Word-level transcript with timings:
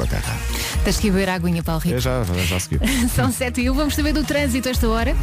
Inglaterra. 0.00 0.38
Tens 0.82 0.96
que 0.98 1.08
ir 1.08 1.10
beber 1.10 1.28
a 1.28 1.34
aguinha, 1.34 1.62
Paulo 1.62 1.82
Rico. 1.82 1.96
Eu 1.96 2.00
já, 2.00 2.24
já, 2.24 2.34
já 2.34 2.60
segui. 2.60 2.80
São 3.14 3.30
7 3.30 3.60
e 3.60 3.70
1, 3.70 3.74
vamos 3.74 3.94
saber 3.94 4.12
do 4.12 4.24
trânsito 4.24 4.68
esta 4.68 4.88
hora. 4.88 5.14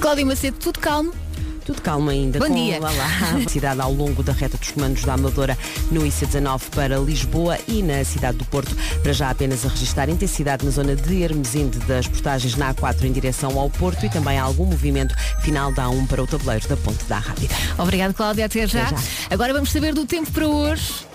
Cláudia 0.00 0.24
Macedo, 0.24 0.56
tudo 0.58 0.78
calmo? 0.78 1.12
Tudo 1.64 1.80
calmo 1.80 2.10
ainda. 2.10 2.38
Bom 2.38 2.46
com 2.46 2.54
dia. 2.54 2.78
lá, 2.78 2.90
lá, 2.90 3.06
a 3.06 3.48
cidade 3.48 3.80
ao 3.80 3.90
longo 3.90 4.22
da 4.22 4.32
reta 4.32 4.58
dos 4.58 4.70
comandos 4.70 5.02
da 5.02 5.14
Amadora 5.14 5.56
no 5.90 6.02
IC19 6.02 6.60
para 6.74 6.98
Lisboa 6.98 7.58
e 7.66 7.82
na 7.82 8.04
cidade 8.04 8.36
do 8.36 8.44
Porto. 8.44 8.76
Para 9.02 9.12
já 9.12 9.30
apenas 9.30 9.64
a 9.64 9.68
registrar 9.68 10.08
intensidade 10.10 10.64
na 10.64 10.70
zona 10.70 10.94
de 10.94 11.22
Hermesinde 11.22 11.78
das 11.80 12.06
portagens 12.06 12.54
na 12.54 12.74
A4 12.74 13.04
em 13.04 13.12
direção 13.12 13.58
ao 13.58 13.70
Porto 13.70 14.04
e 14.04 14.10
também 14.10 14.38
há 14.38 14.42
algum 14.42 14.66
movimento 14.66 15.14
final 15.40 15.72
da 15.72 15.86
A1 15.86 16.06
para 16.06 16.22
o 16.22 16.26
tabuleiro 16.26 16.68
da 16.68 16.76
Ponte 16.76 17.02
da 17.06 17.18
Rápida. 17.18 17.54
Obrigado, 17.78 18.12
Cláudia. 18.12 18.44
Até 18.44 18.66
já. 18.66 18.82
Até 18.82 18.96
já. 18.96 19.02
Agora 19.30 19.54
vamos 19.54 19.72
saber 19.72 19.94
do 19.94 20.04
tempo 20.04 20.30
para 20.32 20.46
hoje. 20.46 21.13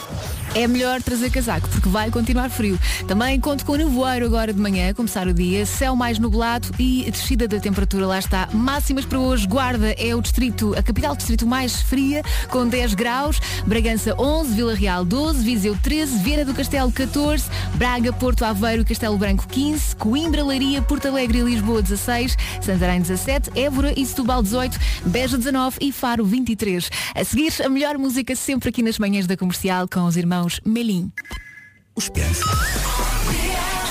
É 0.55 0.67
melhor 0.67 1.01
trazer 1.01 1.29
casaco, 1.29 1.69
porque 1.69 1.87
vai 1.87 2.09
continuar 2.09 2.49
frio. 2.49 2.77
Também 3.07 3.39
conto 3.39 3.63
com 3.63 3.75
nevoeiro 3.75 4.25
agora 4.25 4.51
de 4.51 4.59
manhã, 4.59 4.93
começar 4.93 5.27
o 5.27 5.33
dia, 5.33 5.63
céu 5.65 5.95
mais 5.95 6.17
nublado 6.17 6.69
e 6.79 7.05
a 7.07 7.11
descida 7.11 7.47
da 7.47 7.59
temperatura. 7.59 8.07
Lá 8.07 8.17
está. 8.17 8.49
Máximas 8.51 9.05
para 9.05 9.19
hoje, 9.19 9.47
Guarda 9.47 9.91
é 9.91 10.15
o 10.15 10.21
distrito, 10.21 10.73
a 10.75 10.81
capital 10.81 11.15
distrito 11.15 11.45
mais 11.45 11.81
fria, 11.81 12.23
com 12.49 12.67
10 12.67 12.95
graus, 12.95 13.39
Bragança 13.65 14.15
11, 14.19 14.55
Vila 14.55 14.73
Real 14.73 15.05
12, 15.05 15.43
Viseu 15.43 15.77
13, 15.83 16.17
Viana 16.23 16.45
do 16.45 16.53
Castelo 16.53 16.91
14, 16.91 17.45
Braga, 17.75 18.11
Porto 18.11 18.43
Aveiro 18.43 18.83
Castelo 18.83 19.17
Branco 19.17 19.47
15, 19.47 19.95
Coimbra, 19.97 20.43
Leiria, 20.43 20.81
Porto 20.81 21.07
Alegre 21.07 21.39
e 21.39 21.43
Lisboa 21.43 21.81
16, 21.81 22.35
Santarém 22.59 23.01
17, 23.01 23.51
Évora 23.55 23.93
e 23.95 24.03
Setúbal 24.05 24.41
18, 24.41 24.77
Beja 25.05 25.37
19 25.37 25.77
e 25.79 25.91
Faro 25.91 26.25
23. 26.25 26.89
A 27.15 27.23
seguir, 27.23 27.53
a 27.63 27.69
melhor 27.69 27.97
música 27.99 28.35
sempre 28.35 28.69
aqui 28.69 28.81
nas 28.81 28.97
manhãs 28.97 29.27
da 29.27 29.37
comercial 29.37 29.87
com 29.87 30.05
os 30.05 30.17
irmãos 30.17 30.38
Melim. 30.65 31.11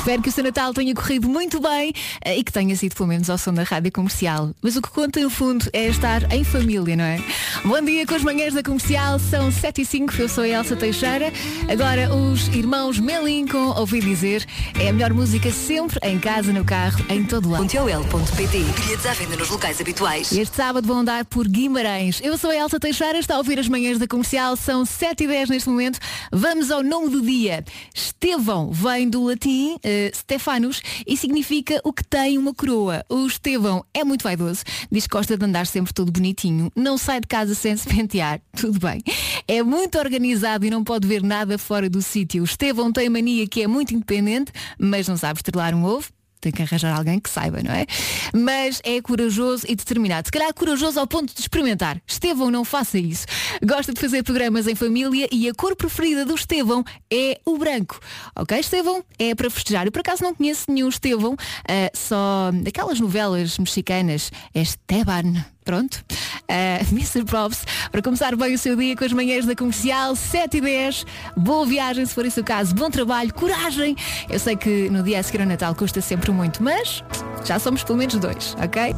Espero 0.08 0.22
que 0.22 0.30
o 0.30 0.32
seu 0.32 0.42
Natal 0.42 0.72
tenha 0.72 0.94
corrido 0.94 1.28
muito 1.28 1.60
bem 1.60 1.92
eh, 2.24 2.38
e 2.38 2.42
que 2.42 2.50
tenha 2.50 2.74
sido 2.74 2.94
pelo 2.94 3.10
menos 3.10 3.28
ao 3.28 3.36
som 3.36 3.52
da 3.52 3.62
rádio 3.62 3.92
comercial. 3.92 4.54
Mas 4.62 4.74
o 4.74 4.80
que 4.80 4.88
conta 4.88 5.20
no 5.20 5.28
fundo 5.28 5.68
é 5.70 5.86
estar 5.88 6.32
em 6.32 6.42
família, 6.42 6.96
não 6.96 7.04
é? 7.04 7.22
Bom 7.62 7.82
dia 7.82 8.06
com 8.06 8.14
as 8.14 8.22
manhãs 8.22 8.54
da 8.54 8.62
comercial, 8.62 9.18
são 9.18 9.52
7 9.52 9.82
e 9.82 9.84
5, 9.84 10.14
eu 10.18 10.26
sou 10.26 10.44
a 10.44 10.48
Elsa 10.48 10.76
Teixeira. 10.76 11.30
Agora 11.70 12.14
os 12.14 12.48
irmãos 12.48 12.98
Melim 12.98 13.46
com 13.46 13.78
Ouvi 13.78 14.00
Dizer 14.00 14.46
é 14.80 14.88
a 14.88 14.92
melhor 14.94 15.12
música 15.12 15.52
sempre, 15.52 15.98
em 16.02 16.18
casa, 16.18 16.54
no 16.54 16.64
carro, 16.64 17.04
em 17.10 17.22
todo 17.22 17.50
lado. 17.50 17.60
Pontiol.pt 17.60 18.58
Bilhetes 18.80 19.04
à 19.04 19.12
venda 19.12 19.36
nos 19.36 19.50
locais 19.50 19.78
habituais. 19.78 20.32
Este 20.32 20.56
sábado 20.56 20.88
vão 20.88 21.00
andar 21.00 21.26
por 21.26 21.46
Guimarães. 21.46 22.18
Eu 22.24 22.38
sou 22.38 22.48
a 22.48 22.56
Elsa 22.56 22.80
Teixeira, 22.80 23.18
está 23.18 23.34
a 23.34 23.38
ouvir 23.38 23.58
as 23.58 23.68
manhãs 23.68 23.98
da 23.98 24.06
comercial, 24.06 24.56
são 24.56 24.86
7 24.86 25.24
e 25.24 25.26
10 25.26 25.50
neste 25.50 25.68
momento. 25.68 25.98
Vamos 26.32 26.70
ao 26.70 26.82
nome 26.82 27.10
do 27.10 27.20
dia. 27.20 27.62
Estevão 27.94 28.72
vem 28.72 29.06
do 29.06 29.22
latim 29.24 29.76
eh, 29.82 29.97
Stefanus 30.14 30.82
e 31.06 31.16
significa 31.16 31.80
o 31.84 31.92
que 31.92 32.04
tem 32.04 32.38
uma 32.38 32.54
coroa. 32.54 33.04
O 33.08 33.26
Estevão 33.26 33.84
é 33.92 34.04
muito 34.04 34.22
vaidoso, 34.22 34.62
diz 34.90 35.06
que 35.06 35.16
gosta 35.16 35.36
de 35.36 35.44
andar 35.44 35.66
sempre 35.66 35.92
todo 35.92 36.12
bonitinho, 36.12 36.70
não 36.74 36.98
sai 36.98 37.20
de 37.20 37.26
casa 37.26 37.54
sem 37.54 37.76
se 37.76 37.88
pentear, 37.88 38.40
tudo 38.56 38.78
bem. 38.78 39.02
É 39.46 39.62
muito 39.62 39.98
organizado 39.98 40.64
e 40.64 40.70
não 40.70 40.84
pode 40.84 41.06
ver 41.06 41.22
nada 41.22 41.58
fora 41.58 41.88
do 41.88 42.02
sítio. 42.02 42.42
O 42.42 42.44
Estevão 42.44 42.92
tem 42.92 43.08
mania 43.08 43.46
que 43.46 43.62
é 43.62 43.66
muito 43.66 43.94
independente, 43.94 44.52
mas 44.78 45.08
não 45.08 45.16
sabe 45.16 45.38
estrelar 45.38 45.74
um 45.74 45.84
ovo. 45.84 46.17
Tem 46.40 46.52
que 46.52 46.62
arranjar 46.62 46.96
alguém 46.96 47.18
que 47.18 47.28
saiba, 47.28 47.62
não 47.62 47.72
é? 47.72 47.86
Mas 48.34 48.80
é 48.84 49.00
corajoso 49.00 49.64
e 49.68 49.74
determinado. 49.74 50.28
Se 50.28 50.32
calhar 50.32 50.52
corajoso 50.54 50.98
ao 51.00 51.06
ponto 51.06 51.34
de 51.34 51.40
experimentar. 51.40 52.00
Estevão, 52.06 52.50
não 52.50 52.64
faça 52.64 52.98
isso. 52.98 53.26
Gosta 53.64 53.92
de 53.92 54.00
fazer 54.00 54.22
programas 54.22 54.66
em 54.66 54.74
família 54.74 55.28
e 55.32 55.48
a 55.48 55.54
cor 55.54 55.74
preferida 55.74 56.24
do 56.24 56.34
Estevão 56.34 56.84
é 57.12 57.40
o 57.44 57.58
branco. 57.58 57.98
Ok, 58.36 58.58
Estevão? 58.58 59.04
É 59.18 59.34
para 59.34 59.50
festejar. 59.50 59.86
Eu 59.86 59.92
por 59.92 60.00
acaso 60.00 60.22
não 60.22 60.34
conheço 60.34 60.66
nenhum 60.68 60.88
Estevão, 60.88 61.36
ah, 61.68 61.90
só 61.94 62.50
aquelas 62.66 63.00
novelas 63.00 63.58
mexicanas. 63.58 64.30
É 64.54 64.62
Esteban. 64.62 65.44
Pronto. 65.68 66.02
Uh, 66.48 66.80
Mr. 66.90 67.26
Props, 67.26 67.62
para 67.92 68.00
começar 68.00 68.34
bem 68.34 68.54
o 68.54 68.58
seu 68.58 68.74
dia 68.74 68.96
com 68.96 69.04
as 69.04 69.12
manhãs 69.12 69.44
da 69.44 69.54
comercial, 69.54 70.16
7 70.16 70.56
e 70.56 70.60
10. 70.62 71.04
Boa 71.36 71.66
viagem, 71.66 72.06
se 72.06 72.14
for 72.14 72.24
esse 72.24 72.40
o 72.40 72.44
caso. 72.44 72.74
Bom 72.74 72.88
trabalho, 72.88 73.34
coragem. 73.34 73.94
Eu 74.30 74.38
sei 74.38 74.56
que 74.56 74.88
no 74.88 75.02
dia 75.02 75.20
a 75.20 75.22
seguir 75.22 75.42
ao 75.42 75.46
Natal 75.46 75.74
custa 75.74 76.00
sempre 76.00 76.30
muito, 76.30 76.62
mas 76.62 77.04
já 77.44 77.58
somos 77.58 77.84
pelo 77.84 77.98
menos 77.98 78.14
dois, 78.14 78.56
ok? 78.64 78.94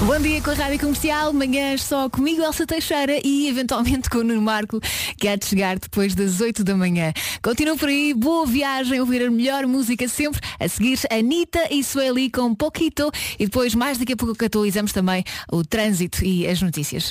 Bom 0.00 0.18
dia 0.20 0.42
com 0.42 0.50
a 0.50 0.54
Rádio 0.54 0.80
Comercial, 0.80 1.32
manhãs 1.32 1.82
só 1.82 2.10
comigo, 2.10 2.42
Elsa 2.42 2.66
Teixeira 2.66 3.18
e 3.24 3.48
eventualmente 3.48 4.10
com 4.10 4.18
o 4.18 4.24
Nuno 4.24 4.42
Marco, 4.42 4.80
que 5.16 5.26
há 5.28 5.36
de 5.36 5.46
chegar 5.46 5.78
depois 5.78 6.14
das 6.14 6.40
8 6.40 6.62
da 6.62 6.76
manhã. 6.76 7.12
Continua 7.42 7.76
por 7.76 7.88
aí, 7.88 8.12
boa 8.12 8.44
viagem, 8.44 9.00
ouvir 9.00 9.24
a 9.24 9.30
melhor 9.30 9.66
música 9.66 10.06
sempre. 10.08 10.40
A 10.60 10.68
seguir, 10.68 10.98
Anitta 11.10 11.68
e 11.70 11.82
Sueli 11.82 12.28
com 12.28 12.54
Poquito 12.54 13.10
e 13.38 13.46
depois, 13.46 13.74
mais 13.74 13.96
daqui 13.96 14.12
a 14.12 14.16
pouco, 14.16 14.44
atualizamos 14.44 14.92
também 14.92 15.24
o 15.50 15.64
trânsito 15.64 16.22
e 16.24 16.46
as 16.46 16.60
notícias. 16.60 17.10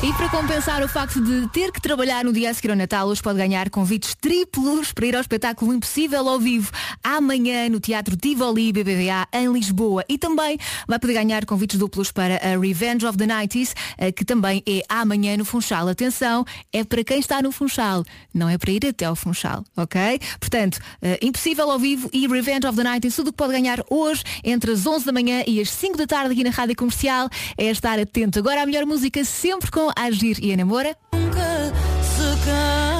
E 0.00 0.12
para 0.12 0.28
compensar 0.28 0.80
o 0.84 0.88
facto 0.88 1.20
de 1.20 1.48
ter 1.48 1.72
que 1.72 1.80
trabalhar 1.80 2.24
no 2.24 2.32
dia 2.32 2.50
a 2.50 2.54
seguir 2.54 2.70
ao 2.70 2.76
Natal, 2.76 3.08
hoje 3.08 3.20
pode 3.20 3.36
ganhar 3.36 3.68
convites 3.68 4.14
triplos 4.14 4.92
para 4.92 5.06
ir 5.06 5.16
ao 5.16 5.20
espetáculo 5.20 5.74
Impossível 5.74 6.28
ao 6.28 6.38
vivo 6.38 6.70
amanhã 7.02 7.68
no 7.68 7.80
Teatro 7.80 8.16
Tivoli 8.16 8.72
BBVA 8.72 9.26
em 9.32 9.52
Lisboa. 9.52 10.04
E 10.08 10.16
também 10.16 10.56
vai 10.86 11.00
poder 11.00 11.14
ganhar 11.14 11.44
convites 11.44 11.76
duplos 11.76 12.12
para 12.12 12.36
a 12.36 12.56
Revenge 12.56 13.04
of 13.06 13.18
the 13.18 13.26
90s, 13.26 13.74
eh, 13.98 14.12
que 14.12 14.24
também 14.24 14.62
é 14.68 14.82
amanhã 14.88 15.36
no 15.36 15.44
Funchal. 15.44 15.88
Atenção, 15.88 16.44
é 16.72 16.84
para 16.84 17.02
quem 17.02 17.18
está 17.18 17.42
no 17.42 17.50
Funchal, 17.50 18.04
não 18.32 18.48
é 18.48 18.56
para 18.56 18.70
ir 18.70 18.86
até 18.86 19.04
ao 19.04 19.16
Funchal, 19.16 19.64
ok? 19.76 20.20
Portanto, 20.38 20.78
eh, 21.02 21.18
Impossível 21.20 21.68
ao 21.72 21.78
vivo 21.78 22.08
e 22.12 22.28
Revenge 22.28 22.68
of 22.68 22.76
the 22.76 22.84
90s, 22.84 23.16
tudo 23.16 23.28
o 23.28 23.32
que 23.32 23.38
pode 23.38 23.52
ganhar 23.52 23.82
hoje 23.90 24.22
entre 24.44 24.70
as 24.70 24.86
11 24.86 25.06
da 25.06 25.12
manhã 25.12 25.42
e 25.44 25.60
as 25.60 25.70
5 25.70 25.98
da 25.98 26.06
tarde 26.06 26.34
aqui 26.34 26.44
na 26.44 26.50
Rádio 26.50 26.76
Comercial 26.76 27.28
é 27.56 27.64
estar 27.64 27.98
atento. 27.98 28.38
Agora 28.38 28.62
a 28.62 28.66
melhor 28.66 28.86
música 28.86 29.24
sempre 29.24 29.72
com 29.72 29.87
Agir 29.96 30.38
e 30.42 30.52
a 30.52 30.56
Namora. 30.56 30.96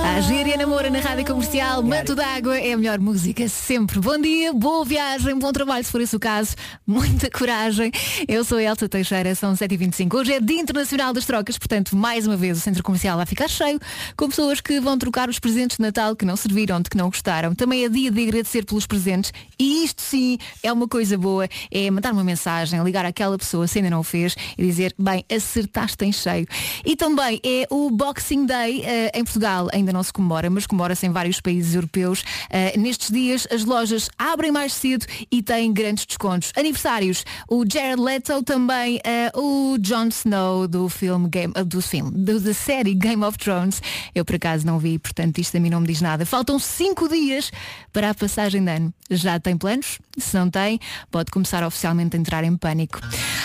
A 0.09 0.57
Namora 0.57 0.91
na 0.91 0.99
Rádio 0.99 1.25
Comercial, 1.27 1.83
Manto 1.83 2.15
d'Água 2.15 2.59
é 2.59 2.73
a 2.73 2.77
melhor 2.77 2.99
música 2.99 3.47
sempre. 3.49 4.01
Bom 4.01 4.19
dia, 4.19 4.53
boa 4.53 4.85
viagem, 4.85 5.39
bom 5.39 5.53
trabalho 5.53 5.85
se 5.85 5.93
for 5.93 6.01
esse 6.01 6.17
o 6.17 6.19
caso, 6.19 6.57
muita 6.85 7.31
coragem. 7.31 7.93
Eu 8.27 8.43
sou 8.43 8.59
a 8.59 8.63
Elsa 8.63 8.89
Teixeira, 8.89 9.35
são 9.35 9.53
7h25. 9.53 10.13
Hoje 10.15 10.33
é 10.33 10.41
Dia 10.41 10.61
Internacional 10.61 11.13
das 11.13 11.27
Trocas, 11.27 11.59
portanto, 11.59 11.95
mais 11.95 12.27
uma 12.27 12.37
vez 12.37 12.57
o 12.59 12.61
Centro 12.61 12.83
Comercial 12.83 13.19
vai 13.19 13.27
ficar 13.27 13.47
cheio 13.47 13.79
com 14.17 14.29
pessoas 14.29 14.61
que 14.61 14.81
vão 14.81 14.99
trocar 14.99 15.29
os 15.29 15.39
presentes 15.39 15.77
de 15.77 15.83
Natal 15.83 16.17
que 16.17 16.25
não 16.25 16.35
serviram, 16.35 16.81
de 16.81 16.91
que 16.91 16.97
não 16.97 17.07
gostaram. 17.07 17.55
Também 17.55 17.85
é 17.85 17.89
dia 17.89 18.11
de 18.11 18.23
agradecer 18.23 18.65
pelos 18.65 18.87
presentes 18.87 19.33
e 19.59 19.85
isto 19.85 20.03
sim 20.03 20.39
é 20.63 20.73
uma 20.73 20.89
coisa 20.89 21.17
boa, 21.17 21.47
é 21.71 21.91
mandar 21.91 22.13
uma 22.13 22.25
mensagem, 22.25 22.83
ligar 22.83 23.05
àquela 23.05 23.39
pessoa 23.39 23.69
se 23.69 23.79
ainda 23.79 23.91
não 23.91 24.01
o 24.01 24.05
fez 24.05 24.35
e 24.57 24.65
dizer, 24.65 24.95
bem, 24.99 25.25
acertaste 25.31 26.05
em 26.05 26.11
cheio. 26.11 26.47
E 26.85 26.97
também 26.97 27.41
é 27.45 27.67
o 27.71 27.91
Boxing 27.91 28.47
Day 28.47 28.83
eh, 28.85 29.13
em 29.15 29.23
Portugal, 29.23 29.69
ainda 29.73 29.93
não 29.93 29.98
se 30.03 30.13
comemora, 30.13 30.49
mas 30.51 30.67
comemora-se 30.67 31.07
em 31.07 31.11
vários 31.11 31.41
países 31.41 31.75
europeus. 31.75 32.23
Eh, 32.51 32.77
nestes 32.79 33.11
dias 33.11 33.47
as 33.51 33.65
lojas 33.65 34.09
abrem 34.19 34.51
mais 34.53 34.73
cedo 34.73 35.07
e 35.31 35.43
têm 35.43 35.73
grandes 35.73 36.05
descontos. 36.07 36.53
Aniversários, 36.57 37.25
o 37.49 37.65
Jared 37.71 38.01
Leto 38.01 38.43
também, 38.43 39.01
eh, 39.05 39.31
o 39.35 39.77
Jon 39.81 40.09
Snow 40.09 40.67
do 40.69 40.89
filme 40.89 41.29
Game, 41.29 41.53
eh, 41.57 41.65
do 41.65 41.81
filme, 41.83 42.11
do- 42.13 42.41
da 42.41 42.55
série 42.55 42.95
Game 42.95 43.23
of 43.25 43.37
Thrones. 43.39 43.81
Eu 44.15 44.25
por 44.25 44.37
acaso 44.37 44.67
não 44.67 44.79
vi, 44.79 44.99
portanto 44.99 45.39
isto 45.39 45.57
a 45.57 45.61
mim 45.61 45.71
não 45.71 45.81
me 45.81 45.87
diz 45.87 46.01
nada. 46.01 46.25
Faltam 46.27 46.59
cinco 46.59 47.09
dias 47.09 47.51
para 47.93 48.11
a 48.11 48.15
passagem 48.15 48.65
de 48.65 48.71
ano. 48.71 48.95
Já 49.11 49.39
tem 49.41 49.57
planos? 49.57 49.99
Se 50.17 50.37
não 50.37 50.51
tem, 50.51 50.79
pode 51.11 51.31
começar 51.31 51.65
oficialmente 51.65 52.17
a 52.17 52.19
entrar 52.21 52.45
em 52.45 52.57
pânico. 52.57 53.01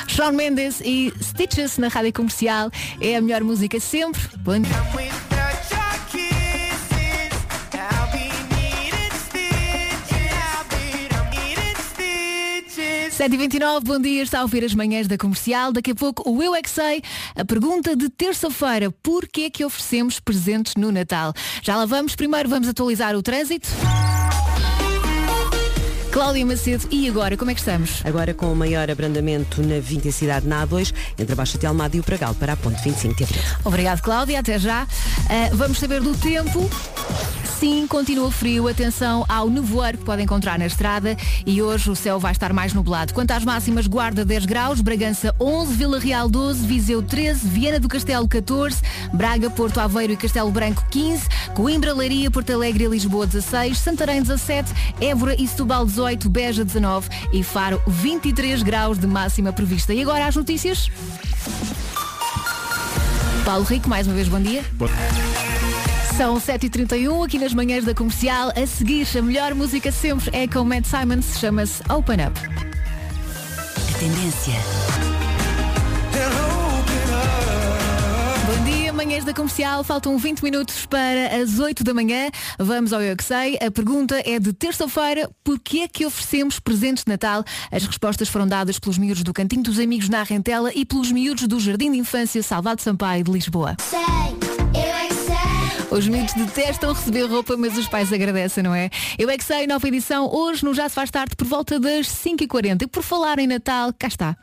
Shawn 0.07 0.31
Mendes 0.33 0.81
e 0.83 1.13
Stitches 1.21 1.77
na 1.77 1.87
rádio 1.87 2.13
comercial 2.13 2.69
é 2.99 3.15
a 3.15 3.21
melhor 3.21 3.43
música 3.43 3.79
sempre. 3.79 4.21
Bom 4.39 4.59
dia. 4.59 5.32
7h29, 13.23 13.83
bom 13.85 14.01
dia, 14.01 14.21
está 14.21 14.39
a 14.39 14.41
ouvir 14.41 14.65
as 14.65 14.75
manhãs 14.75 15.07
da 15.07 15.17
comercial. 15.17 15.71
Daqui 15.71 15.91
a 15.91 15.95
pouco 15.95 16.29
o 16.29 16.43
Eu 16.43 16.53
é 16.53 16.61
que 16.61 16.69
Sei, 16.69 17.01
a 17.37 17.45
pergunta 17.45 17.95
de 17.95 18.09
terça-feira, 18.09 18.91
porquê 19.01 19.43
é 19.43 19.49
que 19.49 19.63
oferecemos 19.63 20.19
presentes 20.19 20.75
no 20.75 20.91
Natal? 20.91 21.31
Já 21.61 21.77
lá 21.77 21.85
vamos, 21.85 22.17
primeiro 22.17 22.49
vamos 22.49 22.67
atualizar 22.67 23.15
o 23.15 23.23
trânsito. 23.23 23.69
Cláudia 26.11 26.45
Macedo, 26.45 26.85
e 26.91 27.07
agora, 27.07 27.37
como 27.37 27.49
é 27.49 27.53
que 27.53 27.61
estamos? 27.61 28.05
Agora 28.05 28.33
com 28.33 28.51
o 28.51 28.55
maior 28.55 28.91
abrandamento 28.91 29.63
na 29.63 29.79
20 29.79 30.11
cidade 30.11 30.45
na 30.45 30.67
A2, 30.67 30.93
entre 31.17 31.31
a 31.31 31.35
Baixa 31.35 31.57
de 31.57 31.65
Almada 31.65 31.95
e 31.95 32.01
o 32.01 32.03
Pragal, 32.03 32.35
para 32.35 32.53
a 32.53 32.57
ponte 32.57 32.83
25 32.83 33.15
de 33.15 33.23
Abril. 33.23 33.41
Obrigado, 33.63 34.01
Cláudia. 34.01 34.39
Até 34.39 34.59
já. 34.59 34.85
Ah, 35.29 35.49
vamos 35.53 35.79
saber 35.79 36.01
do 36.01 36.13
tempo. 36.17 36.69
Sim, 37.59 37.87
continua 37.87 38.31
frio. 38.31 38.67
Atenção 38.67 39.25
ao 39.29 39.49
nevoeiro 39.49 39.97
que 39.97 40.03
pode 40.03 40.21
encontrar 40.21 40.59
na 40.59 40.65
estrada. 40.65 41.15
E 41.45 41.61
hoje 41.61 41.89
o 41.89 41.95
céu 41.95 42.19
vai 42.19 42.31
estar 42.31 42.51
mais 42.51 42.73
nublado. 42.73 43.13
Quanto 43.13 43.31
às 43.31 43.43
máximas, 43.45 43.87
Guarda 43.87 44.25
10 44.25 44.45
graus, 44.45 44.81
Bragança 44.81 45.33
11, 45.39 45.73
Vila 45.75 45.99
Real 45.99 46.29
12, 46.29 46.65
Viseu 46.65 47.01
13, 47.01 47.47
Viana 47.47 47.79
do 47.79 47.87
Castelo 47.87 48.27
14, 48.27 48.81
Braga, 49.13 49.49
Porto 49.49 49.79
Aveiro 49.79 50.13
e 50.13 50.17
Castelo 50.17 50.51
Branco 50.51 50.83
15, 50.89 51.27
Coimbra, 51.53 51.93
Leiria, 51.93 52.29
Porto 52.31 52.51
Alegre 52.51 52.85
e 52.85 52.87
Lisboa 52.87 53.25
16, 53.25 53.77
Santarém 53.77 54.21
17, 54.21 54.71
Évora 54.99 55.35
e 55.39 55.47
Setúbal 55.47 55.85
18, 55.85 56.29
Beja 56.29 56.65
19 56.65 57.09
e 57.31 57.43
Faro 57.43 57.81
23 57.87 58.63
graus 58.63 58.97
de 58.97 59.07
máxima 59.07 59.53
prevista. 59.53 59.93
E 59.93 60.01
agora 60.01 60.27
as 60.27 60.35
notícias? 60.35 60.89
Paulo 63.45 63.65
Rico, 63.65 63.89
mais 63.89 64.07
uma 64.07 64.15
vez, 64.15 64.27
bom 64.27 64.39
dia. 64.39 64.63
Bom... 64.73 64.87
São 66.17 66.35
7h31 66.35 67.25
aqui 67.25 67.39
nas 67.39 67.55
manhãs 67.55 67.85
da 67.85 67.93
comercial. 67.95 68.51
A 68.55 68.67
seguir, 68.67 69.07
a 69.17 69.21
melhor 69.21 69.55
música 69.55 69.91
sempre 69.91 70.29
é 70.31 70.47
com 70.47 70.63
Matt 70.63 70.85
Simons, 70.85 71.39
chama-se 71.39 71.81
Open 71.91 72.17
Up. 72.27 72.39
A 72.39 73.97
tendência. 73.97 74.53
Bom 78.45 78.63
dia, 78.63 78.93
manhãs 78.93 79.25
da 79.25 79.33
comercial. 79.33 79.83
Faltam 79.83 80.15
20 80.15 80.43
minutos 80.43 80.85
para 80.85 81.35
as 81.41 81.57
8 81.57 81.83
da 81.83 81.95
manhã. 81.95 82.29
Vamos 82.59 82.93
ao 82.93 83.01
Eu 83.01 83.17
Que 83.17 83.23
Sei. 83.23 83.57
A 83.59 83.71
pergunta 83.71 84.21
é 84.23 84.37
de 84.37 84.53
terça-feira. 84.53 85.27
Porquê 85.43 85.79
é 85.79 85.87
que 85.87 86.05
oferecemos 86.05 86.59
presentes 86.59 87.05
de 87.05 87.09
Natal? 87.09 87.43
As 87.71 87.83
respostas 87.85 88.29
foram 88.29 88.47
dadas 88.47 88.77
pelos 88.77 88.99
miúdos 88.99 89.23
do 89.23 89.33
Cantinho 89.33 89.63
dos 89.63 89.79
Amigos 89.79 90.09
na 90.09 90.21
Rentela 90.21 90.71
e 90.75 90.85
pelos 90.85 91.11
miúdos 91.11 91.47
do 91.47 91.59
Jardim 91.59 91.91
de 91.91 91.97
Infância 91.97 92.43
Salvado 92.43 92.83
Sampaio 92.83 93.23
de 93.23 93.31
Lisboa. 93.31 93.75
Sei, 93.79 93.99
eu 93.99 94.93
é. 95.09 95.12
Os 95.93 96.07
miúdos 96.07 96.33
detestam 96.33 96.91
receber 96.91 97.25
roupa, 97.25 97.55
mas 97.55 97.77
os 97.77 97.87
pais 97.87 98.11
agradecem, 98.11 98.63
não 98.63 98.73
é? 98.73 98.89
Eu 99.15 99.29
é 99.29 99.37
que 99.37 99.43
sei, 99.43 99.67
nova 99.67 99.87
edição, 99.87 100.27
hoje 100.27 100.65
no 100.65 100.73
Já 100.73 100.89
se 100.89 100.95
faz 100.95 101.11
tarde, 101.11 101.35
por 101.35 101.45
volta 101.45 101.79
das 101.79 102.07
5h40. 102.07 102.81
E 102.81 102.87
por 102.87 103.03
falar 103.03 103.37
em 103.37 103.45
Natal, 103.45 103.93
cá 103.93 104.07
está. 104.07 104.35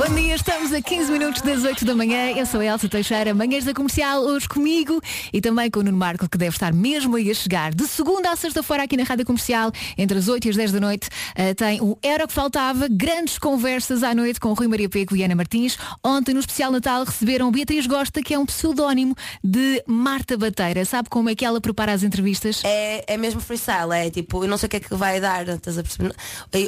Bom 0.00 0.14
dia, 0.14 0.34
estamos 0.34 0.72
a 0.72 0.80
15 0.80 1.12
minutos 1.12 1.42
das 1.42 1.62
8 1.62 1.84
da 1.84 1.94
manhã. 1.94 2.30
Eu 2.30 2.46
sou 2.46 2.60
a 2.60 2.64
Elsa 2.64 2.88
Teixeira, 2.88 3.34
manhãs 3.34 3.66
da 3.66 3.74
comercial, 3.74 4.22
hoje 4.22 4.48
comigo 4.48 4.98
e 5.30 5.42
também 5.42 5.70
com 5.70 5.80
o 5.80 5.82
Nuno 5.82 5.98
Marco, 5.98 6.26
que 6.26 6.38
deve 6.38 6.56
estar 6.56 6.72
mesmo 6.72 7.16
aí 7.16 7.30
a 7.30 7.34
chegar. 7.34 7.74
De 7.74 7.86
segunda 7.86 8.30
a 8.30 8.34
sexta-feira 8.34 8.84
aqui 8.84 8.96
na 8.96 9.02
Rádio 9.02 9.26
Comercial, 9.26 9.70
entre 9.98 10.16
as 10.16 10.26
8 10.26 10.46
e 10.46 10.48
as 10.48 10.56
10 10.56 10.72
da 10.72 10.80
noite, 10.80 11.10
eh, 11.34 11.52
tem 11.52 11.82
o 11.82 11.98
Era 12.02 12.24
o 12.24 12.28
que 12.28 12.32
Faltava, 12.32 12.88
grandes 12.90 13.38
conversas 13.38 14.02
à 14.02 14.14
noite 14.14 14.40
com 14.40 14.54
Rui 14.54 14.68
Maria 14.68 14.88
Peco 14.88 15.14
e 15.14 15.22
Ana 15.22 15.34
Martins. 15.34 15.76
Ontem, 16.02 16.32
no 16.32 16.40
especial 16.40 16.72
Natal, 16.72 17.04
receberam 17.04 17.50
Beatriz 17.50 17.86
Gosta, 17.86 18.22
que 18.22 18.32
é 18.32 18.38
um 18.38 18.46
pseudónimo 18.46 19.14
de 19.44 19.84
Marta 19.86 20.34
Bateira. 20.38 20.82
Sabe 20.86 21.10
como 21.10 21.28
é 21.28 21.34
que 21.34 21.44
ela 21.44 21.60
prepara 21.60 21.92
as 21.92 22.02
entrevistas? 22.02 22.62
É, 22.64 23.04
é 23.06 23.18
mesmo 23.18 23.42
freestyle, 23.42 23.92
é 23.92 24.08
tipo, 24.08 24.44
eu 24.44 24.48
não 24.48 24.56
sei 24.56 24.66
o 24.66 24.70
que 24.70 24.76
é 24.78 24.80
que 24.80 24.94
vai 24.94 25.20
dar, 25.20 25.46
estás 25.46 25.76
a 25.76 25.82
perceber? 25.82 26.14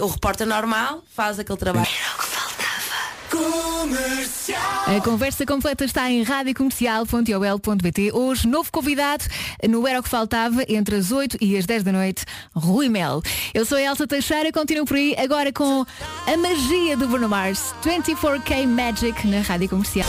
O 0.02 0.06
repórter 0.06 0.46
normal 0.46 1.02
faz 1.14 1.38
aquele 1.38 1.58
trabalho. 1.58 1.88
A 4.86 5.00
conversa 5.00 5.46
completa 5.46 5.84
está 5.84 6.10
em 6.10 6.22
radiocomercial.ol.bt. 6.22 8.12
Hoje, 8.12 8.46
novo 8.46 8.70
convidado 8.70 9.24
no 9.68 9.88
Era 9.88 10.00
o 10.00 10.02
que 10.02 10.08
Faltava, 10.08 10.62
entre 10.68 10.96
as 10.96 11.10
8 11.10 11.38
e 11.40 11.56
as 11.56 11.64
10 11.64 11.82
da 11.82 11.92
noite, 11.92 12.26
Rui 12.54 12.90
Mel. 12.90 13.22
Eu 13.54 13.64
sou 13.64 13.78
a 13.78 13.82
Elsa 13.82 14.06
Teixeira, 14.06 14.52
continuo 14.52 14.84
por 14.84 14.98
aí 14.98 15.16
agora 15.16 15.50
com 15.50 15.86
a 16.26 16.36
magia 16.36 16.94
do 16.96 17.08
Bruno 17.08 17.28
Mars, 17.28 17.74
24K 17.82 18.66
Magic 18.66 19.26
na 19.26 19.40
Rádio 19.40 19.70
Comercial. 19.70 20.08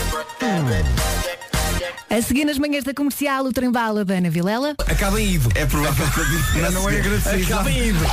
A 2.10 2.22
seguir 2.22 2.44
nas 2.46 2.58
manhãs 2.60 2.84
da 2.84 2.94
comercial, 2.94 3.46
o 3.46 3.54
trem-bala 3.54 4.04
da 4.04 4.16
Ana 4.16 4.30
Vilela. 4.30 4.76
Acaba 4.86 5.20
em 5.22 5.36
ido. 5.36 5.50
É 5.56 5.66
provável 5.66 6.06
que 6.12 6.60
eu 6.60 6.72
Não 6.72 6.90
é 6.90 6.98
agradecido. 6.98 7.54
Acaba 7.54 7.72
em 7.72 7.88
ido. 7.88 8.06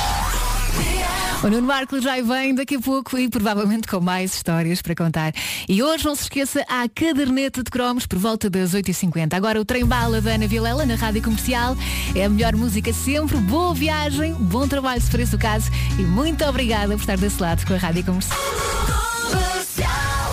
O 1.43 1.49
Nuno 1.49 1.65
Marcos 1.65 2.03
já 2.03 2.21
vem 2.21 2.53
daqui 2.53 2.75
a 2.75 2.79
pouco 2.79 3.17
e 3.17 3.27
provavelmente 3.27 3.87
com 3.87 3.99
mais 3.99 4.35
histórias 4.35 4.79
para 4.79 4.93
contar. 4.93 5.33
E 5.67 5.81
hoje, 5.81 6.05
não 6.05 6.13
se 6.13 6.23
esqueça, 6.23 6.63
há 6.69 6.83
a 6.83 6.89
caderneta 6.89 7.63
de 7.63 7.71
cromos 7.71 8.05
por 8.05 8.19
volta 8.19 8.47
das 8.47 8.75
8h50. 8.75 9.33
Agora 9.33 9.59
o 9.59 9.65
trem 9.65 9.83
bala 9.83 10.21
da 10.21 10.35
Ana 10.35 10.47
Vilela 10.47 10.85
na 10.85 10.93
Rádio 10.93 11.23
Comercial. 11.23 11.75
É 12.15 12.25
a 12.25 12.29
melhor 12.29 12.55
música 12.55 12.93
sempre. 12.93 13.37
Boa 13.37 13.73
viagem, 13.73 14.35
bom 14.35 14.67
trabalho 14.67 15.01
se 15.01 15.09
for 15.09 15.19
esse 15.19 15.35
o 15.35 15.39
caso. 15.39 15.71
E 15.97 16.03
muito 16.03 16.45
obrigada 16.45 16.93
por 16.93 17.01
estar 17.01 17.17
desse 17.17 17.41
lado 17.41 17.65
com 17.65 17.73
a 17.73 17.77
Rádio 17.77 18.05
Comercial. 18.05 18.39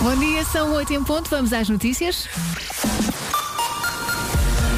Bom 0.01 0.15
dia, 0.15 0.45
são 0.45 0.73
8 0.73 0.93
em 0.93 1.03
ponto. 1.03 1.27
Vamos 1.27 1.51
às 1.53 1.67
notícias. 1.67 2.29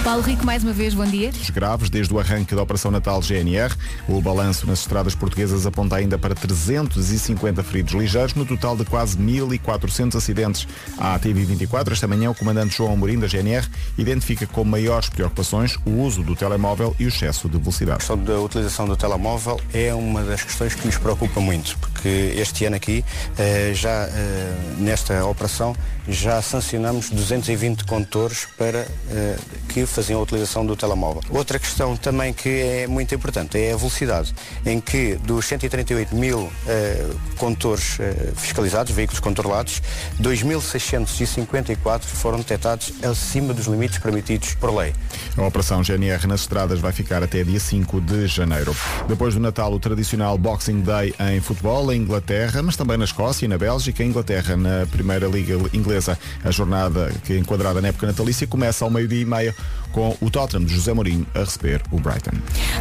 Paulo 0.03 0.23
Rico, 0.23 0.43
mais 0.43 0.63
uma 0.63 0.73
vez, 0.73 0.95
bom 0.95 1.05
dia. 1.05 1.31
graves 1.53 1.87
desde 1.87 2.11
o 2.11 2.19
arranque 2.19 2.55
da 2.55 2.63
Operação 2.63 2.89
Natal 2.89 3.21
GNR. 3.21 3.71
O 4.07 4.19
balanço 4.19 4.65
nas 4.65 4.79
estradas 4.79 5.13
portuguesas 5.13 5.67
aponta 5.67 5.95
ainda 5.95 6.17
para 6.17 6.33
350 6.33 7.61
feridos 7.61 7.93
ligeiros, 7.93 8.33
no 8.33 8.43
total 8.43 8.75
de 8.75 8.83
quase 8.83 9.15
1.400 9.15 10.15
acidentes. 10.15 10.67
A 10.97 11.19
TV24, 11.19 11.91
esta 11.91 12.07
manhã, 12.07 12.31
o 12.31 12.35
comandante 12.35 12.77
João 12.77 12.93
Amorim, 12.93 13.19
da 13.19 13.27
GNR, 13.27 13.67
identifica 13.95 14.47
como 14.47 14.71
maiores 14.71 15.07
preocupações 15.07 15.77
o 15.85 15.91
uso 15.91 16.23
do 16.23 16.35
telemóvel 16.35 16.95
e 16.97 17.05
o 17.05 17.07
excesso 17.07 17.47
de 17.47 17.59
velocidade. 17.59 17.97
A 17.97 17.99
questão 17.99 18.17
da 18.17 18.39
utilização 18.39 18.87
do 18.87 18.97
telemóvel 18.97 19.61
é 19.71 19.93
uma 19.93 20.23
das 20.23 20.43
questões 20.43 20.73
que 20.73 20.87
nos 20.87 20.97
preocupa 20.97 21.39
muito, 21.39 21.77
porque 21.77 22.33
este 22.35 22.65
ano 22.65 22.75
aqui, 22.75 23.05
eh, 23.37 23.71
já 23.75 24.07
eh, 24.07 24.55
nesta 24.79 25.23
operação, 25.25 25.75
já 26.07 26.41
sancionamos 26.41 27.09
220 27.09 27.85
condutores 27.85 28.47
para 28.57 28.87
eh, 29.09 29.37
que 29.69 29.85
faziam 29.85 30.19
a 30.19 30.23
utilização 30.23 30.65
do 30.65 30.75
telemóvel. 30.75 31.21
Outra 31.29 31.59
questão 31.59 31.95
também 31.95 32.33
que 32.33 32.49
é 32.49 32.87
muito 32.87 33.13
importante 33.13 33.57
é 33.57 33.73
a 33.73 33.77
velocidade, 33.77 34.33
em 34.65 34.79
que 34.79 35.15
dos 35.15 35.45
138 35.45 36.15
mil 36.15 36.51
eh, 36.67 37.07
condutores 37.37 37.99
eh, 37.99 38.31
fiscalizados, 38.35 38.93
veículos 38.93 39.19
controlados, 39.19 39.81
2.654 40.21 42.01
foram 42.01 42.39
detectados 42.39 42.91
acima 43.03 43.53
dos 43.53 43.67
limites 43.67 43.99
permitidos 43.99 44.55
por 44.55 44.75
lei. 44.75 44.93
A 45.37 45.43
Operação 45.43 45.83
GNR 45.83 46.27
nas 46.27 46.41
estradas 46.41 46.79
vai 46.79 46.91
ficar 46.91 47.23
até 47.23 47.43
dia 47.43 47.59
5 47.59 48.01
de 48.01 48.27
janeiro. 48.27 48.75
Depois 49.07 49.33
do 49.33 49.39
Natal, 49.39 49.71
o 49.73 49.79
tradicional 49.79 50.37
Boxing 50.37 50.81
Day 50.81 51.13
em 51.31 51.39
futebol, 51.39 51.91
em 51.91 52.01
Inglaterra, 52.01 52.61
mas 52.61 52.75
também 52.75 52.97
na 52.97 53.05
Escócia 53.05 53.45
e 53.45 53.47
na 53.47 53.57
Bélgica. 53.57 54.03
Inglaterra, 54.03 54.57
na 54.57 54.85
Primeira 54.89 55.27
Liga 55.27 55.57
Inglesa, 55.73 56.00
a 56.43 56.51
jornada 56.51 57.11
que 57.23 57.33
é 57.33 57.37
enquadrada 57.37 57.81
na 57.81 57.89
época 57.89 58.07
natalícia 58.07 58.47
começa 58.47 58.83
ao 58.83 58.91
meio-dia 58.91 59.21
e 59.21 59.25
meia 59.25 59.55
com 59.91 60.15
o 60.21 60.29
Tottenham 60.29 60.65
de 60.65 60.73
José 60.73 60.93
Mourinho 60.93 61.25
a 61.35 61.39
receber 61.39 61.81
o 61.91 61.99
Brighton. 61.99 62.31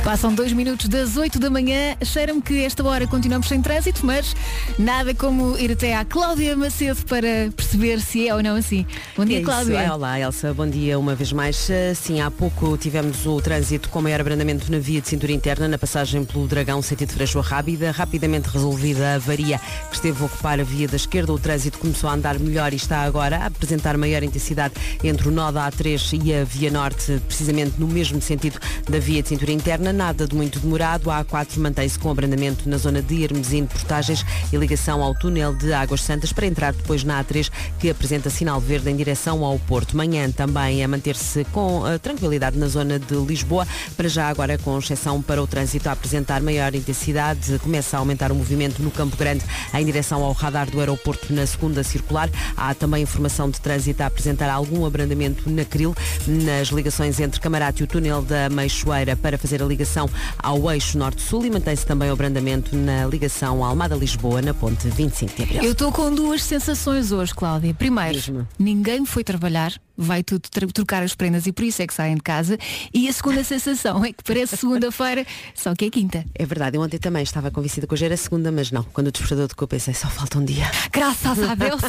Passam 0.04 0.34
dois 0.34 0.52
minutos 0.52 0.88
das 0.88 1.16
8 1.16 1.38
da 1.38 1.50
manhã. 1.50 1.96
Cheira-me 2.04 2.40
que 2.40 2.62
esta 2.64 2.82
hora 2.86 3.06
continuamos 3.06 3.48
sem 3.48 3.60
trânsito, 3.60 4.04
mas 4.04 4.34
nada 4.78 5.14
como 5.14 5.56
ir 5.58 5.72
até 5.72 5.96
à 5.96 6.04
Cláudia 6.04 6.56
Macedo 6.56 7.04
para 7.06 7.50
perceber 7.54 8.00
se 8.00 8.28
é 8.28 8.34
ou 8.34 8.42
não 8.42 8.56
assim. 8.56 8.86
Bom 9.16 9.24
dia, 9.24 9.38
É. 9.38 9.42
Cláudia. 9.42 9.78
É, 9.78 9.92
Olá, 9.92 10.18
Elsa. 10.20 10.52
Bom 10.54 10.66
dia 10.68 10.98
uma 10.98 11.14
vez 11.14 11.32
mais. 11.32 11.68
Eh, 11.70 11.94
Sim, 11.94 12.20
há 12.20 12.30
pouco 12.30 12.76
tivemos 12.76 13.26
o 13.26 13.40
trânsito 13.40 13.88
com 13.88 14.00
maior 14.02 14.20
abrandamento 14.20 14.70
na 14.70 14.78
via 14.78 15.00
de 15.00 15.08
cintura 15.08 15.32
interna, 15.32 15.68
na 15.68 15.78
passagem 15.78 16.24
pelo 16.24 16.46
Dragão, 16.46 16.80
sentido 16.82 17.12
Freixo 17.12 17.40
Rábida. 17.40 17.90
Rapidamente 17.90 18.48
resolvida 18.48 19.12
a 19.12 19.14
avaria 19.14 19.58
que 19.88 19.94
esteve 19.96 20.22
a 20.22 20.26
ocupar 20.26 20.60
a 20.60 20.64
via 20.64 20.86
da 20.88 20.96
esquerda. 20.96 21.32
O 21.32 21.38
trânsito 21.38 21.78
começou 21.78 22.08
a 22.10 22.14
andar 22.14 22.38
melhor 22.38 22.72
e 22.72 22.76
está 22.76 23.02
agora 23.02 23.38
a 23.38 23.46
apresentar 23.46 23.96
maior 23.96 24.22
intensidade 24.22 24.74
entre 25.02 25.28
o 25.28 25.30
nó 25.30 25.50
da 25.50 25.70
A3 25.70 26.20
e 26.24 26.34
a 26.34 26.44
via 26.44 26.70
norte, 26.70 26.99
precisamente 27.26 27.74
no 27.78 27.88
mesmo 27.88 28.20
sentido 28.20 28.58
da 28.88 28.98
via 28.98 29.22
de 29.22 29.28
cintura 29.30 29.50
interna. 29.50 29.92
Nada 29.92 30.26
de 30.26 30.34
muito 30.34 30.60
demorado. 30.60 31.10
A 31.10 31.24
A4 31.24 31.58
mantém-se 31.58 31.98
com 31.98 32.10
abrandamento 32.10 32.68
na 32.68 32.76
zona 32.76 33.00
de 33.00 33.22
Hermesino, 33.22 33.66
Portagens 33.66 34.24
e 34.52 34.56
ligação 34.56 35.02
ao 35.02 35.14
túnel 35.14 35.54
de 35.54 35.72
Águas 35.72 36.02
Santas 36.02 36.32
para 36.32 36.46
entrar 36.46 36.72
depois 36.72 37.02
na 37.02 37.22
A3 37.22 37.50
que 37.78 37.90
apresenta 37.90 38.28
sinal 38.28 38.60
verde 38.60 38.90
em 38.90 38.96
direção 38.96 39.44
ao 39.44 39.58
Porto. 39.58 39.96
Manhã 39.96 40.30
também 40.30 40.84
a 40.84 40.88
manter-se 40.88 41.44
com 41.46 41.86
eh, 41.86 41.98
tranquilidade 41.98 42.58
na 42.58 42.68
zona 42.68 42.98
de 42.98 43.14
Lisboa, 43.14 43.66
para 43.96 44.08
já 44.08 44.28
agora 44.28 44.58
com 44.58 44.78
exceção 44.78 45.22
para 45.22 45.42
o 45.42 45.46
trânsito 45.46 45.88
a 45.88 45.92
apresentar 45.92 46.42
maior 46.42 46.74
intensidade, 46.74 47.58
começa 47.60 47.96
a 47.96 48.00
aumentar 48.00 48.30
o 48.30 48.34
movimento 48.34 48.82
no 48.82 48.90
Campo 48.90 49.16
Grande 49.16 49.44
em 49.72 49.84
direção 49.84 50.22
ao 50.22 50.32
radar 50.32 50.70
do 50.70 50.78
aeroporto 50.80 51.32
na 51.32 51.46
segunda 51.46 51.82
circular. 51.82 52.28
Há 52.56 52.74
também 52.74 53.02
informação 53.02 53.48
de 53.50 53.60
trânsito 53.60 54.02
a 54.02 54.06
apresentar 54.06 54.50
algum 54.50 54.84
abrandamento 54.84 55.48
na 55.48 55.64
Cril, 55.64 55.94
nas 56.26 56.68
ligações 56.68 56.89
entre 57.20 57.40
Camarate 57.40 57.82
e 57.82 57.84
o 57.84 57.86
túnel 57.86 58.20
da 58.22 58.48
Meixoeira 58.48 59.14
para 59.14 59.38
fazer 59.38 59.62
a 59.62 59.66
ligação 59.66 60.10
ao 60.38 60.70
eixo 60.72 60.98
norte-sul 60.98 61.46
e 61.46 61.50
mantém-se 61.50 61.86
também 61.86 62.10
o 62.10 62.12
abrandamento 62.12 62.74
na 62.74 63.06
ligação 63.06 63.62
Almada-Lisboa 63.64 64.42
na 64.42 64.52
ponte 64.52 64.88
25 64.88 65.36
de 65.36 65.42
Abril. 65.42 65.62
Eu 65.62 65.72
estou 65.72 65.92
com 65.92 66.12
duas 66.12 66.42
sensações 66.42 67.12
hoje, 67.12 67.32
Cláudia. 67.34 67.72
Primeiro, 67.72 68.14
Diz-me. 68.14 68.44
ninguém 68.58 69.06
foi 69.06 69.22
trabalhar, 69.22 69.72
vai 69.96 70.22
tudo 70.22 70.48
trocar 70.74 71.02
as 71.02 71.14
prendas 71.14 71.46
e 71.46 71.52
por 71.52 71.64
isso 71.64 71.80
é 71.80 71.86
que 71.86 71.94
saem 71.94 72.16
de 72.16 72.22
casa. 72.22 72.58
E 72.92 73.08
a 73.08 73.12
segunda 73.12 73.42
sensação 73.44 74.04
é 74.04 74.12
que 74.12 74.24
parece 74.24 74.56
segunda-feira, 74.56 75.24
só 75.54 75.74
que 75.74 75.84
é 75.84 75.90
quinta. 75.90 76.24
É 76.34 76.44
verdade, 76.44 76.76
eu 76.76 76.82
ontem 76.82 76.98
também 76.98 77.22
estava 77.22 77.50
convencida 77.50 77.86
que 77.86 77.94
hoje 77.94 78.04
era 78.04 78.16
segunda, 78.16 78.50
mas 78.50 78.70
não. 78.72 78.82
Quando 78.82 79.06
o 79.06 79.12
despertador 79.12 79.46
tocou, 79.48 79.68
pensei, 79.68 79.94
só 79.94 80.08
falta 80.08 80.38
um 80.38 80.44
dia. 80.44 80.68
Graças 80.92 81.38
a 81.42 81.54
Deus. 81.54 81.80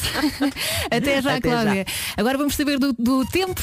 Até 0.92 1.22
já, 1.22 1.38
Até 1.38 1.42
Cláudia. 1.42 1.86
Agora 2.16 2.38
vamos 2.38 2.56
saber 2.56 2.78
do, 2.78 2.94
do 2.94 3.26
tempo. 3.26 3.62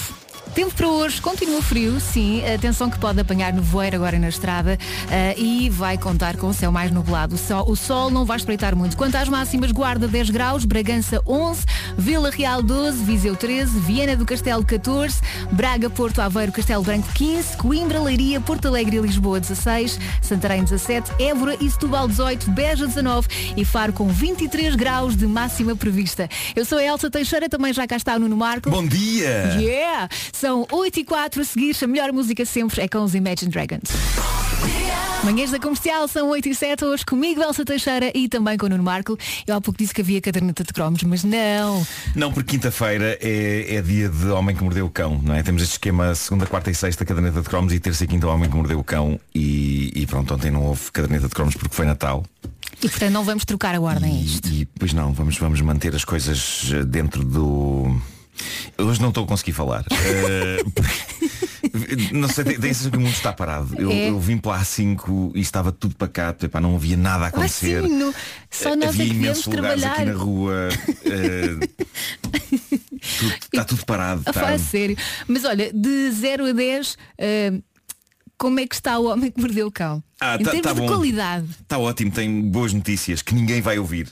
Tempo 0.54 0.74
para 0.74 0.88
hoje 0.88 1.20
continua 1.20 1.62
frio, 1.62 2.00
sim. 2.00 2.42
Atenção 2.44 2.90
que 2.90 2.98
pode 2.98 3.20
apanhar 3.20 3.52
nevoeiro 3.52 3.96
agora 3.96 4.18
na 4.18 4.28
estrada 4.28 4.78
eh, 5.10 5.34
e 5.38 5.70
vai 5.70 5.96
contar 5.96 6.36
com 6.36 6.48
o 6.48 6.54
céu 6.54 6.72
mais 6.72 6.90
nublado. 6.90 7.34
O 7.34 7.38
sol, 7.38 7.70
o 7.70 7.76
sol 7.76 8.10
não 8.10 8.24
vai 8.24 8.36
espreitar 8.36 8.74
muito. 8.74 8.96
Quanto 8.96 9.16
às 9.16 9.28
máximas, 9.28 9.70
Guarda 9.70 10.08
10 10.08 10.30
graus, 10.30 10.64
Bragança 10.64 11.22
11, 11.26 11.64
Vila 11.96 12.30
Real 12.30 12.62
12, 12.62 13.04
Viseu 13.04 13.36
13, 13.36 13.78
Viana 13.80 14.16
do 14.16 14.24
Castelo 14.24 14.64
14, 14.64 15.20
Braga, 15.52 15.88
Porto 15.88 16.20
Aveiro, 16.20 16.52
Castelo 16.52 16.82
Branco 16.82 17.08
15, 17.14 17.56
Coimbra, 17.56 18.00
Leiria, 18.00 18.40
Porto 18.40 18.66
Alegre 18.66 18.96
e 18.96 19.00
Lisboa 19.00 19.38
16, 19.38 19.98
Santarém 20.20 20.64
17, 20.64 21.12
Évora 21.20 21.56
e 21.60 21.70
Setúbal 21.70 22.08
18, 22.08 22.50
Beja 22.50 22.86
19 22.86 23.28
e 23.56 23.64
Faro 23.64 23.92
com 23.92 24.08
23 24.08 24.74
graus 24.74 25.16
de 25.16 25.26
máxima 25.26 25.76
prevista. 25.76 26.28
Eu 26.56 26.64
sou 26.64 26.78
a 26.78 26.84
Elsa 26.84 27.10
Teixeira, 27.10 27.48
também 27.48 27.72
já 27.72 27.86
cá 27.86 27.96
está 27.96 28.16
o 28.16 28.18
Nuno 28.18 28.36
Marco. 28.36 28.70
Bom 28.70 28.86
dia! 28.86 29.56
Yeah! 29.58 30.08
São 30.40 30.64
8 30.70 31.00
e 31.00 31.04
4 31.04 31.42
a 31.42 31.44
seguir, 31.44 31.76
a 31.82 31.86
melhor 31.88 32.12
música 32.12 32.44
sempre 32.46 32.80
é 32.82 32.86
com 32.88 33.02
os 33.02 33.12
Imagine 33.12 33.50
Dragons. 33.50 33.90
Manhãs 35.24 35.50
da 35.50 35.58
Comercial 35.58 36.06
são 36.06 36.28
8 36.28 36.48
e 36.48 36.54
7 36.54 36.84
hoje 36.84 37.04
comigo, 37.04 37.42
Elsa 37.42 37.64
Teixeira 37.64 38.12
e 38.14 38.28
também 38.28 38.56
com 38.56 38.66
o 38.66 38.68
Nuno 38.68 38.84
Marco. 38.84 39.18
Eu 39.48 39.56
há 39.56 39.60
pouco 39.60 39.76
disse 39.76 39.92
que 39.92 40.00
havia 40.00 40.20
caderneta 40.20 40.62
de 40.62 40.72
cromos, 40.72 41.02
mas 41.02 41.24
não. 41.24 41.84
Não, 42.14 42.32
porque 42.32 42.52
quinta-feira 42.52 43.18
é, 43.20 43.74
é 43.74 43.82
dia 43.82 44.08
de 44.08 44.26
Homem 44.28 44.54
que 44.54 44.62
Mordeu 44.62 44.86
o 44.86 44.90
Cão, 44.90 45.20
não 45.20 45.34
é? 45.34 45.42
Temos 45.42 45.60
este 45.60 45.72
esquema 45.72 46.14
segunda, 46.14 46.46
quarta 46.46 46.70
e 46.70 46.74
sexta 46.74 47.04
caderneta 47.04 47.42
de 47.42 47.48
cromos 47.48 47.72
e 47.72 47.80
terça 47.80 48.04
e 48.04 48.06
quinta 48.06 48.28
Homem 48.28 48.48
que 48.48 48.54
Mordeu 48.54 48.78
o 48.78 48.84
Cão 48.84 49.18
e, 49.34 49.90
e 49.92 50.06
pronto, 50.06 50.32
ontem 50.34 50.52
não 50.52 50.62
houve 50.66 50.92
caderneta 50.92 51.26
de 51.26 51.34
cromos 51.34 51.56
porque 51.56 51.74
foi 51.74 51.84
Natal. 51.84 52.24
E 52.80 52.88
portanto 52.88 53.10
não 53.12 53.24
vamos 53.24 53.44
trocar 53.44 53.74
a 53.74 53.80
ordem 53.80 54.12
a 54.12 54.14
E, 54.14 54.24
isto. 54.24 54.48
e 54.48 54.64
pois 54.78 54.92
não, 54.92 55.12
vamos, 55.12 55.36
vamos 55.36 55.60
manter 55.62 55.96
as 55.96 56.04
coisas 56.04 56.70
eh, 56.72 56.84
dentro 56.84 57.24
do. 57.24 58.00
Hoje 58.78 59.00
não 59.00 59.08
estou 59.08 59.24
a 59.24 59.26
conseguir 59.26 59.52
falar. 59.52 59.84
Eh, 59.94 60.62
não 62.12 62.28
sei, 62.28 62.44
tem 62.44 62.72
que 62.72 62.96
o 62.96 63.00
mundo 63.00 63.12
está 63.12 63.32
parado. 63.32 63.74
Eu, 63.78 63.90
É. 63.90 64.08
eu 64.10 64.18
vim 64.18 64.38
para 64.38 64.56
a 64.56 64.62
A5 64.64 65.32
e 65.34 65.40
estava 65.40 65.70
tudo 65.72 65.94
pacato, 65.96 66.46
epá, 66.46 66.60
não 66.60 66.74
havia 66.76 66.96
nada 66.96 67.24
a 67.24 67.26
Ah, 67.26 67.28
acontecer. 67.28 67.82
sim, 67.82 67.88
no- 67.98 68.14
só 68.50 68.74
nós 68.76 68.84
é 68.84 68.88
havia 68.88 69.04
viemos 69.04 69.16
imensos 69.24 69.46
lugares 69.46 69.80
trabalhar. 69.82 70.02
aqui 70.02 70.10
na 70.10 70.16
rua. 70.16 70.68
eh, 71.04 71.68
tudo- 73.18 73.34
Está 73.52 73.64
tudo 73.64 73.84
parado. 73.86 74.22
Está- 74.26 74.58
sério. 74.58 74.96
Mas 75.26 75.44
olha, 75.44 75.72
de 75.72 76.10
0 76.12 76.46
a 76.46 76.52
10, 76.52 76.96
eh, 77.18 77.52
como 78.36 78.60
é 78.60 78.66
que 78.66 78.74
está 78.74 78.98
o 78.98 79.06
homem 79.06 79.30
que 79.30 79.40
mordeu 79.40 79.66
o 79.66 79.72
cão? 79.72 80.02
Ah, 80.20 80.36
em 80.36 80.44
tá- 80.44 80.50
termos 80.50 80.62
tá 80.66 80.72
de 80.72 80.80
bom. 80.80 80.86
qualidade. 80.86 81.46
Está 81.62 81.78
ótimo, 81.78 82.10
tem 82.10 82.40
boas 82.42 82.72
notícias 82.72 83.22
que 83.22 83.34
ninguém 83.34 83.60
vai 83.60 83.78
ouvir. 83.78 84.08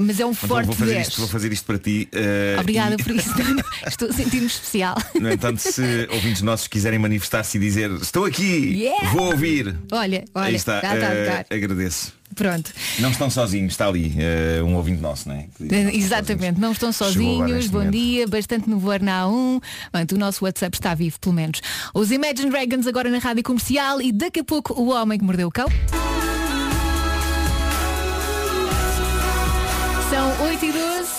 Mas 0.00 0.18
é 0.20 0.24
um 0.26 0.30
Então 0.30 0.48
forte 0.48 0.66
vou 0.66 0.74
fazer 0.74 0.94
10. 0.94 1.08
isto, 1.08 1.18
vou 1.20 1.28
fazer 1.28 1.52
isto 1.52 1.64
para 1.66 1.78
ti. 1.78 2.08
eh, 2.12 2.56
Obrigada 2.60 2.94
e- 2.98 3.02
por 3.02 3.14
isso. 3.14 3.30
Estou 3.86 4.08
a 4.08 4.12
sentir-me 4.12 4.46
especial. 4.46 4.96
No 5.20 5.30
entanto, 5.30 5.58
se 5.58 6.08
ouvintes 6.10 6.42
nossos 6.42 6.66
quiserem 6.66 6.98
manifestar-se 6.98 7.56
e 7.58 7.60
dizer 7.60 7.90
estou 7.92 8.24
aqui, 8.24 8.74
Yeah! 8.82 9.10
vou 9.10 9.26
ouvir. 9.32 9.76
Olha, 9.92 10.24
olha, 10.34 10.46
Aí 10.46 10.54
está, 10.54 10.76
está 10.76 10.90
a 10.90 10.94
eh, 10.96 11.24
tocar. 11.24 11.46
agradeço. 11.56 12.12
Pronto. 12.34 12.70
Não 12.98 13.10
estão 13.10 13.28
sozinhos, 13.28 13.74
está 13.74 13.86
ali 13.88 14.14
eh, 14.18 14.62
um 14.62 14.74
ouvinte 14.76 15.02
nosso, 15.02 15.28
não 15.28 15.34
é? 15.34 15.48
Não 15.60 15.90
Exatamente, 15.90 16.58
não 16.58 16.72
estão 16.72 16.90
sozinhos, 16.90 17.66
bom 17.66 17.78
momento. 17.80 17.92
dia, 17.92 18.26
bastante 18.26 18.70
nevoeiro 18.70 19.04
na 19.04 19.24
A1. 19.24 19.60
Bem, 19.92 20.06
o 20.14 20.18
nosso 20.18 20.42
WhatsApp 20.44 20.74
está 20.74 20.94
vivo, 20.94 21.20
pelo 21.20 21.34
menos. 21.34 21.60
Os 21.92 22.10
Imagine 22.10 22.48
Dragons 22.50 22.86
agora 22.86 23.10
na 23.10 23.18
rádio 23.18 23.42
comercial 23.42 24.00
e 24.00 24.10
daqui 24.12 24.40
a 24.40 24.44
pouco 24.44 24.72
o 24.80 24.88
homem 24.90 25.18
que 25.18 25.24
mordeu 25.24 25.48
o 25.48 25.50
cão. 25.50 25.66
São 30.12 30.42
8 30.44 30.62
e 30.66 30.72
12. 30.72 31.10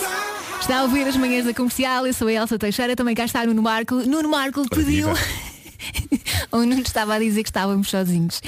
Está 0.62 0.78
a 0.78 0.84
ouvir 0.84 1.08
as 1.08 1.18
manhãs 1.18 1.46
da 1.46 1.52
comercial, 1.52 2.06
eu 2.06 2.14
sou 2.14 2.28
a 2.28 2.32
Elsa 2.32 2.60
Teixeira, 2.60 2.96
também 2.96 3.16
cá 3.16 3.26
está 3.26 3.44
Nuno 3.44 3.64
Marco. 3.64 3.96
Nuno 3.96 4.30
Marco 4.30 4.70
pediu. 4.70 5.08
o 6.54 6.58
Nuno 6.58 6.84
estava 6.84 7.16
a 7.16 7.20
dizer 7.20 7.42
que 7.42 7.50
estávamos 7.50 7.90
sozinhos. 7.90 8.40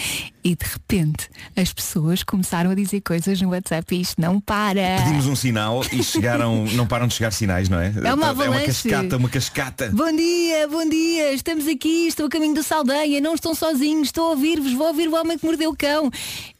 E 0.43 0.55
de 0.55 0.63
repente 0.63 1.31
as 1.55 1.73
pessoas 1.73 2.21
começaram 2.21 2.69
a 2.69 2.75
dizer 2.75 3.01
coisas 3.01 3.41
no 3.41 3.49
WhatsApp 3.49 3.95
e 3.95 4.01
isto 4.01 4.21
não 4.21 4.39
para. 4.39 4.97
Pedimos 5.03 5.25
um 5.25 5.35
sinal 5.35 5.81
e 5.91 6.03
chegaram, 6.03 6.65
não 6.73 6.85
param 6.85 7.07
de 7.07 7.15
chegar 7.15 7.31
sinais, 7.31 7.67
não 7.67 7.79
é? 7.79 7.91
É 8.03 8.13
uma 8.13 8.27
É 8.27 8.49
uma 8.49 8.61
cascata, 8.61 9.17
uma 9.17 9.29
cascata. 9.29 9.89
Bom 9.91 10.15
dia, 10.15 10.67
bom 10.67 10.87
dia, 10.87 11.33
estamos 11.33 11.67
aqui, 11.67 12.05
estou 12.05 12.27
a 12.27 12.29
caminho 12.29 12.53
do 12.53 12.61
Saldanha, 12.61 13.19
não 13.19 13.33
estão 13.33 13.55
sozinhos, 13.55 14.09
estou 14.09 14.27
a 14.27 14.29
ouvir-vos, 14.29 14.73
vou 14.73 14.89
ouvir 14.89 15.07
o 15.07 15.15
homem 15.15 15.39
que 15.39 15.43
mordeu 15.43 15.71
o 15.71 15.75
cão. 15.75 16.11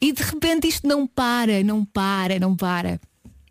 E 0.02 0.12
de 0.12 0.24
repente 0.24 0.68
isto 0.68 0.88
não 0.88 1.06
para, 1.06 1.64
não 1.64 1.86
para, 1.86 2.40
não 2.40 2.56
para. 2.56 3.00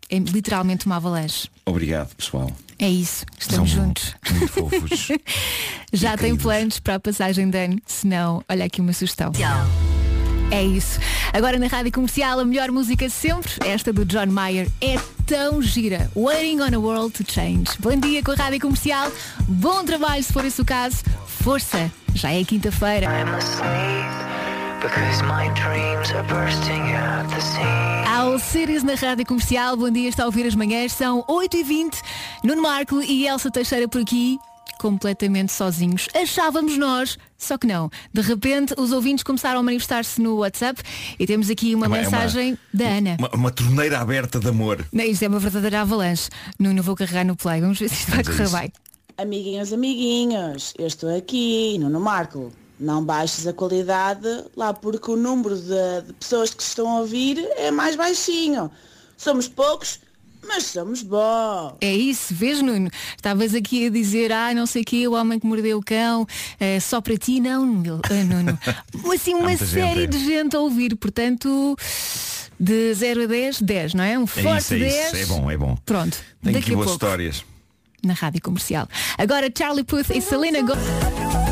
É 0.09 0.17
literalmente 0.17 0.85
uma 0.85 0.97
avalanche. 0.97 1.49
Obrigado, 1.65 2.15
pessoal. 2.15 2.51
É 2.77 2.89
isso, 2.89 3.25
estamos 3.39 3.71
São 3.71 3.83
juntos. 3.85 4.15
Muito 4.31 4.47
fofos. 4.49 5.07
Já 5.93 6.17
tem 6.17 6.35
planos 6.35 6.79
para 6.79 6.95
a 6.95 6.99
passagem 6.99 7.49
de 7.49 7.57
ano? 7.57 7.81
Se 7.85 8.05
não, 8.05 8.43
olha 8.49 8.65
aqui 8.65 8.81
uma 8.81 8.93
sugestão. 8.93 9.31
É 10.51 10.63
isso. 10.63 10.99
Agora 11.33 11.57
na 11.57 11.67
rádio 11.67 11.91
comercial, 11.91 12.39
a 12.39 12.45
melhor 12.45 12.71
música 12.71 13.09
sempre, 13.09 13.51
esta 13.65 13.91
do 13.91 14.05
John 14.05 14.27
Mayer, 14.27 14.69
é 14.81 14.95
tão 15.25 15.61
gira. 15.61 16.11
Waiting 16.15 16.61
on 16.61 16.75
a 16.75 16.79
World 16.79 17.13
to 17.13 17.31
Change. 17.31 17.71
Bom 17.79 17.95
dia 17.95 18.21
com 18.21 18.31
a 18.31 18.35
rádio 18.35 18.59
comercial. 18.59 19.11
Bom 19.47 19.83
trabalho 19.83 20.23
se 20.23 20.31
for 20.31 20.45
esse 20.45 20.61
o 20.61 20.65
caso. 20.65 20.97
Força, 21.25 21.91
já 22.13 22.31
é 22.31 22.43
quinta-feira. 22.43 23.07
Ao 28.07 28.37
Series 28.37 28.83
na 28.83 28.93
Rádio 28.93 29.25
Comercial, 29.25 29.75
bom 29.75 29.89
dia, 29.89 30.07
está 30.09 30.23
a 30.23 30.25
ouvir 30.27 30.45
as 30.45 30.53
manhãs, 30.53 30.91
são 30.91 31.23
8h20, 31.23 31.95
Nuno 32.43 32.61
Marco 32.61 33.01
e 33.01 33.27
Elsa 33.27 33.49
Teixeira 33.49 33.87
por 33.87 34.01
aqui, 34.01 34.37
completamente 34.77 35.51
sozinhos. 35.51 36.07
Achávamos 36.13 36.77
nós, 36.77 37.17
só 37.35 37.57
que 37.57 37.65
não. 37.65 37.89
De 38.13 38.21
repente, 38.21 38.75
os 38.77 38.91
ouvintes 38.91 39.23
começaram 39.23 39.59
a 39.59 39.63
manifestar-se 39.63 40.21
no 40.21 40.35
WhatsApp 40.37 40.79
e 41.17 41.25
temos 41.25 41.49
aqui 41.49 41.73
uma 41.73 41.85
É 41.85 41.87
uma- 41.87 41.97
é 41.97 42.01
uma- 42.01 42.11
mensagem 42.11 42.57
da 42.71 42.85
Ana. 42.85 43.15
Uma, 43.17 43.29
uma 43.33 43.51
torneira 43.51 43.99
aberta 43.99 44.39
de 44.39 44.47
amor. 44.49 44.85
Não, 44.93 45.03
isto 45.03 45.23
é 45.23 45.27
uma 45.27 45.39
verdadeira 45.39 45.81
avalanche. 45.81 46.29
Nuno, 46.59 46.83
vou 46.83 46.95
carregar 46.95 47.25
no 47.25 47.35
play, 47.35 47.59
vamos 47.59 47.79
ver 47.79 47.89
se 47.89 47.95
isto 47.95 48.11
vai 48.11 48.23
correr 48.23 48.49
bem. 48.49 48.71
Amiguinhos, 49.17 49.73
amiguinhos, 49.73 50.73
eu 50.77 50.85
estou 50.85 51.15
aqui, 51.17 51.77
Nuno 51.79 51.99
Marco. 51.99 52.51
Não 52.79 53.03
baixes 53.03 53.47
a 53.47 53.53
qualidade 53.53 54.27
lá 54.55 54.73
porque 54.73 55.09
o 55.09 55.15
número 55.15 55.55
de, 55.55 56.01
de 56.07 56.13
pessoas 56.13 56.53
que 56.53 56.61
estão 56.61 56.89
a 56.89 56.99
ouvir 56.99 57.37
é 57.55 57.71
mais 57.71 57.95
baixinho. 57.95 58.69
Somos 59.17 59.47
poucos, 59.47 59.99
mas 60.45 60.65
somos 60.65 61.01
bons. 61.01 61.75
É 61.79 61.93
isso, 61.95 62.33
vês 62.35 62.61
Nuno? 62.61 62.89
Estavas 63.15 63.55
aqui 63.55 63.87
a 63.87 63.89
dizer, 63.89 64.31
ah, 64.33 64.53
não 64.53 64.65
sei 64.65 64.81
o 64.81 64.85
quê, 64.85 65.07
o 65.07 65.13
homem 65.13 65.39
que 65.39 65.47
mordeu 65.47 65.77
o 65.77 65.81
cão, 65.83 66.27
eh, 66.59 66.79
só 66.81 66.99
para 66.99 67.15
ti, 67.17 67.39
não, 67.39 67.65
Nuno. 67.65 68.01
Ah, 68.03 68.13
Nuno. 68.27 68.59
Assim, 69.13 69.33
uma 69.35 69.55
série 69.55 70.01
gente, 70.01 70.03
é. 70.03 70.07
de 70.07 70.25
gente 70.25 70.55
a 70.55 70.59
ouvir, 70.59 70.95
portanto, 70.97 71.77
de 72.59 72.93
0 72.93 73.23
a 73.23 73.25
10, 73.27 73.61
10, 73.61 73.93
não 73.93 74.03
é? 74.03 74.19
Um 74.19 74.23
É 74.23 74.27
forte 74.27 74.59
isso, 74.59 74.73
é 74.73 74.79
10. 74.79 75.13
isso. 75.13 75.15
É 75.15 75.25
bom, 75.27 75.49
é 75.49 75.55
bom. 75.57 75.77
Pronto, 75.85 76.17
Tem 76.43 76.51
daqui 76.51 76.65
aqui 76.65 76.71
a 76.73 76.75
boas 76.75 76.89
pouco, 76.89 77.05
histórias. 77.05 77.45
na 78.03 78.13
rádio 78.13 78.41
comercial. 78.41 78.85
Agora 79.17 79.49
Charlie 79.57 79.85
Puth 79.85 80.09
e 80.13 80.19
Selena 80.21 80.59
Gomez. 80.61 81.44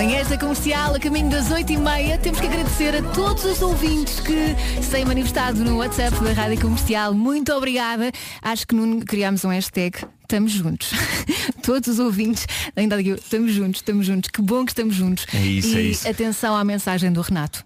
Manhãs 0.00 0.28
da 0.28 0.38
comercial, 0.38 0.94
a 0.94 0.98
caminho 0.98 1.28
das 1.28 1.50
8h30. 1.50 2.18
Temos 2.22 2.40
que 2.40 2.46
agradecer 2.46 2.96
a 2.96 3.02
todos 3.02 3.44
os 3.44 3.60
ouvintes 3.60 4.18
que 4.18 4.56
se 4.82 4.90
têm 4.90 5.04
manifestado 5.04 5.62
no 5.62 5.76
WhatsApp 5.76 6.18
da 6.24 6.32
Rádio 6.32 6.58
Comercial. 6.58 7.12
Muito 7.12 7.52
obrigada. 7.52 8.10
Acho 8.40 8.66
que 8.66 8.74
Nuno 8.74 9.04
criámos 9.04 9.44
um 9.44 9.50
hashtag. 9.50 9.98
Estamos 10.22 10.52
juntos. 10.52 10.92
todos 11.62 11.86
os 11.86 11.98
ouvintes, 11.98 12.46
ainda 12.74 12.96
digo, 12.96 13.16
estamos 13.16 13.52
juntos, 13.52 13.80
estamos 13.80 14.06
juntos. 14.06 14.30
Que 14.30 14.40
bom 14.40 14.64
que 14.64 14.70
estamos 14.70 14.94
juntos. 14.94 15.26
É 15.34 15.36
isso, 15.36 15.76
e 15.76 15.76
é 15.76 15.82
isso. 15.82 16.08
atenção 16.08 16.56
à 16.56 16.64
mensagem 16.64 17.12
do 17.12 17.20
Renato. 17.20 17.62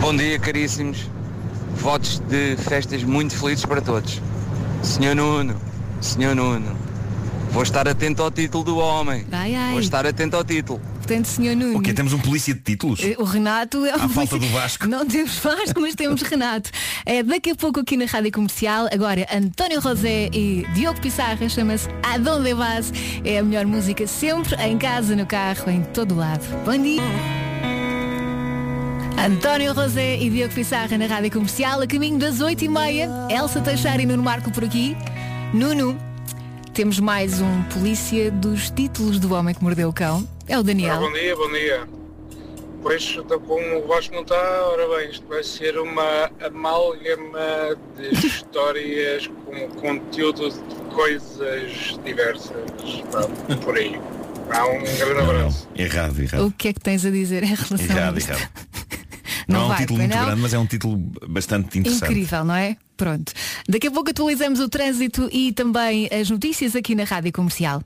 Bom 0.00 0.16
dia, 0.16 0.38
caríssimos. 0.38 1.10
Votos 1.78 2.20
de 2.28 2.56
festas 2.58 3.02
muito 3.02 3.36
felizes 3.36 3.66
para 3.66 3.80
todos. 3.80 4.22
Senhor 4.84 5.16
Nuno, 5.16 5.60
Senhor 6.00 6.36
Nuno, 6.36 6.76
vou 7.54 7.62
estar 7.62 7.86
atento 7.88 8.22
ao 8.22 8.30
título 8.30 8.64
do 8.64 8.78
homem. 8.78 9.24
Ai, 9.30 9.54
ai. 9.54 9.70
Vou 9.70 9.80
estar 9.80 10.04
atento 10.04 10.36
ao 10.36 10.44
título. 10.44 10.80
Portanto, 10.96 11.26
senhor 11.26 11.54
Nuno. 11.54 11.78
O 11.78 11.82
quê? 11.82 11.92
Temos 11.92 12.12
um 12.12 12.18
polícia 12.18 12.52
de 12.52 12.60
títulos? 12.60 13.00
Eh, 13.02 13.14
O 13.18 13.24
Renato 13.24 13.84
é 13.86 13.92
À 13.92 13.96
um 13.96 14.08
falta 14.08 14.38
do 14.38 14.46
Vasco. 14.48 14.88
Não 14.88 15.06
temos 15.06 15.38
Vasco, 15.38 15.80
mas 15.80 15.94
temos 15.94 16.20
Renato. 16.22 16.70
É 17.06 17.22
daqui 17.22 17.50
a 17.50 17.54
pouco 17.54 17.80
aqui 17.80 17.96
na 17.96 18.06
Rádio 18.06 18.32
Comercial. 18.32 18.88
Agora 18.92 19.26
António 19.32 19.80
Rosé 19.80 20.28
e 20.32 20.66
Diogo 20.74 21.00
Pissarra 21.00 21.48
chama-se 21.48 21.88
Adonde 22.02 22.54
Vas. 22.54 22.92
É 23.24 23.38
a 23.38 23.42
melhor 23.42 23.66
música 23.66 24.06
sempre, 24.06 24.54
em 24.62 24.76
casa, 24.78 25.14
no 25.14 25.26
carro, 25.26 25.70
em 25.70 25.82
todo 25.82 26.14
lado. 26.16 26.42
Bom 26.64 26.76
dia. 26.76 27.02
António 29.24 29.72
Rosé 29.72 30.16
e 30.18 30.28
Diogo 30.28 30.52
Pissarra 30.54 30.98
na 30.98 31.06
Rádio 31.06 31.30
Comercial, 31.30 31.80
a 31.80 31.86
caminho 31.86 32.18
das 32.18 32.40
8h30. 32.40 33.30
Elsa 33.30 33.60
Teixeira 33.60 34.02
e 34.02 34.06
Nuno 34.06 34.22
Marco 34.22 34.50
por 34.50 34.64
aqui. 34.64 34.96
Nuno, 35.52 35.96
temos 36.74 36.98
mais 36.98 37.40
um 37.40 37.62
polícia 37.72 38.32
dos 38.32 38.68
títulos 38.68 39.20
do 39.20 39.32
Homem 39.32 39.54
que 39.54 39.62
Mordeu 39.62 39.88
o 39.88 39.92
Cão. 39.92 40.28
É 40.48 40.58
o 40.58 40.62
Daniel. 40.62 40.98
Bom 40.98 41.12
dia, 41.12 41.36
bom 41.36 41.48
dia. 41.52 41.88
Pois, 42.82 43.16
então, 43.16 43.38
como 43.40 43.78
o 43.78 43.86
Vasco 43.86 44.12
não 44.12 44.22
está, 44.22 44.66
ora 44.66 44.88
bem, 44.96 45.08
isto 45.08 45.24
vai 45.28 45.44
ser 45.44 45.78
uma 45.78 46.28
amálgama 46.44 47.76
de 47.96 48.08
histórias 48.26 49.30
com 49.46 49.68
conteúdo 49.80 50.50
coisas 50.92 51.96
diversas 52.04 52.70
pá, 53.12 53.22
por 53.62 53.76
aí. 53.76 53.98
Há 54.50 54.66
um 54.66 54.80
grande 54.82 55.20
abraço. 55.20 55.68
Errado, 55.76 56.20
errado. 56.20 56.46
O 56.46 56.50
que 56.50 56.68
é 56.68 56.72
que 56.72 56.80
tens 56.80 57.06
a 57.06 57.10
dizer 57.10 57.44
em 57.44 57.54
relação 57.54 57.78
a 57.78 57.82
Errado, 57.82 58.18
isto? 58.18 58.32
errado. 58.32 58.50
Não 59.48 59.54
Não, 59.58 59.62
é 59.62 59.64
um 59.64 59.68
vai, 59.68 59.78
título 59.78 59.98
muito 59.98 60.16
não? 60.16 60.24
grande, 60.26 60.40
mas 60.40 60.54
é 60.54 60.58
um 60.58 60.66
título 60.66 60.96
bastante 61.28 61.78
interessante. 61.78 62.10
Incrível, 62.10 62.44
não 62.44 62.54
é? 62.54 62.76
Pronto. 62.96 63.32
Daqui 63.68 63.88
a 63.88 63.90
pouco 63.90 64.10
atualizamos 64.10 64.60
o 64.60 64.68
trânsito 64.68 65.28
e 65.32 65.52
também 65.52 66.08
as 66.12 66.30
notícias 66.30 66.76
aqui 66.76 66.94
na 66.94 67.04
Rádio 67.04 67.32
Comercial. 67.32 67.82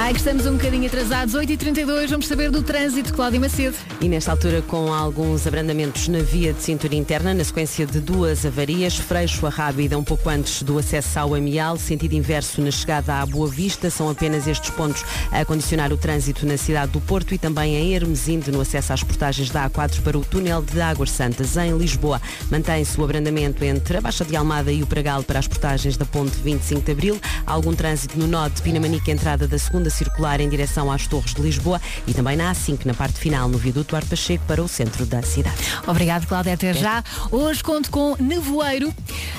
Ai, 0.00 0.12
que 0.12 0.20
estamos 0.20 0.46
um 0.46 0.52
bocadinho 0.52 0.86
atrasados. 0.86 1.34
8h32, 1.34 2.10
vamos 2.10 2.28
saber 2.28 2.52
do 2.52 2.62
trânsito, 2.62 3.12
Cláudia 3.12 3.40
Macedo. 3.40 3.76
E 4.00 4.08
nesta 4.08 4.30
altura 4.30 4.62
com 4.62 4.94
alguns 4.94 5.44
abrandamentos 5.44 6.06
na 6.06 6.20
via 6.20 6.52
de 6.52 6.62
cintura 6.62 6.94
interna, 6.94 7.34
na 7.34 7.42
sequência 7.42 7.84
de 7.84 7.98
duas 7.98 8.46
avarias, 8.46 8.96
Freixo 8.96 9.44
a 9.44 9.50
Rábida 9.50 9.98
um 9.98 10.04
pouco 10.04 10.28
antes 10.28 10.62
do 10.62 10.78
acesso 10.78 11.18
ao 11.18 11.34
Amial, 11.34 11.76
sentido 11.76 12.12
inverso 12.12 12.60
na 12.62 12.70
chegada 12.70 13.16
à 13.16 13.26
Boa 13.26 13.48
Vista, 13.48 13.90
são 13.90 14.08
apenas 14.08 14.46
estes 14.46 14.70
pontos 14.70 15.04
a 15.32 15.44
condicionar 15.44 15.92
o 15.92 15.96
trânsito 15.96 16.46
na 16.46 16.56
cidade 16.56 16.92
do 16.92 17.00
Porto 17.00 17.34
e 17.34 17.38
também 17.38 17.74
em 17.74 17.92
Hermesinde 17.92 18.52
no 18.52 18.60
acesso 18.60 18.92
às 18.92 19.02
portagens 19.02 19.50
da 19.50 19.68
A4 19.68 20.00
para 20.02 20.16
o 20.16 20.24
túnel 20.24 20.62
de 20.62 20.80
Águas 20.80 21.10
Santas 21.10 21.56
em 21.56 21.76
Lisboa. 21.76 22.22
Mantém-se 22.52 23.00
o 23.00 23.02
abrandamento 23.02 23.64
entre 23.64 23.96
a 23.96 24.00
Baixa 24.00 24.24
de 24.24 24.36
Almada 24.36 24.70
e 24.70 24.80
o 24.80 24.86
Pragal 24.86 25.24
para 25.24 25.40
as 25.40 25.48
portagens 25.48 25.96
da 25.96 26.04
Ponte 26.04 26.36
25 26.36 26.82
de 26.82 26.92
Abril, 26.92 27.20
Há 27.44 27.52
algum 27.52 27.74
trânsito 27.74 28.16
no 28.16 28.28
nó 28.28 28.48
de 28.48 29.10
entrada 29.10 29.48
da 29.48 29.58
segunda 29.58 29.87
circular 29.90 30.40
em 30.40 30.48
direção 30.48 30.90
às 30.90 31.06
Torres 31.06 31.34
de 31.34 31.42
Lisboa 31.42 31.80
e 32.06 32.14
também 32.14 32.36
na 32.36 32.52
A5 32.52 32.84
na 32.84 32.94
parte 32.94 33.18
final 33.18 33.48
no 33.48 33.58
viaduto 33.58 33.96
Arte 33.96 34.08
Pacheco 34.08 34.44
para 34.46 34.62
o 34.62 34.68
centro 34.68 35.06
da 35.06 35.22
cidade. 35.22 35.56
Obrigado, 35.86 36.26
Cláudia, 36.26 36.54
até 36.54 36.74
já. 36.74 37.02
Hoje 37.30 37.62
conto 37.62 37.90
com 37.90 38.16
nevoeiro, 38.18 38.94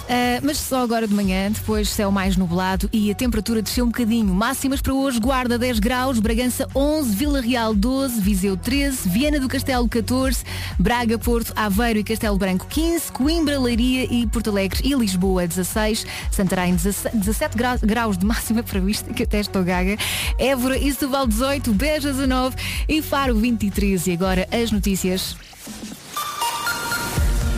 ah, 0.10 0.40
mas 0.44 0.58
só 0.58 0.82
agora 0.82 1.08
de 1.08 1.14
manhã, 1.14 1.52
depois 1.52 1.90
céu 1.90 2.12
mais 2.12 2.38
nublado 2.38 2.90
e 2.94 3.12
a 3.12 3.16
temperatura 3.16 3.62
desceu 3.62 3.86
um 3.86 3.90
bocadinho. 3.90 4.34
Máximas 4.34 4.82
para 4.82 4.94
hoje, 4.94 5.20
Guarda 5.20 5.58
10 5.58 5.80
graus, 5.80 6.20
Bragança 6.20 6.68
11, 6.76 7.16
Vila 7.16 7.42
Real 7.42 7.74
12, 7.74 8.22
Viseu 8.22 8.56
13, 8.56 9.10
Viana 9.10 9.40
do 9.40 9.48
Castelo 9.48 9.88
14, 9.88 10.44
Braga, 10.78 11.18
Porto, 11.18 11.54
Aveiro 11.56 12.00
e 12.00 12.04
Castelo 12.04 12.38
Branco 12.38 12.66
15, 12.68 13.12
Coimbra, 13.12 13.60
Leiria 13.60 14.08
e 14.12 14.26
Porto 14.28 14.50
Alegre 14.50 14.82
e 14.84 14.94
Lisboa 14.94 15.48
16, 15.48 16.06
Santarém 16.32 16.76
17, 16.76 17.18
17 17.18 17.58
graus, 17.58 17.82
graus 17.82 18.18
de 18.18 18.26
máxima 18.26 18.64
prevista, 18.64 19.14
que 19.14 19.24
até 19.24 19.40
estou 19.40 19.64
gaga, 19.64 19.98
Évora 20.40 20.78
e 20.78 20.92
Setúbal 20.92 21.28
18, 21.28 21.74
Beja 21.74 22.12
19 22.12 22.56
e 22.88 23.02
Faro 23.02 23.36
23. 23.36 24.08
E 24.08 24.14
agora 24.14 24.48
as 24.52 24.72
notícias. 24.72 25.36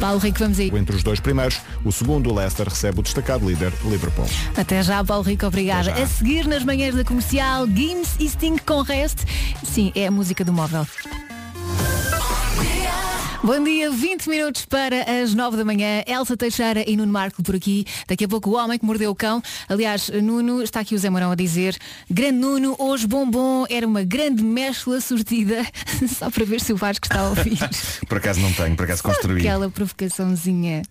Paulo 0.02 0.18
Rico, 0.18 0.40
vamos 0.40 0.58
aí. 0.58 0.72
Entre 0.74 0.96
os 0.96 1.04
dois 1.04 1.20
primeiros, 1.20 1.62
o 1.86 1.92
segundo, 1.92 2.32
o 2.32 2.34
Leicester, 2.34 2.68
recebe 2.68 3.00
o 3.00 3.04
destacado 3.04 3.48
líder 3.48 3.72
Liverpool. 3.86 4.26
Até 4.58 4.82
já, 4.82 5.04
Paulo 5.04 5.24
Rico, 5.24 5.46
obrigada. 5.46 5.94
A 5.94 6.08
seguir 6.08 6.48
nas 6.48 6.64
manhãs 6.64 6.96
da 6.96 7.04
comercial, 7.04 7.68
Gims 7.68 8.16
e 8.20 8.28
Sting 8.28 8.58
com 8.66 8.82
Rest. 8.82 9.20
Sim, 9.64 9.92
é 9.94 10.08
a 10.08 10.12
música 10.12 10.44
do 10.44 10.52
móvel. 10.52 10.88
Bom 13.44 13.64
dia, 13.64 13.90
20 13.90 14.30
minutos 14.30 14.66
para 14.66 15.02
as 15.24 15.34
9 15.34 15.58
da 15.58 15.66
manhã. 15.66 16.04
Elsa 16.06 16.38
Teixeira 16.38 16.88
e 16.88 16.96
Nuno 16.96 17.12
Marco 17.12 17.42
por 17.42 17.56
aqui. 17.56 17.86
Daqui 18.08 18.26
a 18.26 18.28
pouco 18.28 18.52
o 18.52 18.54
homem 18.56 18.78
que 18.78 18.86
mordeu 18.86 19.10
o 19.10 19.16
cão. 19.16 19.42
Aliás, 19.68 20.10
Nuno, 20.10 20.62
está 20.62 20.80
aqui 20.82 20.94
o 20.94 20.98
Zé 21.00 21.10
Morão 21.10 21.32
a 21.32 21.36
dizer, 21.36 21.76
grande 22.10 22.38
Nuno, 22.38 22.76
hoje 22.78 23.08
bombom, 23.08 23.66
era 23.68 23.86
uma 23.88 24.04
grande 24.04 24.44
mescla 24.44 25.02
sortida. 25.02 25.66
Só 26.08 26.30
para 26.30 26.46
ver 26.46 26.62
se 26.62 26.72
o 26.72 26.78
Vasco 26.78 27.06
está 27.06 27.22
a 27.22 27.30
ouvir. 27.30 27.58
Por 28.08 28.18
acaso 28.20 28.40
não 28.40 28.54
tenho, 28.54 28.76
por 28.76 28.84
acaso 28.84 29.02
construí. 29.04 29.40
Aquela 29.40 29.70
provocaçãozinha. 29.70 30.84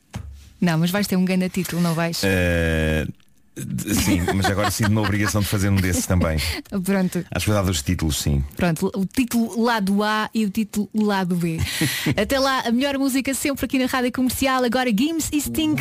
Não, 0.60 0.78
mas 0.78 0.90
vais 0.90 1.06
ter 1.06 1.16
um 1.16 1.24
grande 1.24 1.48
título, 1.48 1.80
não 1.80 1.94
vais? 1.94 2.20
D- 2.20 3.08
sim, 3.56 4.20
mas 4.34 4.46
agora 4.46 4.70
sinto 4.70 4.90
uma 4.90 5.02
obrigação 5.02 5.40
de 5.40 5.46
fazer 5.46 5.68
um 5.68 5.76
desses 5.76 6.06
também. 6.06 6.38
Pronto. 6.84 7.24
Acho 7.30 7.44
que 7.44 7.50
vou 7.50 7.60
dar 7.60 7.66
dos 7.66 7.82
títulos, 7.82 8.18
sim. 8.18 8.44
Pronto, 8.56 8.90
o 8.94 9.04
título 9.04 9.62
lado 9.62 10.02
A 10.02 10.30
e 10.34 10.44
o 10.44 10.50
título 10.50 10.88
lado 10.94 11.34
B. 11.36 11.58
Até 12.16 12.38
lá, 12.38 12.60
a 12.60 12.72
melhor 12.72 12.98
música 12.98 13.32
sempre 13.34 13.64
aqui 13.64 13.78
na 13.78 13.86
Rádio 13.86 14.12
Comercial. 14.12 14.64
Agora 14.64 14.90
Gims 14.90 15.28
e 15.32 15.40
Sting. 15.40 15.76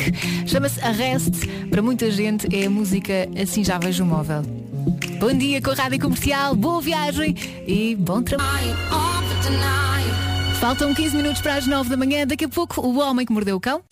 Chama-se 0.46 0.80
Arrest. 0.80 1.46
Para 1.70 1.82
muita 1.82 2.10
gente 2.10 2.46
é 2.54 2.66
a 2.66 2.70
música 2.70 3.28
Assim 3.40 3.64
Já 3.64 3.78
Vejo 3.78 4.04
o 4.04 4.06
Móvel. 4.06 4.42
Bom 5.18 5.32
dia 5.36 5.60
com 5.60 5.70
a 5.70 5.74
Rádio 5.74 6.00
Comercial, 6.00 6.56
boa 6.56 6.80
viagem 6.80 7.34
e 7.66 7.94
bom 7.96 8.22
trabalho. 8.22 8.74
Faltam 10.60 10.94
15 10.94 11.16
minutos 11.16 11.40
para 11.40 11.54
as 11.54 11.66
9 11.66 11.88
da 11.88 11.96
manhã. 11.96 12.26
Daqui 12.26 12.44
a 12.44 12.48
pouco, 12.48 12.80
o 12.82 12.98
homem 12.98 13.24
que 13.24 13.32
mordeu 13.32 13.56
o 13.56 13.60
cão. 13.60 13.82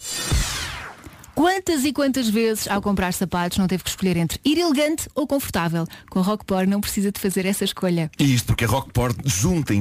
Quantas 1.38 1.84
e 1.84 1.92
quantas 1.92 2.28
vezes, 2.28 2.66
ao 2.66 2.82
comprar 2.82 3.12
sapatos, 3.12 3.58
não 3.58 3.68
teve 3.68 3.84
que 3.84 3.90
escolher 3.90 4.16
entre 4.16 4.40
ir 4.44 4.58
elegante 4.58 5.08
ou 5.14 5.24
confortável? 5.24 5.86
Com 6.10 6.20
Rockport 6.20 6.68
não 6.68 6.80
precisa 6.80 7.12
de 7.12 7.20
fazer 7.20 7.46
essa 7.46 7.62
escolha. 7.62 8.10
E 8.18 8.34
isto 8.34 8.46
porque 8.46 8.64
a 8.64 8.66
Rockport 8.66 9.16
junta, 9.24 9.72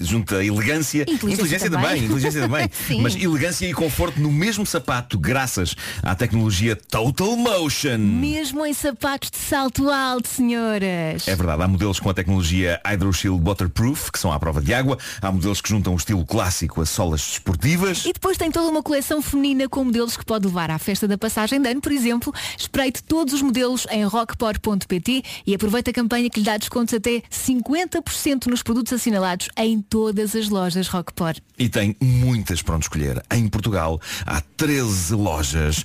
junta 0.00 0.44
elegância, 0.44 1.02
Inteligência 1.08 1.70
também, 1.70 1.86
também. 1.86 2.04
inteligência 2.06 2.40
também, 2.40 2.68
mas 3.00 3.14
elegância 3.14 3.64
e 3.64 3.72
conforto 3.72 4.20
no 4.20 4.32
mesmo 4.32 4.66
sapato, 4.66 5.16
graças 5.16 5.76
à 6.02 6.16
tecnologia 6.16 6.74
Total 6.74 7.36
Motion. 7.36 7.98
Mesmo 7.98 8.66
em 8.66 8.74
sapatos 8.74 9.30
de 9.30 9.38
salto 9.38 9.88
alto, 9.90 10.26
senhoras. 10.26 11.28
É 11.28 11.36
verdade, 11.36 11.62
há 11.62 11.68
modelos 11.68 12.00
com 12.00 12.10
a 12.10 12.14
tecnologia 12.14 12.80
Hydro 12.84 13.12
Shield 13.12 13.40
Waterproof, 13.40 14.10
que 14.10 14.18
são 14.18 14.32
à 14.32 14.40
prova 14.40 14.60
de 14.60 14.74
água, 14.74 14.98
há 15.22 15.30
modelos 15.30 15.60
que 15.60 15.68
juntam 15.68 15.92
o 15.92 15.96
estilo 15.96 16.26
clássico 16.26 16.82
a 16.82 16.86
solas 16.86 17.20
desportivas. 17.20 18.04
E 18.04 18.12
depois 18.12 18.36
tem 18.36 18.50
toda 18.50 18.68
uma 18.68 18.82
coleção 18.82 19.22
feminina 19.22 19.68
com 19.68 19.84
modelos 19.84 20.16
que 20.16 20.24
pode 20.24 20.44
levar 20.44 20.72
à 20.72 20.78
festa 20.80 21.03
da 21.08 21.18
passagem 21.18 21.60
de 21.60 21.68
ano, 21.68 21.80
por 21.80 21.92
exemplo. 21.92 22.32
Espreite 22.56 23.02
todos 23.02 23.34
os 23.34 23.42
modelos 23.42 23.86
em 23.90 24.04
rockport.pt 24.04 25.22
e 25.46 25.54
aproveita 25.54 25.90
a 25.90 25.94
campanha 25.94 26.30
que 26.30 26.40
lhe 26.40 26.46
dá 26.46 26.56
descontos 26.56 26.94
até 26.94 27.22
50% 27.30 28.46
nos 28.46 28.62
produtos 28.62 28.92
assinalados 28.92 29.48
em 29.56 29.80
todas 29.80 30.34
as 30.34 30.48
lojas 30.48 30.88
Rockport. 30.88 31.40
E 31.58 31.68
tem 31.68 31.96
muitas 32.00 32.62
para 32.62 32.76
onde 32.76 32.84
escolher. 32.84 33.22
Em 33.32 33.48
Portugal 33.48 34.00
há 34.26 34.40
13 34.40 35.14
lojas 35.14 35.84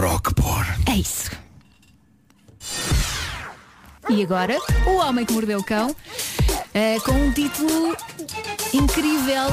Rockport. 0.00 0.68
É 0.86 0.96
isso. 0.96 1.30
E 4.10 4.24
agora, 4.24 4.58
o 4.86 4.96
homem 4.96 5.24
que 5.24 5.32
mordeu 5.32 5.60
o 5.60 5.64
cão, 5.64 5.94
eh, 6.74 6.98
com 7.04 7.12
um 7.12 7.32
título 7.32 7.96
incrível, 8.74 9.46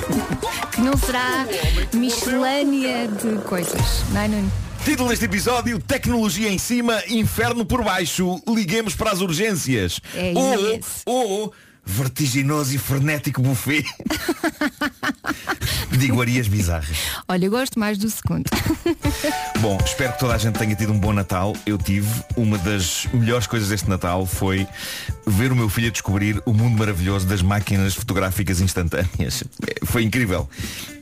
que 0.72 0.80
não 0.80 0.96
será 0.96 1.46
miscelânea 1.92 3.06
de 3.08 3.42
coisas. 3.42 4.02
Não 4.10 4.20
é, 4.22 4.28
Nuno? 4.28 4.50
Título 4.86 5.10
deste 5.10 5.26
episódio, 5.26 5.78
tecnologia 5.78 6.50
em 6.50 6.56
cima, 6.58 7.02
inferno 7.08 7.64
por 7.64 7.84
baixo, 7.84 8.40
liguemos 8.48 8.94
para 8.94 9.10
as 9.10 9.20
urgências. 9.20 10.00
É 10.14 10.32
ou, 10.34 10.80
ou, 11.06 11.52
vertiginoso 11.86 12.74
e 12.74 12.78
frenético 12.78 13.42
buffet 13.42 13.84
de 15.96 16.06
iguarias 16.06 16.48
bizarras. 16.48 16.96
Olha, 17.28 17.46
eu 17.46 17.50
gosto 17.50 17.78
mais 17.78 17.98
do 17.98 18.08
segundo. 18.10 18.44
Bom, 19.60 19.78
espero 19.84 20.12
que 20.12 20.18
toda 20.18 20.34
a 20.34 20.38
gente 20.38 20.58
tenha 20.58 20.74
tido 20.74 20.92
um 20.92 20.98
bom 20.98 21.12
Natal. 21.12 21.54
Eu 21.64 21.78
tive. 21.78 22.08
Uma 22.36 22.58
das 22.58 23.06
melhores 23.12 23.46
coisas 23.46 23.68
deste 23.68 23.88
Natal 23.88 24.26
foi 24.26 24.66
ver 25.26 25.52
o 25.52 25.56
meu 25.56 25.68
filho 25.68 25.90
descobrir 25.90 26.42
o 26.44 26.52
mundo 26.52 26.78
maravilhoso 26.78 27.26
das 27.26 27.42
máquinas 27.42 27.94
fotográficas 27.94 28.60
instantâneas. 28.60 29.44
Foi 29.84 30.02
incrível. 30.02 30.48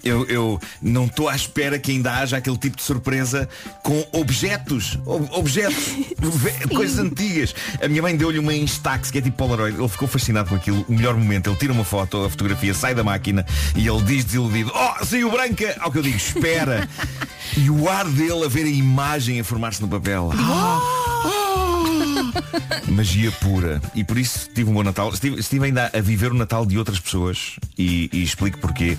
Eu, 0.05 0.27
eu 0.27 0.61
não 0.81 1.07
estou 1.07 1.29
à 1.29 1.37
espera 1.37 1.79
que 1.79 1.93
ainda 1.93 2.13
haja 2.15 2.37
aquele 2.37 2.59
tipo 2.59 2.77
de 2.77 2.83
surpresa 2.83 3.49
com 3.83 4.05
objetos. 4.13 4.99
ob- 5.07 5.29
objetos. 5.33 5.85
coisas 6.75 6.99
antigas. 6.99 7.55
A 7.83 7.89
minha 7.89 8.03
mãe 8.03 8.17
deu-lhe 8.17 8.39
uma 8.39 8.55
Instax, 8.55 9.11
que 9.11 9.19
é 9.19 9.21
tipo 9.23 9.37
Polaroid. 9.37 9.79
Ele 9.79 9.89
ficou 9.89 10.09
fascinado 10.09 10.49
com 10.49 10.55
aquilo. 10.57 10.85
O 10.89 10.93
melhor 10.93 11.15
momento, 11.17 11.49
ele 11.51 11.57
tira 11.57 11.73
uma 11.73 11.85
foto, 11.85 12.25
a 12.25 12.31
fotografia 12.31 12.75
sai 12.75 12.95
da 12.95 13.05
máquina 13.05 13.47
e 13.77 13.87
ele 13.87 14.03
diz 14.03 14.25
desiludido, 14.25 14.73
oh, 14.75 15.05
saiu 15.05 15.31
branca! 15.31 15.77
Ao 15.81 15.91
que 15.91 15.99
eu 15.99 16.03
digo, 16.03 16.17
espera! 16.17 16.89
E 17.55 17.69
o 17.69 17.87
ar 17.87 18.07
dele 18.09 18.47
a 18.47 18.49
ver 18.49 18.65
a 18.65 18.69
imagem 18.71 19.39
a 19.39 19.45
formar-se 19.45 19.83
no 19.83 19.87
papel. 19.89 20.31
Ah, 20.35 20.81
Magia 22.89 23.31
pura. 23.33 23.81
E 23.95 24.05
por 24.05 24.19
isso 24.19 24.49
tive 24.55 24.71
um 24.71 24.75
bom 24.75 24.83
Natal. 24.83 25.11
Estive, 25.13 25.39
estive 25.41 25.67
ainda 25.67 25.91
a 25.93 26.01
viver 26.01 26.31
o 26.33 26.35
Natal 26.35 26.67
de 26.67 26.79
outras 26.79 26.99
pessoas 27.01 27.57
e, 27.79 28.11
e 28.13 28.23
explico 28.23 28.59
porquê. 28.59 28.97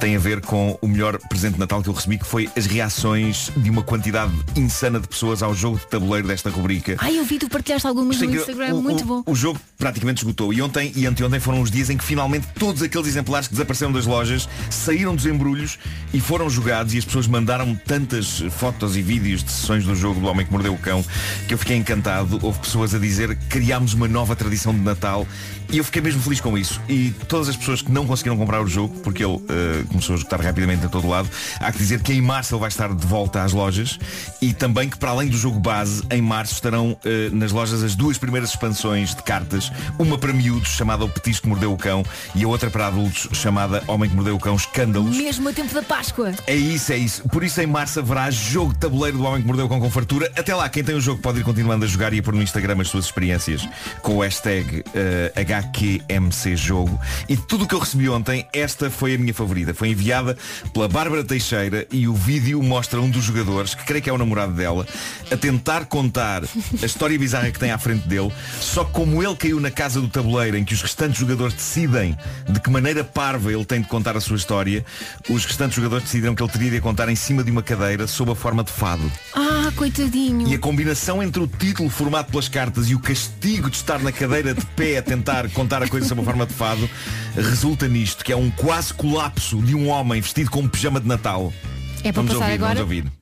Tem 0.00 0.16
a 0.16 0.18
ver 0.18 0.40
com 0.40 0.78
o 0.80 0.88
melhor 0.88 1.18
presente 1.28 1.54
de 1.54 1.60
Natal 1.60 1.82
que 1.82 1.88
eu 1.88 1.92
recebi, 1.92 2.18
que 2.18 2.24
foi 2.26 2.48
as 2.56 2.66
reações 2.66 3.50
de 3.56 3.70
uma 3.70 3.82
quantidade 3.82 4.32
insana 4.56 5.00
de 5.00 5.08
pessoas 5.08 5.42
ao 5.42 5.54
jogo 5.54 5.78
de 5.78 5.86
tabuleiro 5.86 6.26
desta 6.28 6.50
rubrica. 6.50 6.96
Ai, 6.98 7.18
eu 7.18 7.24
vi, 7.24 7.38
tu 7.38 7.48
partilhaste 7.48 7.86
algumas 7.86 8.16
no 8.20 8.26
Sei 8.28 8.36
Instagram, 8.36 8.74
o, 8.74 8.82
muito 8.82 9.02
o- 9.04 9.06
bom. 9.06 9.22
O 9.26 9.34
jogo 9.34 9.60
praticamente 9.78 10.22
esgotou 10.22 10.52
e 10.52 10.60
ontem 10.62 10.92
e 10.96 11.06
anteontem 11.06 11.40
foram 11.40 11.60
os 11.60 11.70
dias 11.70 11.90
em 11.90 11.96
que 11.96 12.04
finalmente 12.04 12.46
todos 12.58 12.82
aqueles 12.82 13.06
exemplares 13.06 13.46
que 13.48 13.54
desapareceram 13.54 13.92
das 13.92 14.06
lojas 14.06 14.48
saíram 14.70 15.14
dos 15.14 15.26
embrulhos 15.26 15.78
e 16.12 16.20
foram 16.20 16.48
jogados 16.48 16.94
e 16.94 16.98
as 16.98 17.04
pessoas 17.04 17.26
mandaram 17.26 17.74
tantas 17.86 18.40
fotos 18.50 18.96
e 18.96 19.02
vídeos 19.02 19.44
de 19.44 19.50
sessões 19.50 19.84
do 19.84 19.94
jogo 19.94 20.20
do 20.20 20.26
Homem 20.26 20.44
que 20.46 20.52
Mordeu 20.52 20.72
o 20.74 20.78
Cão 20.78 21.04
que 21.46 21.54
eu 21.54 21.58
fiquei 21.58 21.76
encantado. 21.76 22.38
Houve 22.42 22.58
pessoas 22.60 22.75
pessoas 22.76 22.94
a 22.94 22.98
dizer 22.98 23.34
criámos 23.48 23.94
uma 23.94 24.06
nova 24.06 24.36
tradição 24.36 24.74
de 24.74 24.80
Natal 24.80 25.26
e 25.70 25.78
eu 25.78 25.84
fiquei 25.84 26.02
mesmo 26.02 26.20
feliz 26.22 26.40
com 26.40 26.56
isso. 26.56 26.80
E 26.88 27.10
todas 27.28 27.48
as 27.48 27.56
pessoas 27.56 27.82
que 27.82 27.90
não 27.90 28.06
conseguiram 28.06 28.36
comprar 28.36 28.60
o 28.62 28.66
jogo, 28.66 28.94
porque 29.00 29.24
ele 29.24 29.40
eh, 29.48 29.84
começou 29.88 30.14
a 30.14 30.18
esgotar 30.18 30.40
rapidamente 30.40 30.84
a 30.86 30.88
todo 30.88 31.08
lado, 31.08 31.28
há 31.60 31.72
que 31.72 31.78
dizer 31.78 32.00
que 32.00 32.12
em 32.12 32.20
março 32.20 32.54
ele 32.54 32.60
vai 32.60 32.68
estar 32.68 32.92
de 32.92 33.06
volta 33.06 33.42
às 33.42 33.52
lojas 33.52 33.98
e 34.40 34.52
também 34.52 34.88
que 34.88 34.96
para 34.96 35.10
além 35.10 35.28
do 35.28 35.36
jogo 35.36 35.58
base, 35.58 36.02
em 36.10 36.22
março 36.22 36.54
estarão 36.54 36.96
eh, 37.04 37.30
nas 37.32 37.52
lojas 37.52 37.82
as 37.82 37.94
duas 37.94 38.18
primeiras 38.18 38.50
expansões 38.50 39.14
de 39.14 39.22
cartas, 39.22 39.70
uma 39.98 40.18
para 40.18 40.32
miúdos 40.32 40.70
chamada 40.70 41.04
O 41.04 41.08
Petisco 41.08 41.42
que 41.42 41.48
Mordeu 41.48 41.72
o 41.72 41.76
Cão 41.76 42.04
e 42.34 42.44
a 42.44 42.48
outra 42.48 42.70
para 42.70 42.86
adultos 42.86 43.28
chamada 43.32 43.82
Homem 43.86 44.08
que 44.08 44.16
Mordeu 44.16 44.36
o 44.36 44.40
Cão 44.40 44.56
Escândalos. 44.56 45.16
Mesmo 45.16 45.48
a 45.48 45.52
tempo 45.52 45.72
da 45.74 45.82
Páscoa. 45.82 46.32
É 46.46 46.54
isso, 46.54 46.92
é 46.92 46.96
isso. 46.96 47.22
Por 47.28 47.44
isso 47.44 47.60
em 47.60 47.66
março 47.66 48.00
haverá 48.00 48.30
jogo 48.30 48.72
de 48.72 48.78
tabuleiro 48.78 49.18
do 49.18 49.24
Homem 49.24 49.40
que 49.40 49.46
Mordeu 49.46 49.68
com 49.68 49.80
com 49.80 49.90
fartura. 49.90 50.30
Até 50.36 50.54
lá, 50.54 50.68
quem 50.68 50.82
tem 50.82 50.94
o 50.94 51.00
jogo 51.00 51.20
pode 51.20 51.40
ir 51.40 51.44
continuando 51.44 51.84
a 51.84 51.88
jogar 51.88 52.12
e 52.12 52.18
a 52.18 52.22
pôr 52.22 52.34
no 52.34 52.42
Instagram 52.42 52.80
as 52.80 52.88
suas 52.88 53.06
experiências 53.06 53.68
com 54.02 54.16
o 54.16 54.20
hashtag 54.22 54.82
eh, 55.56 56.08
HQMCJogo. 56.08 56.98
E 57.28 57.36
de 57.36 57.42
tudo 57.42 57.64
o 57.64 57.68
que 57.68 57.74
eu 57.74 57.78
recebi 57.78 58.08
ontem, 58.08 58.46
esta 58.52 58.90
foi 58.90 59.14
a 59.14 59.18
minha 59.18 59.34
favorita. 59.34 59.74
Foi 59.74 59.88
enviada 59.88 60.36
pela 60.72 60.88
Bárbara 60.88 61.24
Teixeira 61.24 61.86
e 61.90 62.08
o 62.08 62.14
vídeo 62.14 62.62
mostra 62.62 63.00
um 63.00 63.10
dos 63.10 63.24
jogadores, 63.24 63.74
que 63.74 63.84
creio 63.84 64.02
que 64.02 64.10
é 64.10 64.12
o 64.12 64.18
namorado 64.18 64.52
dela, 64.52 64.86
a 65.30 65.36
tentar 65.36 65.86
contar 65.86 66.42
a 66.82 66.86
história 66.86 67.18
bizarra 67.18 67.50
que 67.50 67.58
tem 67.58 67.70
à 67.70 67.78
frente 67.78 68.06
dele, 68.08 68.32
só 68.60 68.84
que 68.84 68.92
como 68.92 69.22
ele 69.22 69.36
caiu 69.36 69.60
na 69.60 69.70
casa 69.70 70.00
do 70.00 70.08
tabuleiro 70.08 70.56
em 70.56 70.64
que 70.64 70.74
os 70.74 70.82
restantes 70.82 71.18
jogadores 71.18 71.54
decidem 71.54 72.16
de 72.48 72.60
que 72.60 72.70
maneira 72.70 73.04
parva 73.04 73.52
ele 73.52 73.64
tem 73.64 73.80
de 73.80 73.88
contar 73.88 74.16
a 74.16 74.20
sua 74.20 74.36
história, 74.36 74.84
os 75.28 75.44
restantes 75.44 75.76
jogadores 75.76 76.04
decidiram 76.04 76.34
que 76.34 76.42
ele 76.42 76.52
teria 76.52 76.70
de 76.70 76.80
contar 76.80 77.08
em 77.08 77.16
cima 77.16 77.42
de 77.42 77.50
uma 77.50 77.62
cadeira 77.62 78.06
sob 78.06 78.32
a 78.32 78.34
forma 78.34 78.62
de 78.62 78.72
fado. 78.72 79.10
Ah, 79.34 79.70
coitadinho. 79.76 80.48
E 80.48 80.54
a 80.54 80.58
combinação 80.58 81.22
entre 81.22 81.42
o 81.42 81.46
título 81.46 81.88
formado 81.88 82.30
pelas 82.30 82.48
cartas 82.48 82.88
e 82.88 82.94
o 82.94 82.98
castigo 82.98 83.70
de 83.70 83.76
estar 83.76 83.98
na 84.00 84.12
cadeira 84.12 84.54
de 84.54 84.64
pé 84.66 84.98
a 84.98 85.02
tentar 85.02 85.45
contar 85.54 85.82
a 85.82 85.88
coisa 85.88 86.06
sob 86.06 86.20
a 86.20 86.24
forma 86.24 86.46
de 86.46 86.54
fado 86.54 86.88
resulta 87.34 87.88
nisto, 87.88 88.24
que 88.24 88.32
é 88.32 88.36
um 88.36 88.50
quase 88.50 88.92
colapso 88.94 89.60
de 89.62 89.74
um 89.74 89.88
homem 89.88 90.20
vestido 90.20 90.50
com 90.50 90.60
um 90.60 90.68
pijama 90.68 91.00
de 91.00 91.06
Natal. 91.06 91.52
É 92.04 92.12
para 92.12 92.22
vamos 92.22 92.32
passar 92.32 92.44
ouvir, 92.44 92.54
agora? 92.54 92.74
vamos 92.74 92.80
ouvir. 92.96 93.12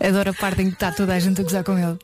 Adoro 0.00 0.30
a 0.30 0.34
parte 0.34 0.62
em 0.62 0.68
que 0.68 0.74
está 0.74 0.92
toda 0.92 1.14
a 1.14 1.18
gente 1.18 1.40
a 1.40 1.44
gozar 1.44 1.64
com 1.64 1.78
ele. 1.78 1.98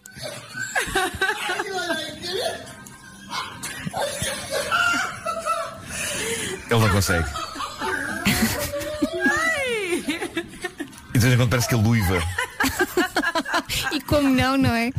Ele 6.71 6.81
não 6.81 6.89
consegue. 6.89 7.40
E 11.15 11.19
de 11.19 11.19
vez 11.19 11.35
em 11.35 11.37
quando 11.37 11.51
parece 11.51 11.69
que 11.69 11.75
ele 11.75 11.83
luiva. 11.83 12.23
E 13.93 14.01
como 14.01 14.29
não, 14.29 14.57
não 14.57 14.75
é? 14.75 14.91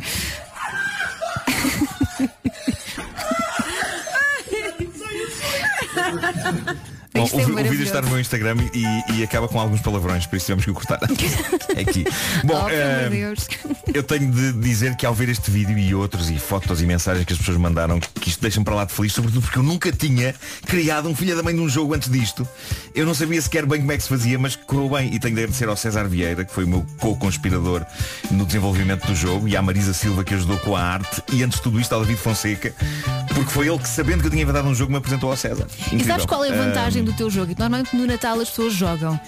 Bom, 7.14 7.28
o, 7.30 7.58
é 7.58 7.62
o 7.62 7.70
vídeo 7.70 7.82
está 7.82 8.00
no 8.00 8.08
meu 8.08 8.18
Instagram 8.18 8.56
e, 8.72 9.18
e 9.18 9.22
acaba 9.22 9.46
com 9.46 9.60
alguns 9.60 9.80
palavrões, 9.80 10.26
por 10.26 10.36
isso 10.36 10.46
tivemos 10.46 10.64
que 10.64 10.70
o 10.70 10.74
cortar 10.74 10.98
aqui. 11.04 12.04
Bom, 12.44 12.64
oh, 12.64 13.10
Deus. 13.10 13.48
eu 13.92 14.02
tenho 14.02 14.30
de 14.30 14.52
dizer 14.54 14.96
que 14.96 15.04
ao 15.04 15.14
ver 15.14 15.28
este 15.28 15.50
vídeo 15.50 15.76
e 15.78 15.94
outros 15.94 16.30
e 16.30 16.38
fotos 16.38 16.80
e 16.80 16.86
mensagens 16.86 17.24
que 17.26 17.32
as 17.32 17.38
pessoas 17.38 17.58
mandaram, 17.58 18.00
que 18.00 18.28
isto 18.28 18.40
deixa-me 18.40 18.64
para 18.64 18.74
lá 18.74 18.84
de 18.84 18.92
feliz, 18.92 19.12
sobretudo 19.12 19.42
porque 19.42 19.58
eu 19.58 19.62
nunca 19.62 19.92
tinha 19.92 20.34
criado 20.66 21.08
um 21.08 21.14
filho 21.14 21.36
da 21.36 21.42
mãe 21.42 21.54
de 21.54 21.60
um 21.60 21.68
jogo 21.68 21.94
antes 21.94 22.10
disto. 22.10 22.48
Eu 22.94 23.04
não 23.04 23.14
sabia 23.14 23.40
sequer 23.40 23.66
bem 23.66 23.80
como 23.80 23.92
é 23.92 23.96
que 23.96 24.02
se 24.02 24.08
fazia, 24.08 24.38
mas 24.38 24.56
correu 24.56 24.88
bem. 24.88 25.14
E 25.14 25.18
tenho 25.18 25.34
de 25.34 25.42
agradecer 25.42 25.68
ao 25.68 25.76
César 25.76 26.04
Vieira, 26.04 26.44
que 26.44 26.52
foi 26.52 26.64
o 26.64 26.68
meu 26.68 26.86
co-conspirador 26.98 27.84
no 28.30 28.46
desenvolvimento 28.46 29.06
do 29.06 29.14
jogo, 29.14 29.48
e 29.48 29.56
à 29.56 29.62
Marisa 29.62 29.92
Silva, 29.92 30.24
que 30.24 30.34
ajudou 30.34 30.58
com 30.58 30.76
a 30.76 30.82
arte, 30.82 31.22
e 31.32 31.42
antes 31.42 31.58
de 31.58 31.62
tudo 31.62 31.80
isto 31.80 31.92
ao 31.94 32.00
David 32.00 32.18
Fonseca, 32.18 32.74
porque 33.34 33.50
foi 33.50 33.68
ele 33.68 33.78
que, 33.78 33.88
sabendo 33.88 34.20
que 34.20 34.26
eu 34.26 34.30
tinha 34.30 34.42
inventado 34.42 34.68
um 34.68 34.74
jogo, 34.74 34.92
me 34.92 34.98
apresentou 34.98 35.30
ao 35.30 35.36
César. 35.36 35.66
E 35.70 35.86
Incrível. 35.86 36.06
sabes 36.06 36.26
qual 36.26 36.44
é 36.44 36.50
a 36.50 36.64
vantagem 36.64 37.01
Do 37.02 37.12
teu 37.14 37.28
jogo? 37.30 37.54
Normalmente 37.58 37.96
no 37.96 38.06
Natal 38.06 38.38
as 38.40 38.48
pessoas 38.48 38.74
jogam. 38.74 39.18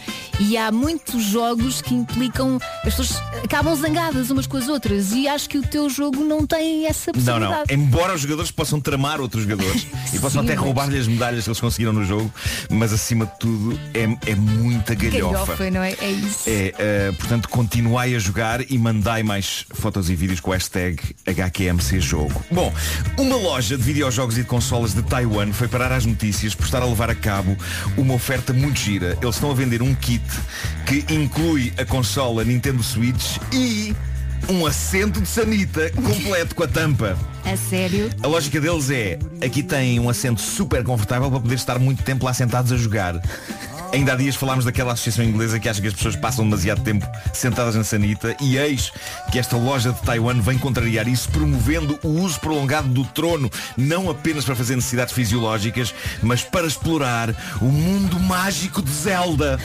E 0.41 0.57
há 0.57 0.71
muitos 0.73 1.23
jogos 1.25 1.81
que 1.81 1.95
implicam. 1.95 2.59
As 2.85 2.95
pessoas 2.95 3.23
acabam 3.43 3.75
zangadas 3.77 4.31
umas 4.31 4.47
com 4.47 4.57
as 4.57 4.69
outras. 4.69 5.13
E 5.13 5.29
acho 5.29 5.49
que 5.49 5.59
o 5.59 5.63
teu 5.63 5.89
jogo 5.91 6.25
não 6.25 6.47
tem 6.47 6.87
essa 6.87 7.13
Não, 7.13 7.21
possibilidade. 7.21 7.75
não. 7.75 7.85
Embora 7.85 8.15
os 8.15 8.21
jogadores 8.21 8.51
possam 8.51 8.81
tramar 8.81 9.21
outros 9.21 9.43
jogadores 9.45 9.87
e 10.13 10.19
possam 10.19 10.43
Sim, 10.43 10.49
até 10.49 10.55
roubar-lhe 10.59 10.99
as 10.99 11.07
medalhas 11.07 11.45
que 11.45 11.51
eles 11.51 11.61
conseguiram 11.61 11.93
no 11.93 12.05
jogo, 12.05 12.33
mas 12.71 12.93
acima 12.93 13.27
de 13.27 13.39
tudo 13.39 13.79
é, 13.93 14.31
é 14.31 14.35
muita 14.35 14.95
galhofa. 14.95 15.33
Galhofa, 15.33 15.71
não 15.71 15.83
é? 15.83 15.93
É 16.01 16.11
isso. 16.11 16.49
É, 16.49 16.75
eh, 16.79 17.13
portanto, 17.19 17.49
continuai 17.49 18.15
a 18.15 18.19
jogar 18.19 18.61
e 18.71 18.79
mandai 18.79 19.23
mais 19.23 19.67
fotos 19.73 20.11
e 20.11 20.15
vídeos 20.15 20.41
com 20.41 20.51
o 20.51 20.53
hashtag 20.53 21.01
HQMCJogo. 21.27 22.45
Bom, 22.51 22.73
uma 23.19 23.37
loja 23.37 23.77
de 23.77 23.83
videojogos 23.83 24.37
e 24.39 24.43
de 24.43 24.49
consolas 24.49 24.95
de 24.95 25.03
Taiwan 25.03 25.53
foi 25.53 25.69
parar 25.69 25.93
às 25.93 26.05
notícias 26.05 26.55
por 26.55 26.65
estar 26.65 26.83
a 26.83 26.87
levar 26.87 27.11
a 27.11 27.15
cabo 27.15 27.57
uma 27.97 28.15
oferta 28.15 28.53
muito 28.53 28.79
gira. 28.79 29.17
Eles 29.21 29.37
estão 29.37 29.51
a 29.51 29.55
vender 29.55 29.83
um 29.83 29.95
kit 29.95 30.25
que 30.87 31.05
inclui 31.13 31.73
a 31.79 31.85
consola 31.85 32.45
Nintendo 32.45 32.83
Switch 32.83 33.37
e 33.53 33.95
um 34.49 34.67
assento 34.67 35.21
de 35.21 35.29
sanita 35.29 35.91
completo 35.91 36.55
com 36.55 36.63
a 36.65 36.69
tampa. 36.69 37.17
A 37.45 37.57
sério? 37.57 38.11
A 38.23 38.27
lógica 38.27 38.61
deles 38.61 38.91
é, 38.91 39.19
aqui 39.45 39.63
tem 39.63 39.99
um 39.99 40.09
assento 40.09 40.41
super 40.41 40.83
confortável 40.83 41.31
para 41.31 41.41
poder 41.41 41.55
estar 41.55 41.79
muito 41.79 42.03
tempo 42.03 42.25
lá 42.25 42.35
sentados 42.35 42.73
a 42.73 42.77
jogar. 42.77 43.21
Ainda 43.95 44.13
há 44.13 44.17
dias 44.17 44.35
falámos 44.35 44.65
daquela 44.65 44.93
associação 44.93 45.25
inglesa 45.25 45.61
que 45.61 45.69
acha 45.69 45.81
que 45.81 45.87
as 45.87 45.95
pessoas 45.95 46.17
passam 46.17 46.45
demasiado 46.45 46.83
tempo 46.83 47.07
sentadas 47.33 47.77
na 47.77 47.85
sanita 47.85 48.37
e 48.41 48.57
eis 48.57 48.91
que 49.31 49.39
esta 49.39 49.57
loja 49.57 49.93
de 49.93 50.03
Taiwan 50.03 50.41
vem 50.41 50.59
contrariar 50.59 51.07
isso 51.07 51.31
promovendo 51.31 51.97
o 52.03 52.09
uso 52.09 52.41
prolongado 52.41 52.89
do 52.89 53.05
trono, 53.05 53.49
não 53.77 54.11
apenas 54.11 54.45
para 54.45 54.57
fazer 54.57 54.75
necessidades 54.75 55.15
fisiológicas, 55.15 55.95
mas 56.21 56.43
para 56.43 56.67
explorar 56.67 57.33
o 57.61 57.67
mundo 57.67 58.19
mágico 58.19 58.83
de 58.83 58.91
Zelda 58.91 59.61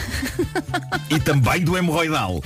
e 1.09 1.19
também 1.19 1.61
do 1.61 1.75
hemorroidal, 1.75 2.39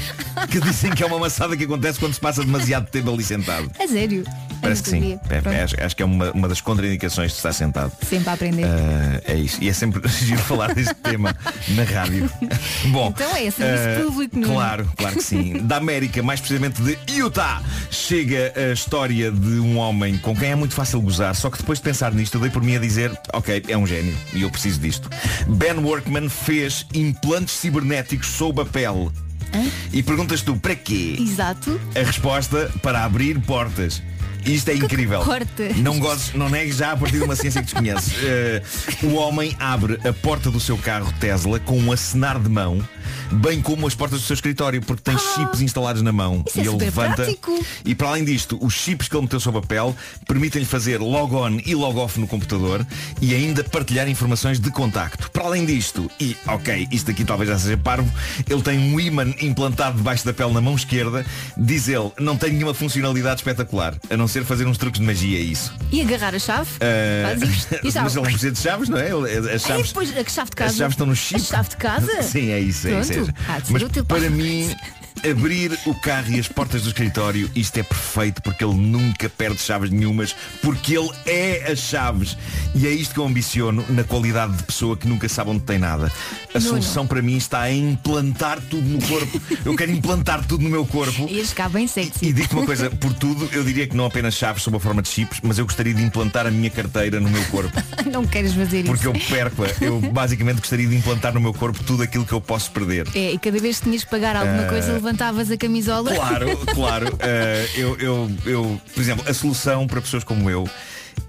que 0.49 0.61
dizem 0.61 0.91
que 0.91 1.03
é 1.03 1.05
uma 1.05 1.19
maçada 1.19 1.57
que 1.57 1.65
acontece 1.65 1.99
quando 1.99 2.13
se 2.13 2.19
passa 2.21 2.45
demasiado 2.45 2.89
tempo 2.89 3.13
ali 3.13 3.25
sentado. 3.25 3.69
A 3.77 3.85
sério? 3.85 4.23
Parece 4.63 4.83
que 4.83 4.89
sim. 4.89 5.19
É, 5.29 5.41
Pronto. 5.41 5.57
acho, 5.83 5.95
que 5.95 6.01
é 6.01 6.05
uma, 6.05 6.31
uma 6.31 6.47
das 6.47 6.61
contraindicações 6.61 7.31
de 7.31 7.37
estar 7.37 7.51
sentado. 7.51 7.91
Sempre 8.07 8.29
a 8.29 8.33
aprender. 8.33 8.63
Ah, 8.63 9.21
é 9.25 9.35
isso. 9.35 9.61
E 9.61 9.67
é 9.67 9.73
sempre 9.73 10.07
giro 10.23 10.41
falar 10.41 10.73
deste 10.73 10.93
tema 10.95 11.35
na 11.73 11.83
rádio. 11.83 12.29
Bom. 12.91 13.09
Então 13.09 13.35
é 13.35 13.51
serviço 13.51 13.99
ah, 13.99 14.03
público, 14.05 14.39
não? 14.39 14.53
Claro, 14.53 14.91
claro 14.97 15.15
que 15.15 15.23
sim. 15.23 15.53
Da 15.63 15.77
América, 15.77 16.21
mais 16.21 16.39
precisamente 16.39 16.81
de 16.81 16.97
Utah, 17.13 17.61
chega 17.89 18.53
a 18.55 18.73
história 18.73 19.31
de 19.31 19.59
um 19.59 19.77
homem 19.77 20.17
com 20.17 20.35
quem 20.35 20.51
é 20.51 20.55
muito 20.55 20.73
fácil 20.73 21.01
gozar, 21.01 21.35
só 21.35 21.49
que 21.49 21.57
depois 21.57 21.79
de 21.79 21.83
pensar 21.83 22.13
nisto, 22.13 22.35
eu 22.35 22.41
dei 22.41 22.49
por 22.49 22.61
mim 22.61 22.75
a 22.75 22.79
dizer, 22.79 23.11
ok, 23.33 23.63
é 23.67 23.77
um 23.77 23.85
gênio 23.85 24.15
e 24.33 24.41
eu 24.41 24.49
preciso 24.49 24.79
disto. 24.79 25.09
Ben 25.47 25.77
Workman 25.79 26.29
fez 26.29 26.85
implantes 26.93 27.55
cibernéticos 27.55 28.27
sob 28.27 28.61
a 28.61 28.65
pele. 28.65 29.09
E 29.91 30.01
perguntas 30.01 30.41
tu, 30.41 30.55
para 30.55 30.75
quê? 30.75 31.15
Exato. 31.19 31.79
A 31.95 32.03
resposta 32.03 32.71
para 32.81 33.03
abrir 33.03 33.39
portas. 33.39 34.01
Isto 34.45 34.69
é 34.69 34.75
incrível. 34.75 35.21
portas? 35.21 35.77
Não 35.77 35.99
gozes, 35.99 36.33
não 36.33 36.49
negues 36.49 36.77
já 36.77 36.91
a 36.91 36.97
partir 36.97 37.17
de 37.17 37.23
uma 37.23 37.35
ciência 37.35 37.61
que 37.61 37.65
desconheces. 37.65 38.13
Eh, 38.23 38.61
o 39.03 39.13
homem 39.15 39.55
abre 39.59 39.99
a 40.07 40.13
porta 40.13 40.49
do 40.49 40.59
seu 40.59 40.77
carro 40.77 41.13
Tesla 41.19 41.59
com 41.59 41.77
um 41.77 41.91
acenar 41.91 42.39
de 42.39 42.49
mão, 42.49 42.81
bem 43.31 43.61
como 43.61 43.87
as 43.87 43.95
portas 43.95 44.21
do 44.21 44.25
seu 44.25 44.33
escritório, 44.33 44.81
porque 44.81 45.01
tem 45.03 45.17
chips 45.17 45.61
instalados 45.61 46.01
na 46.01 46.11
mão. 46.11 46.43
Ah, 46.47 46.51
é 46.55 46.57
e 46.57 46.61
ele 46.61 46.69
super 46.71 46.85
levanta. 46.85 47.15
prático. 47.23 47.65
E 47.85 47.95
para 47.95 48.09
além 48.09 48.23
disto, 48.23 48.57
os 48.61 48.73
chips 48.73 49.07
que 49.07 49.15
ele 49.15 49.23
meteu 49.23 49.39
sob 49.39 49.57
a 49.57 49.61
pele 49.61 49.93
permitem-lhe 50.27 50.65
fazer 50.65 50.99
log 50.99 51.33
on 51.35 51.59
e 51.65 51.75
log 51.75 51.97
off 51.99 52.19
no 52.19 52.27
computador 52.27 52.85
e 53.21 53.33
ainda 53.33 53.63
partilhar 53.63 54.07
informações 54.07 54.59
de 54.59 54.69
contacto. 54.71 55.29
Para 55.31 55.45
além 55.45 55.65
disto, 55.65 56.09
e 56.19 56.35
ok, 56.47 56.87
isto 56.91 57.11
aqui 57.11 57.23
talvez 57.23 57.49
já 57.49 57.57
seja 57.59 57.77
parvo, 57.77 58.09
ele 58.49 58.61
tem 58.61 58.77
um 58.79 58.99
ímã 58.99 59.25
implantado 59.41 59.97
debaixo 59.97 60.25
da 60.25 60.33
pele 60.33 60.51
na 60.53 60.61
mão 60.61 60.75
esquerda, 60.75 61.25
diz 61.57 61.87
ele, 61.87 62.11
não 62.19 62.37
tem 62.37 62.51
nenhuma 62.53 62.73
funcionalidade 62.73 63.41
espetacular, 63.41 63.95
a 64.09 64.17
não 64.17 64.27
ser 64.27 64.43
fazer 64.45 64.65
uns 64.67 64.77
truques 64.77 64.99
de 64.99 65.05
magia, 65.05 65.37
é 65.37 65.41
isso. 65.41 65.73
E 65.91 66.01
agarrar 66.01 66.35
a 66.35 66.39
chave? 66.39 66.69
Ah, 66.81 67.29
Faz 67.29 67.41
isto. 67.41 67.75
Já- 67.91 68.03
mas 68.03 68.13
ele 68.15 68.23
não 68.25 68.31
precisa 68.31 68.51
de 68.51 68.59
chaves, 68.59 68.89
não 68.89 68.97
é? 68.97 69.09
Ele- 69.09 69.39
As 69.39 69.47
Ai, 69.47 69.59
chaves, 69.59 69.87
depois 69.87 70.09
a 70.17 70.23
chave 70.29 70.49
de 70.49 70.55
casa. 70.55 70.71
as 70.71 70.77
chaves 70.77 70.93
estão 70.93 71.07
no 71.07 71.15
chip. 71.15 71.35
A 71.41 71.43
chave 71.43 71.69
de 71.69 71.77
casa? 71.77 72.21
Sim, 72.23 72.49
é 72.51 72.59
isso, 72.59 72.87
é 72.87 72.92
ser 73.01 73.33
Mas 73.69 73.83
para 74.07 74.29
mim, 74.29 74.75
abrir 75.29 75.77
o 75.85 75.93
carro 75.95 76.31
e 76.31 76.39
as 76.39 76.47
portas 76.47 76.83
do 76.83 76.89
escritório, 76.89 77.49
isto 77.55 77.77
é 77.79 77.83
perfeito 77.83 78.41
porque 78.41 78.63
ele 78.63 78.75
nunca 78.75 79.29
perde 79.29 79.59
chaves 79.61 79.89
nenhumas, 79.89 80.35
porque 80.61 80.97
ele 80.97 81.09
é 81.25 81.71
as 81.71 81.79
chaves. 81.79 82.37
E 82.75 82.85
é 82.87 82.89
isto 82.91 83.13
que 83.13 83.19
eu 83.19 83.25
ambiciono 83.25 83.85
na 83.89 84.03
qualidade 84.03 84.53
de 84.53 84.63
pessoa 84.63 84.97
que 84.97 85.07
nunca 85.07 85.27
sabe 85.29 85.51
onde 85.51 85.61
tem 85.61 85.77
nada. 85.79 86.11
A 86.53 86.59
Nuno. 86.59 86.69
solução 86.69 87.07
para 87.07 87.21
mim 87.21 87.37
está 87.37 87.69
em 87.71 87.91
implantar 87.91 88.59
tudo 88.61 88.87
no 88.87 89.01
corpo. 89.07 89.41
Eu 89.65 89.75
quero 89.75 89.91
implantar 89.91 90.45
tudo 90.45 90.63
no 90.63 90.69
meu 90.69 90.85
corpo. 90.85 91.27
Ias 91.29 91.49
ficar 91.49 91.69
bem 91.69 91.87
sexy. 91.87 92.27
E 92.27 92.33
digo 92.33 92.55
uma 92.57 92.65
coisa, 92.65 92.89
por 92.91 93.13
tudo, 93.13 93.49
eu 93.51 93.63
diria 93.63 93.87
que 93.87 93.95
não 93.95 94.05
apenas 94.05 94.35
chaves 94.35 94.61
sob 94.63 94.77
a 94.77 94.79
forma 94.79 95.01
de 95.01 95.09
chips, 95.09 95.39
mas 95.43 95.57
eu 95.57 95.65
gostaria 95.65 95.93
de 95.93 96.03
implantar 96.03 96.45
a 96.45 96.51
minha 96.51 96.69
carteira 96.69 97.19
no 97.19 97.29
meu 97.29 97.43
corpo. 97.45 97.71
Não 98.11 98.25
queres 98.27 98.53
fazer 98.53 98.83
Porque 98.85 99.07
isso. 99.07 99.17
eu 99.17 99.35
perco-a. 99.35 99.67
Eu 99.83 99.99
basicamente 99.99 100.57
gostaria 100.59 100.85
de 100.87 100.95
implantar 100.95 101.33
no 101.33 101.39
meu 101.39 101.53
corpo 101.53 101.83
tudo 101.83 102.03
aquilo 102.03 102.25
que 102.25 102.33
eu 102.33 102.41
posso 102.41 102.69
perder. 102.71 103.07
É, 103.15 103.31
e 103.33 103.39
cada 103.39 103.57
vez 103.59 103.77
que 103.79 103.85
tinhas 103.85 104.03
que 104.03 104.09
pagar 104.11 104.35
alguma 104.35 104.63
Eh, 104.63 104.69
coisa, 104.69 104.99
levantavas 105.13 105.51
a 105.51 105.57
camisola. 105.57 106.13
Claro, 106.13 106.57
claro. 106.73 107.13
Eh, 107.25 107.69
eu, 107.75 107.97
eu, 107.99 108.31
eu, 108.45 108.81
por 108.93 108.99
exemplo, 108.99 109.23
a 109.29 109.33
solução 109.33 109.87
para 109.87 110.01
pessoas 110.01 110.23
como 110.23 110.49
eu 110.49 110.67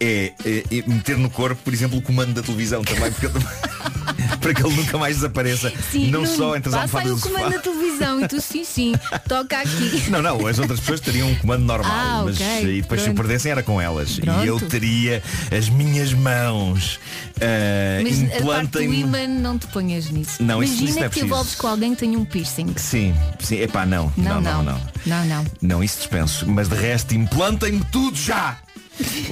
é, 0.01 0.33
é- 0.45 0.65
é 0.79 0.83
meter 0.87 1.17
no 1.17 1.31
corpo, 1.31 1.61
por 1.63 1.73
exemplo, 1.73 1.99
o 1.99 2.03
comando 2.03 2.33
da 2.35 2.43
televisão 2.43 2.83
também, 2.83 3.11
porque 3.13 3.27
ele- 3.27 3.45
para 4.41 4.53
que 4.55 4.63
ele 4.65 4.75
nunca 4.77 4.99
mais 4.99 5.17
desapareça. 5.17 5.73
Sim, 5.91 6.11
não 6.11 6.23
Nuno, 6.23 6.37
só 6.37 6.57
entre 6.57 6.69
as 6.69 6.75
passa 6.75 6.99
aí 6.99 7.09
almofadas 7.09 7.13
o 7.13 7.15
do 7.17 7.21
comando 7.23 7.45
sofá. 7.53 7.57
da 7.57 7.63
televisão 7.63 8.21
e 8.21 8.29
tu 8.29 8.41
sim, 8.41 8.65
sim, 8.65 8.93
toca 9.29 9.59
aqui. 9.59 10.05
Não, 10.11 10.21
não, 10.23 10.47
as 10.47 10.59
outras 10.59 10.81
pessoas 10.81 11.01
teriam 11.01 11.29
um 11.31 11.35
comando 11.37 11.65
normal, 11.65 11.91
Ah, 11.93 12.23
mas 12.25 12.37
ok, 12.41 12.79
e 12.79 12.83
depois 12.83 13.01
se 13.01 13.07
pronto. 13.07 13.19
o 13.19 13.23
perdessem 13.23 13.53
era 13.53 13.63
com 13.63 13.81
elas. 13.81 14.19
Pronto. 14.19 14.45
E 14.45 14.47
eu 14.47 14.61
teria 14.61 15.23
as 15.57 15.69
minhas 15.69 16.13
mãos. 16.13 16.99
eh, 17.41 18.01
Mas 18.03 18.19
a 18.19 18.27
parte 18.27 18.33
do 18.33 18.39
implantem 18.83 19.01
imã 19.01 19.27
não 19.27 19.59
te 19.59 19.67
ponhas 19.69 20.11
nisso. 20.11 20.43
Não, 20.43 20.63
isso- 20.63 20.73
Imagina 20.75 20.91
isso 20.91 20.99
não 21.01 21.07
é 21.07 21.09
que 21.11 21.21
envolves 21.21 21.55
com 21.55 21.67
alguém 21.67 21.95
que 21.95 22.01
tem 22.01 22.17
um 22.17 22.25
piercing. 22.25 22.75
Sim, 22.77 23.15
sim, 23.41 23.57
epá, 23.61 23.87
não. 23.87 24.13
Não, 24.17 24.41
não, 24.41 24.63
não. 24.63 24.75
não. 24.75 24.81
Não, 25.07 25.25
não. 25.25 25.45
Não, 25.63 25.85
isso 25.85 25.99
dispenso. 25.99 26.47
Mas 26.49 26.69
de 26.69 26.75
resto, 26.75 27.15
implantem-me 27.15 27.83
tudo 27.91 28.17
já! 28.17 28.59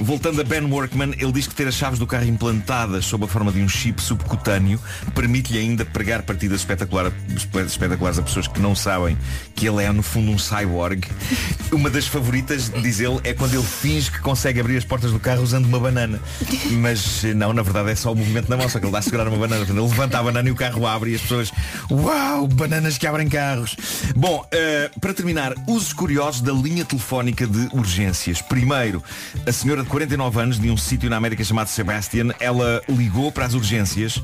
Voltando 0.01 0.41
a 0.41 0.43
Ben 0.43 0.63
Workman, 0.65 1.13
ele 1.17 1.31
diz 1.31 1.47
que 1.47 1.55
ter 1.55 1.67
as 1.67 1.75
chaves 1.75 1.99
do 1.99 2.05
carro 2.05 2.25
implantadas 2.25 3.05
sob 3.05 3.25
a 3.25 3.27
forma 3.27 3.51
de 3.51 3.61
um 3.61 3.69
chip 3.69 4.01
subcutâneo 4.01 4.79
permite-lhe 5.15 5.59
ainda 5.59 5.85
pregar 5.85 6.23
partidas 6.23 6.59
espetacular, 6.59 7.11
espetaculares 7.65 8.19
a 8.19 8.21
pessoas 8.21 8.47
que 8.47 8.59
não 8.59 8.75
sabem 8.75 9.17
que 9.55 9.67
ele 9.67 9.83
é 9.83 9.91
no 9.91 10.03
fundo 10.03 10.31
um 10.31 10.37
cyborg. 10.37 11.07
Uma 11.71 11.89
das 11.89 12.07
favoritas, 12.07 12.69
diz 12.81 12.99
ele, 12.99 13.19
é 13.23 13.33
quando 13.33 13.53
ele 13.53 13.63
finge 13.63 14.11
que 14.11 14.19
consegue 14.19 14.59
abrir 14.59 14.77
as 14.77 14.83
portas 14.83 15.11
do 15.11 15.19
carro 15.19 15.41
usando 15.41 15.65
uma 15.65 15.79
banana. 15.79 16.19
Mas 16.71 17.23
eh, 17.23 17.33
não, 17.33 17.53
na 17.53 17.61
verdade 17.61 17.91
é 17.91 17.95
só 17.95 18.11
o 18.11 18.15
movimento 18.15 18.49
na 18.49 18.57
mão, 18.57 18.67
só 18.67 18.79
que 18.79 18.85
ele 18.85 18.91
dá 18.91 18.99
a 18.99 19.01
segurar 19.01 19.27
uma 19.27 19.37
banana. 19.37 19.63
Ele 19.63 19.79
levanta 19.79 20.19
a 20.19 20.23
banana 20.23 20.49
e 20.49 20.51
o 20.51 20.55
carro 20.55 20.85
abre 20.85 21.11
e 21.11 21.15
as 21.15 21.21
pessoas, 21.21 21.51
uau, 21.89 22.47
bananas 22.47 22.97
que 22.97 23.07
abrem 23.07 23.29
carros. 23.29 23.75
Bom, 24.15 24.45
eh, 24.51 24.91
para 24.99 25.13
terminar, 25.13 25.53
usos 25.67 25.93
curiosos 25.93 26.41
da 26.41 26.51
linha 26.51 26.83
telefónica 26.83 27.47
de 27.47 27.69
urgências. 27.73 28.41
Primeiro, 28.41 29.01
a 29.47 29.52
senhora 29.53 29.83
de 29.83 29.89
49 29.89 30.41
anos 30.41 30.59
de 30.59 30.69
um 30.69 30.75
sítio 30.75 31.09
na 31.09 31.17
América 31.17 31.43
chamado 31.43 31.67
Sebastian, 31.67 32.33
ela 32.39 32.81
ligou 32.89 33.31
para 33.31 33.45
as 33.45 33.53
urgências. 33.53 34.21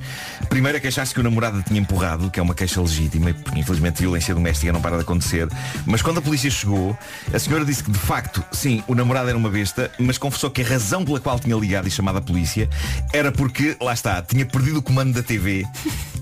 Primeiro 0.49 0.77
a 0.77 0.81
queixar-se 0.81 1.13
que 1.13 1.19
o 1.19 1.23
namorado 1.23 1.61
tinha 1.63 1.79
empurrado, 1.79 2.29
que 2.31 2.39
é 2.39 2.43
uma 2.43 2.55
queixa 2.55 2.81
legítima, 2.81 3.33
porque 3.33 3.59
infelizmente 3.59 4.01
violência 4.01 4.33
doméstica 4.33 4.73
não 4.73 4.81
para 4.81 4.97
de 4.97 5.03
acontecer. 5.03 5.47
Mas 5.85 6.01
quando 6.01 6.17
a 6.17 6.21
polícia 6.21 6.49
chegou, 6.49 6.97
a 7.33 7.39
senhora 7.39 7.63
disse 7.63 7.83
que 7.83 7.91
de 7.91 7.99
facto, 7.99 8.43
sim, 8.51 8.83
o 8.87 8.95
namorado 8.95 9.29
era 9.29 9.37
uma 9.37 9.49
besta, 9.49 9.91
mas 9.99 10.17
confessou 10.17 10.49
que 10.49 10.61
a 10.61 10.65
razão 10.65 11.05
pela 11.05 11.19
qual 11.19 11.39
tinha 11.39 11.55
ligado 11.55 11.87
e 11.87 11.91
chamado 11.91 12.17
a 12.17 12.21
polícia 12.21 12.67
era 13.13 13.31
porque, 13.31 13.77
lá 13.79 13.93
está, 13.93 14.21
tinha 14.21 14.45
perdido 14.45 14.79
o 14.79 14.81
comando 14.81 15.13
da 15.13 15.21
TV 15.21 15.65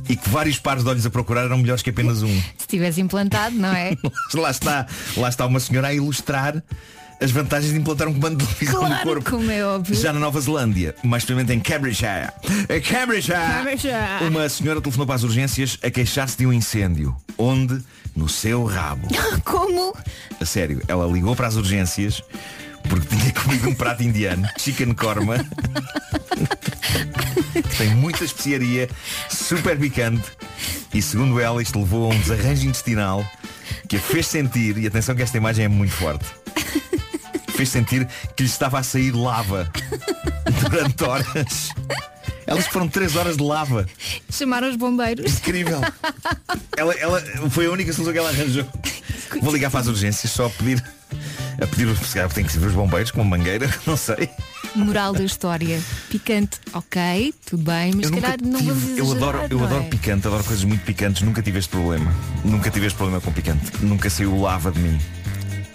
e 0.10 0.16
que 0.16 0.30
vários 0.30 0.60
pares 0.60 0.84
de 0.84 0.90
olhos 0.90 1.06
a 1.06 1.10
procurar 1.10 1.46
eram 1.46 1.58
melhores 1.58 1.82
que 1.82 1.90
apenas 1.90 2.24
um. 2.24 2.42
Se 2.58 2.68
tivesse 2.68 3.02
implantado, 3.02 3.56
não 3.56 3.74
é? 3.74 3.96
lá 4.36 4.52
está, 4.52 4.86
lá 5.16 5.30
está 5.30 5.46
uma 5.46 5.60
senhora 5.60 5.88
a 5.88 5.94
ilustrar 5.94 6.62
as 7.20 7.32
vantagens 7.32 7.74
de 7.74 7.80
implantar 7.80 8.08
um 8.08 8.14
comando 8.14 8.38
de 8.38 8.46
televisão 8.46 8.82
no 8.84 8.88
Claro, 8.90 9.04
corpo. 9.08 9.32
como 9.32 9.50
é 9.52 9.66
óbvio. 9.66 9.96
Já 9.96 10.14
na 10.14 10.20
Nova 10.20 10.40
Zelândia, 10.40 10.96
mais 11.04 11.24
precisamente 11.26 11.54
em 11.54 11.60
Cambridgeshire. 11.60 12.32
Cambridgeshire, 12.88 13.38
Cambridgeshire. 13.38 14.28
uma 14.30 14.48
senhora 14.50 14.80
telefonou 14.82 15.08
para 15.08 15.16
as 15.16 15.24
urgências 15.24 15.78
a 15.84 15.90
queixar-se 15.90 16.38
de 16.38 16.46
um 16.46 16.54
incêndio. 16.54 17.16
Onde? 17.38 17.82
No 18.16 18.28
seu 18.30 18.64
rabo. 18.66 19.08
Como? 19.46 19.96
A 20.40 20.46
sério, 20.46 20.82
ela 20.88 21.06
ligou 21.12 21.36
para 21.36 21.48
as 21.48 21.56
urgências 21.56 22.22
porque 22.90 23.16
tinha 23.16 23.32
comido 23.34 23.68
um 23.70 23.74
prato 23.76 24.02
indiano, 24.04 24.48
chicken 24.58 24.94
korma. 24.94 25.36
Tem 27.78 27.90
muita 27.96 28.24
especiaria, 28.24 28.90
super 29.30 29.78
picante. 29.78 30.24
E 30.94 31.02
segundo 31.02 31.40
ela, 31.40 31.62
isto 31.62 31.78
levou 31.80 32.10
a 32.12 32.16
um 32.16 32.20
desarranjo 32.20 32.66
intestinal 32.68 33.26
que 33.90 33.98
a 33.98 34.00
fez 34.00 34.28
sentir, 34.28 34.78
e 34.78 34.88
atenção 34.88 35.16
que 35.16 35.22
esta 35.22 35.38
imagem 35.38 35.66
é 35.66 35.68
muito 35.68 35.92
forte, 35.94 36.26
fez 37.58 37.70
sentir 37.70 38.08
que 38.36 38.44
lhe 38.44 38.50
estava 38.50 38.78
a 38.78 38.84
sair 38.84 39.12
lava 39.12 39.70
durante 40.62 41.04
horas. 41.04 41.70
Elas 42.46 42.68
foram 42.68 42.88
três 42.88 43.16
horas 43.16 43.36
de 43.36 43.44
lava. 43.44 43.88
Chamaram 44.30 44.70
os 44.70 44.76
bombeiros. 44.76 45.40
Incrível. 45.40 45.82
Ela, 46.78 46.94
ela 46.94 47.22
foi 47.50 47.66
a 47.66 47.72
única 47.72 47.92
solução 47.92 48.14
que 48.14 48.20
ela 48.20 48.30
arranjou. 48.30 48.66
Vou 49.42 49.52
ligar 49.52 49.72
para 49.72 49.82
as 49.82 49.88
urgências 49.88 50.32
só 50.32 50.46
a 50.46 50.50
pedir. 50.52 50.84
A 51.60 51.66
pedir, 51.66 51.94
calhar 52.14 52.32
tem 52.32 52.46
que 52.46 52.52
ser 52.52 52.60
os 52.60 52.74
bombeiros 52.74 53.10
com 53.10 53.22
uma 53.22 53.36
mangueira, 53.36 53.68
não 53.88 53.98
sei. 53.98 54.30
Moral 54.76 55.12
da 55.12 55.24
história. 55.24 55.82
Picante, 56.10 56.60
ok, 56.72 57.34
tudo 57.44 57.64
bem, 57.64 57.94
mas 57.96 58.06
Eu 58.06 58.16
se 58.16 58.22
calhar 58.22 58.38
não 58.44 58.60
vamos 58.64 58.98
eu 58.98 59.12
adoro, 59.12 59.40
eu 59.50 59.58
não 59.58 59.66
adoro 59.66 59.84
é? 59.84 59.88
picante, 59.88 60.28
adoro 60.28 60.44
coisas 60.44 60.64
muito 60.64 60.86
picantes, 60.86 61.24
nunca 61.24 61.42
tive 61.42 61.58
este 61.58 61.70
problema. 61.70 62.14
Nunca 62.46 62.70
tive 62.70 62.86
este 62.86 62.96
problema 62.96 63.20
com 63.20 63.32
picante. 63.32 63.72
Nunca 63.82 64.08
saiu 64.10 64.40
lava 64.40 64.72
de 64.72 64.80
mim. 64.80 65.00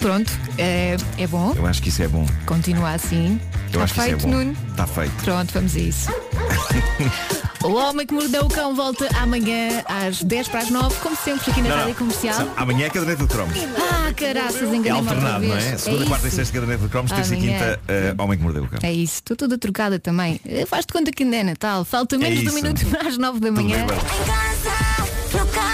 Pronto, 0.03 0.31
é, 0.59 0.97
é 1.17 1.27
bom. 1.27 1.55
Eu 1.57 1.67
acho 1.67 1.81
que 1.81 1.89
isso 1.89 2.03
é 2.03 2.09
bom. 2.09 2.27
Continua 2.45 2.91
assim. 2.91 3.41
Eu 3.73 3.81
Está 3.81 3.85
acho 3.85 3.95
que 3.95 4.01
feito, 4.01 4.19
isso 4.19 4.27
é 4.27 4.31
bom. 4.31 4.37
Nuno? 4.37 4.57
Está 4.71 4.87
feito. 4.87 5.13
Pronto, 5.25 5.55
vamos 5.55 5.75
a 5.77 5.79
isso. 5.79 6.11
o 7.65 7.73
Homem 7.75 8.07
que 8.07 8.13
Mordeu 8.13 8.43
o 8.45 8.49
Cão 8.49 8.75
volta 8.75 9.09
amanhã 9.17 9.83
às 9.87 10.23
10 10.23 10.49
para 10.49 10.61
as 10.61 10.71
9, 10.71 10.95
como 10.97 11.17
sempre 11.17 11.51
aqui 11.51 11.63
na 11.63 11.69
Não, 11.69 11.77
não. 11.77 11.83
Rádio 11.85 11.95
Comercial. 11.97 12.35
São- 12.35 12.53
Amanhã 12.57 12.87
é 12.87 12.91
caderneta 12.91 13.23
de 13.23 13.29
cromos. 13.29 13.57
Ah, 13.79 14.13
caraças, 14.15 14.63
É 14.63 14.65
enganei-me 14.67 14.91
outra 14.99 15.15
alternado, 15.15 15.47
não 15.47 15.55
vez. 15.55 15.65
é? 15.67 15.79
Segunda, 15.79 16.05
é 16.05 16.09
quarta 16.09 16.27
e 16.27 16.29
isso. 16.29 16.37
sexta 16.37 16.53
caderneta 16.55 16.83
de 16.83 16.89
cromos, 16.91 17.13
terça 17.13 17.35
e 17.35 17.39
quinta, 17.41 17.81
eh, 17.89 18.15
homem 18.19 18.37
que 18.39 18.43
mordeu 18.45 18.65
o 18.65 18.69
cão. 18.69 18.79
É 18.83 18.93
isso, 18.93 19.15
estou 19.15 19.37
toda 19.37 19.57
trocada 19.57 19.99
também. 19.99 20.41
Eh, 20.45 20.67
Faz-te 20.67 20.93
conta 20.93 21.11
que 21.13 21.23
ainda 21.23 21.37
é 21.37 21.45
Natal. 21.45 21.85
Falta 21.85 22.19
menos 22.19 22.41
de 22.41 22.51
um 22.51 22.55
minuto 22.55 22.85
para 22.91 23.09
as 23.09 23.17
9 23.17 23.39
da 23.41 23.47
Tudo 23.49 23.63
manhã. 23.63 23.79
bem, 23.79 23.87
Bela. 23.87 24.03
No 25.33 25.47
carro, 25.47 25.72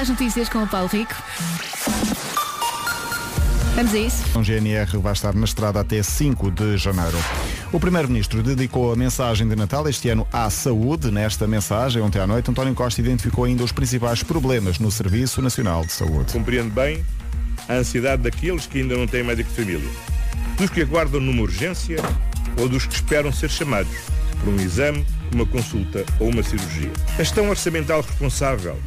às 0.00 0.08
notícias 0.08 0.48
com 0.48 0.62
o 0.62 0.66
Paulo 0.66 0.88
Rico. 0.88 1.14
Vamos 3.74 3.94
a 3.94 3.98
isso. 3.98 4.38
O 4.38 4.42
GNR 4.42 4.96
vai 4.98 5.12
estar 5.12 5.34
na 5.34 5.44
estrada 5.44 5.78
até 5.78 6.02
5 6.02 6.50
de 6.50 6.78
janeiro. 6.78 7.18
O 7.70 7.78
Primeiro-Ministro 7.78 8.42
dedicou 8.42 8.92
a 8.92 8.96
mensagem 8.96 9.46
de 9.46 9.54
Natal 9.54 9.86
este 9.88 10.08
ano 10.08 10.26
à 10.32 10.48
saúde. 10.48 11.10
Nesta 11.10 11.46
mensagem, 11.46 12.00
ontem 12.00 12.18
à 12.18 12.26
noite, 12.26 12.50
António 12.50 12.74
Costa 12.74 13.00
identificou 13.00 13.44
ainda 13.44 13.62
os 13.62 13.72
principais 13.72 14.22
problemas 14.22 14.78
no 14.78 14.90
Serviço 14.90 15.42
Nacional 15.42 15.84
de 15.84 15.92
Saúde. 15.92 16.32
Compreendo 16.32 16.72
bem 16.72 17.04
a 17.68 17.74
ansiedade 17.74 18.22
daqueles 18.22 18.66
que 18.66 18.80
ainda 18.80 18.96
não 18.96 19.06
têm 19.06 19.22
médico 19.22 19.50
de 19.50 19.56
família, 19.56 19.90
dos 20.56 20.70
que 20.70 20.80
aguardam 20.80 21.20
numa 21.20 21.42
urgência 21.42 21.98
ou 22.58 22.70
dos 22.70 22.86
que 22.86 22.94
esperam 22.94 23.30
ser 23.30 23.50
chamados 23.50 23.92
por 24.42 24.48
um 24.48 24.56
exame, 24.56 25.06
uma 25.34 25.44
consulta 25.44 26.06
ou 26.18 26.30
uma 26.30 26.42
cirurgia. 26.42 26.90
A 27.14 27.22
gestão 27.22 27.50
orçamental 27.50 28.00
responsável 28.00 28.78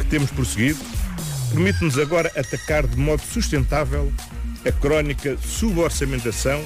que 0.00 0.06
temos 0.06 0.30
prosseguido. 0.30 0.78
Permite-nos 1.50 1.98
agora 1.98 2.30
atacar 2.36 2.86
de 2.86 2.96
modo 2.96 3.22
sustentável 3.22 4.12
a 4.66 4.72
crónica 4.72 5.36
suborçamentação 5.38 6.62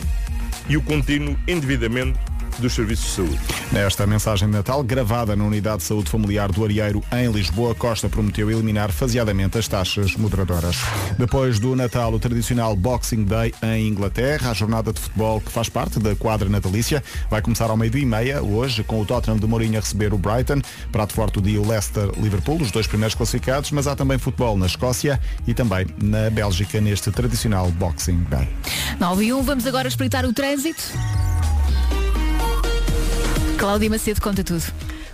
e 0.68 0.76
o 0.76 0.82
contínuo 0.82 1.36
endividamento 1.46 2.18
dos 2.58 2.72
serviços 2.72 3.06
de 3.06 3.12
saúde. 3.12 3.40
Nesta 3.72 4.06
mensagem 4.06 4.48
de 4.48 4.54
Natal, 4.54 4.82
gravada 4.82 5.34
na 5.34 5.44
Unidade 5.44 5.78
de 5.78 5.84
Saúde 5.84 6.10
Familiar 6.10 6.50
do 6.50 6.64
Arieiro, 6.64 7.02
em 7.12 7.30
Lisboa, 7.30 7.74
Costa 7.74 8.08
prometeu 8.08 8.50
eliminar 8.50 8.92
faseadamente 8.92 9.58
as 9.58 9.68
taxas 9.68 10.16
moderadoras. 10.16 10.76
Depois 11.18 11.58
do 11.58 11.74
Natal, 11.74 12.12
o 12.12 12.18
tradicional 12.18 12.76
Boxing 12.76 13.24
Day 13.24 13.54
em 13.62 13.88
Inglaterra, 13.88 14.50
a 14.50 14.54
jornada 14.54 14.92
de 14.92 15.00
futebol 15.00 15.40
que 15.40 15.50
faz 15.50 15.68
parte 15.68 15.98
da 15.98 16.14
quadra 16.14 16.48
natalícia, 16.48 17.02
vai 17.30 17.42
começar 17.42 17.70
ao 17.70 17.76
meio-dia 17.76 18.02
e 18.02 18.06
meia, 18.06 18.42
hoje, 18.42 18.82
com 18.82 19.00
o 19.00 19.04
Tottenham 19.04 19.38
de 19.38 19.46
Mourinho 19.46 19.78
a 19.78 19.80
receber 19.80 20.12
o 20.12 20.18
Brighton, 20.18 20.60
prato 20.92 21.14
forte 21.14 21.34
do 21.34 21.42
dia 21.42 21.60
o 21.60 21.68
Leicester-Liverpool, 21.68 22.62
os 22.62 22.70
dois 22.70 22.86
primeiros 22.86 23.14
classificados, 23.14 23.70
mas 23.70 23.86
há 23.86 23.96
também 23.96 24.18
futebol 24.18 24.56
na 24.56 24.66
Escócia 24.66 25.20
e 25.46 25.54
também 25.54 25.86
na 26.02 26.30
Bélgica, 26.30 26.80
neste 26.80 27.10
tradicional 27.10 27.70
Boxing 27.72 28.24
Day. 28.30 28.48
9 28.98 29.24
e 29.24 29.32
1, 29.32 29.42
vamos 29.42 29.66
agora 29.66 29.88
espreitar 29.88 30.24
o 30.24 30.32
trânsito. 30.32 30.82
Cláudia 33.56 33.88
Macedo 33.88 34.20
conta 34.20 34.42
tudo. 34.42 34.64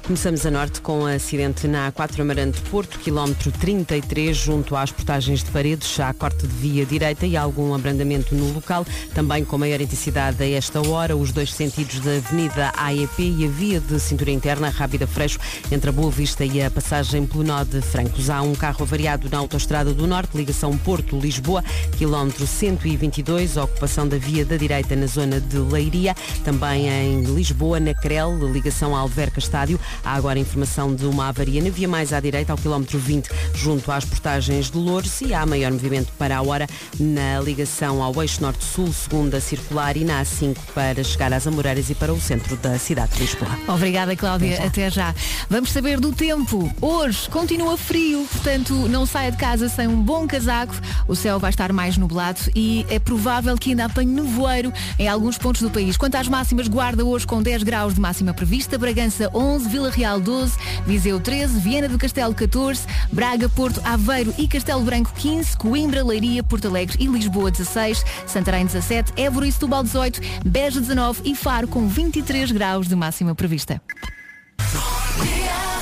Começamos 0.02 0.44
a 0.44 0.50
norte 0.50 0.80
com 0.80 1.06
acidente 1.06 1.68
na 1.68 1.92
A4 1.92 2.20
Amarante 2.20 2.60
Porto, 2.62 2.98
quilómetro 2.98 3.52
33, 3.52 4.36
junto 4.36 4.74
às 4.74 4.90
portagens 4.90 5.44
de 5.44 5.50
paredes, 5.52 6.00
há 6.00 6.12
corte 6.12 6.46
de 6.46 6.54
via 6.56 6.84
direita 6.84 7.26
e 7.26 7.36
algum 7.36 7.72
abrandamento 7.74 8.34
no 8.34 8.52
local, 8.52 8.84
também 9.14 9.44
com 9.44 9.56
maior 9.56 9.80
intensidade 9.80 10.42
a 10.42 10.50
esta 10.50 10.84
hora, 10.86 11.16
os 11.16 11.30
dois 11.30 11.52
sentidos 11.52 12.00
da 12.00 12.16
Avenida 12.16 12.72
AEP 12.76 13.20
e 13.20 13.44
a 13.44 13.48
via 13.48 13.80
de 13.80 14.00
cintura 14.00 14.32
interna 14.32 14.68
Rábida 14.68 15.06
Freixo, 15.06 15.38
entre 15.70 15.90
a 15.90 15.92
Boa 15.92 16.10
Vista 16.10 16.44
e 16.44 16.60
a 16.60 16.70
passagem 16.70 17.24
pelo 17.24 17.44
nó 17.44 17.62
de 17.62 17.80
Francos. 17.80 18.30
Há 18.30 18.42
um 18.42 18.54
carro 18.54 18.82
avariado 18.82 19.28
na 19.30 19.38
Autostrada 19.38 19.94
do 19.94 20.06
Norte, 20.08 20.36
ligação 20.36 20.76
Porto-Lisboa, 20.78 21.62
quilómetro 21.96 22.46
122, 22.46 23.56
ocupação 23.56 24.08
da 24.08 24.18
via 24.18 24.44
da 24.44 24.56
direita 24.56 24.96
na 24.96 25.06
zona 25.06 25.40
de 25.40 25.56
Leiria, 25.56 26.16
também 26.44 26.88
em 26.88 27.22
Lisboa, 27.22 27.78
na 27.78 27.94
Crel, 27.94 28.36
ligação 28.50 28.96
Alverca 28.96 29.38
Estádio. 29.38 29.78
Há 30.04 30.14
agora 30.14 30.38
informação 30.38 30.94
de 30.94 31.04
uma 31.06 31.28
avaria 31.28 31.62
na 31.62 31.70
via 31.70 31.88
mais 31.88 32.12
à 32.12 32.20
direita, 32.20 32.52
ao 32.52 32.58
quilómetro 32.58 32.98
20, 32.98 33.28
junto 33.54 33.90
às 33.92 34.04
portagens 34.04 34.70
de 34.70 34.78
Louros 34.78 35.20
e 35.20 35.34
há 35.34 35.44
maior 35.44 35.72
movimento 35.72 36.12
para 36.18 36.38
a 36.38 36.42
hora 36.42 36.66
na 36.98 37.40
ligação 37.40 38.02
ao 38.02 38.22
eixo 38.22 38.42
norte-sul, 38.42 38.92
segunda 38.92 39.40
circular 39.40 39.96
e 39.96 40.04
na 40.04 40.22
A5 40.22 40.56
para 40.74 41.02
chegar 41.04 41.32
às 41.32 41.46
Amoreiras 41.46 41.90
e 41.90 41.94
para 41.94 42.12
o 42.12 42.20
centro 42.20 42.56
da 42.56 42.78
cidade 42.78 43.12
de 43.14 43.20
Lisboa. 43.20 43.50
Obrigada, 43.68 44.16
Cláudia. 44.16 44.64
Até 44.64 44.90
já. 44.90 45.14
Vamos 45.48 45.70
saber 45.70 46.00
do 46.00 46.12
tempo. 46.12 46.72
Hoje 46.80 47.28
continua 47.28 47.76
frio, 47.76 48.26
portanto 48.30 48.74
não 48.88 49.04
saia 49.06 49.30
de 49.30 49.36
casa 49.36 49.68
sem 49.68 49.86
um 49.86 50.00
bom 50.02 50.26
casaco. 50.26 50.74
O 51.06 51.14
céu 51.14 51.38
vai 51.38 51.50
estar 51.50 51.72
mais 51.72 51.96
nublado 51.96 52.40
e 52.54 52.86
é 52.88 52.98
provável 52.98 53.56
que 53.56 53.70
ainda 53.70 53.84
apanhe 53.84 54.12
nevoeiro 54.12 54.72
em 54.98 55.08
alguns 55.08 55.36
pontos 55.36 55.62
do 55.62 55.70
país. 55.70 55.96
Quanto 55.96 56.16
às 56.16 56.28
máximas, 56.28 56.68
Guarda 56.68 57.04
hoje 57.04 57.26
com 57.26 57.42
10 57.42 57.62
graus 57.62 57.94
de 57.94 58.00
máxima 58.00 58.32
prevista, 58.32 58.78
Bragança 58.78 59.30
11, 59.34 59.68
Vila 59.80 59.90
Real 59.90 60.20
12, 60.20 60.58
Viseu 60.86 61.18
13, 61.18 61.58
Viana 61.58 61.88
do 61.88 61.96
Castelo 61.96 62.34
14, 62.34 62.86
Braga, 63.10 63.48
Porto, 63.48 63.80
Aveiro 63.82 64.34
e 64.36 64.46
Castelo 64.46 64.82
Branco 64.82 65.10
15, 65.14 65.56
Coimbra, 65.56 66.04
Leiria, 66.04 66.42
Porto 66.42 66.68
Alegre 66.68 66.98
e 67.00 67.06
Lisboa 67.06 67.50
16, 67.50 68.04
Santarém 68.26 68.66
17, 68.66 69.14
Évora 69.16 69.46
e 69.46 69.52
Setúbal 69.52 69.82
18, 69.82 70.20
Beja 70.44 70.80
19 70.80 71.22
e 71.24 71.34
Faro 71.34 71.66
com 71.66 71.88
23 71.88 72.52
graus 72.52 72.88
de 72.88 72.94
máxima 72.94 73.34
prevista. 73.34 73.80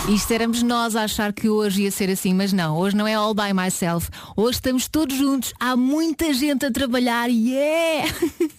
Isto 0.08 0.32
éramos 0.32 0.62
nós 0.62 0.96
a 0.96 1.02
achar 1.02 1.34
que 1.34 1.50
hoje 1.50 1.82
ia 1.82 1.90
ser 1.90 2.08
assim, 2.08 2.32
mas 2.32 2.50
não, 2.50 2.78
hoje 2.78 2.96
não 2.96 3.06
é 3.06 3.12
all 3.12 3.34
by 3.34 3.52
myself. 3.52 4.08
Hoje 4.34 4.56
estamos 4.56 4.88
todos 4.88 5.14
juntos, 5.14 5.52
há 5.60 5.76
muita 5.76 6.32
gente 6.32 6.64
a 6.64 6.70
trabalhar, 6.70 7.28
yeah! 7.28 8.10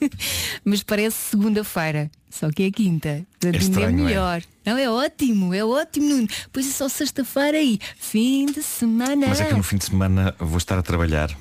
mas 0.63 0.83
parece 0.83 1.17
segunda-feira, 1.31 2.11
só 2.29 2.51
que 2.51 2.61
é 2.61 2.71
quinta. 2.71 3.25
Portanto, 3.31 3.45
ainda 3.45 3.57
é 3.57 3.61
estranho, 3.61 3.99
é? 3.99 4.03
melhor. 4.03 4.43
Não, 4.63 4.77
é 4.77 4.87
ótimo, 4.91 5.51
é 5.51 5.65
ótimo, 5.65 6.07
Nuno. 6.07 6.27
Pois 6.53 6.67
é 6.67 6.71
só 6.71 6.87
sexta-feira 6.87 7.57
aí, 7.57 7.79
fim 7.97 8.45
de 8.45 8.61
semana. 8.61 9.25
Mas 9.27 9.41
é 9.41 9.45
que 9.45 9.55
no 9.55 9.63
fim 9.63 9.77
de 9.77 9.85
semana 9.85 10.35
vou 10.37 10.59
estar 10.59 10.77
a 10.77 10.83
trabalhar. 10.83 11.35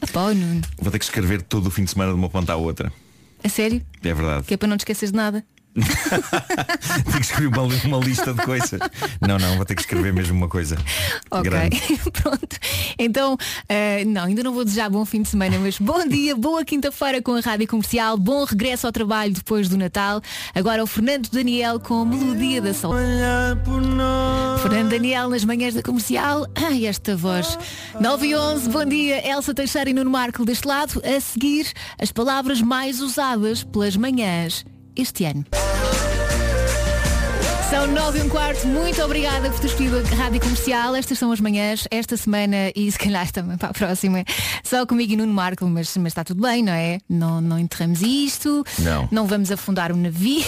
Ah, 0.00 0.06
pá, 0.12 0.32
Nuno. 0.32 0.60
Vou 0.78 0.92
ter 0.92 1.00
que 1.00 1.04
escrever 1.04 1.42
todo 1.42 1.66
o 1.66 1.70
fim 1.72 1.82
de 1.82 1.90
semana 1.90 2.12
de 2.12 2.18
uma 2.18 2.30
ponta 2.30 2.52
à 2.52 2.56
outra. 2.56 2.92
A 3.42 3.48
sério? 3.48 3.84
É 4.00 4.14
verdade. 4.14 4.46
Que 4.46 4.54
é 4.54 4.56
para 4.56 4.68
não 4.68 4.76
te 4.76 4.82
esqueces 4.82 5.10
de 5.10 5.16
nada. 5.16 5.44
Tenho 7.04 7.16
que 7.16 7.20
escrever 7.20 7.46
uma, 7.46 7.62
uma 7.62 7.98
lista 8.04 8.34
de 8.34 8.42
coisas. 8.42 8.80
Não, 9.20 9.38
não, 9.38 9.56
vou 9.56 9.64
ter 9.64 9.76
que 9.76 9.82
escrever 9.82 10.12
mesmo 10.12 10.36
uma 10.36 10.48
coisa. 10.48 10.76
Ok, 11.30 11.50
pronto. 12.12 12.58
Então, 12.98 13.36
eh, 13.68 14.04
não, 14.04 14.24
ainda 14.24 14.42
não 14.42 14.52
vou 14.52 14.64
desejar 14.64 14.90
bom 14.90 15.04
fim 15.04 15.22
de 15.22 15.28
semana, 15.28 15.58
mas 15.60 15.78
bom 15.78 16.06
dia, 16.08 16.34
boa 16.34 16.64
quinta-feira 16.64 17.22
com 17.22 17.34
a 17.34 17.40
Rádio 17.40 17.68
Comercial, 17.68 18.16
bom 18.16 18.44
regresso 18.44 18.86
ao 18.86 18.92
trabalho 18.92 19.32
depois 19.32 19.68
do 19.68 19.76
Natal. 19.76 20.20
Agora 20.54 20.82
o 20.82 20.86
Fernando 20.86 21.28
Daniel 21.28 21.78
com 21.78 22.02
a 22.02 22.04
Melodia 22.04 22.60
da 22.60 22.74
Sol. 22.74 22.92
Fernando 24.62 24.90
Daniel 24.90 25.30
nas 25.30 25.44
manhãs 25.44 25.74
da 25.74 25.82
Comercial. 25.82 26.46
Ai, 26.56 26.86
esta 26.86 27.16
voz. 27.16 27.56
9 28.00 28.26
e 28.26 28.34
11, 28.34 28.68
bom 28.70 28.84
dia, 28.84 29.26
Elsa 29.26 29.54
Teixeira 29.54 29.88
e 29.88 29.94
Nuno 29.94 30.10
Marco 30.10 30.44
deste 30.44 30.66
lado. 30.66 31.00
A 31.04 31.20
seguir, 31.20 31.72
as 31.98 32.10
palavras 32.10 32.60
mais 32.60 33.00
usadas 33.00 33.62
pelas 33.62 33.96
manhãs 33.96 34.64
este 34.96 35.24
ano. 35.24 35.44
São 37.70 37.86
nove 37.86 38.18
e 38.18 38.22
um 38.22 38.28
quarto. 38.28 38.66
Muito 38.66 39.00
obrigada 39.00 39.48
por 39.48 39.60
ter 39.60 39.68
escolhido 39.68 39.98
a 39.98 40.16
Rádio 40.16 40.40
Comercial. 40.40 40.96
Estas 40.96 41.16
são 41.16 41.30
as 41.30 41.40
manhãs, 41.40 41.86
esta 41.88 42.16
semana 42.16 42.72
e 42.74 42.90
se 42.90 42.98
calhar 42.98 43.30
também 43.30 43.56
para 43.56 43.68
a 43.68 43.72
próxima. 43.72 44.24
Só 44.64 44.84
comigo 44.84 45.12
e 45.12 45.16
Nuno 45.16 45.32
Marco, 45.32 45.64
mas, 45.66 45.96
mas 45.96 46.08
está 46.08 46.24
tudo 46.24 46.42
bem, 46.42 46.64
não 46.64 46.72
é? 46.72 46.98
Não, 47.08 47.40
não 47.40 47.56
enterramos 47.60 48.02
isto. 48.02 48.64
Não. 48.80 49.08
Não 49.12 49.24
vamos 49.24 49.52
afundar 49.52 49.92
o 49.92 49.96
navio. 49.96 50.44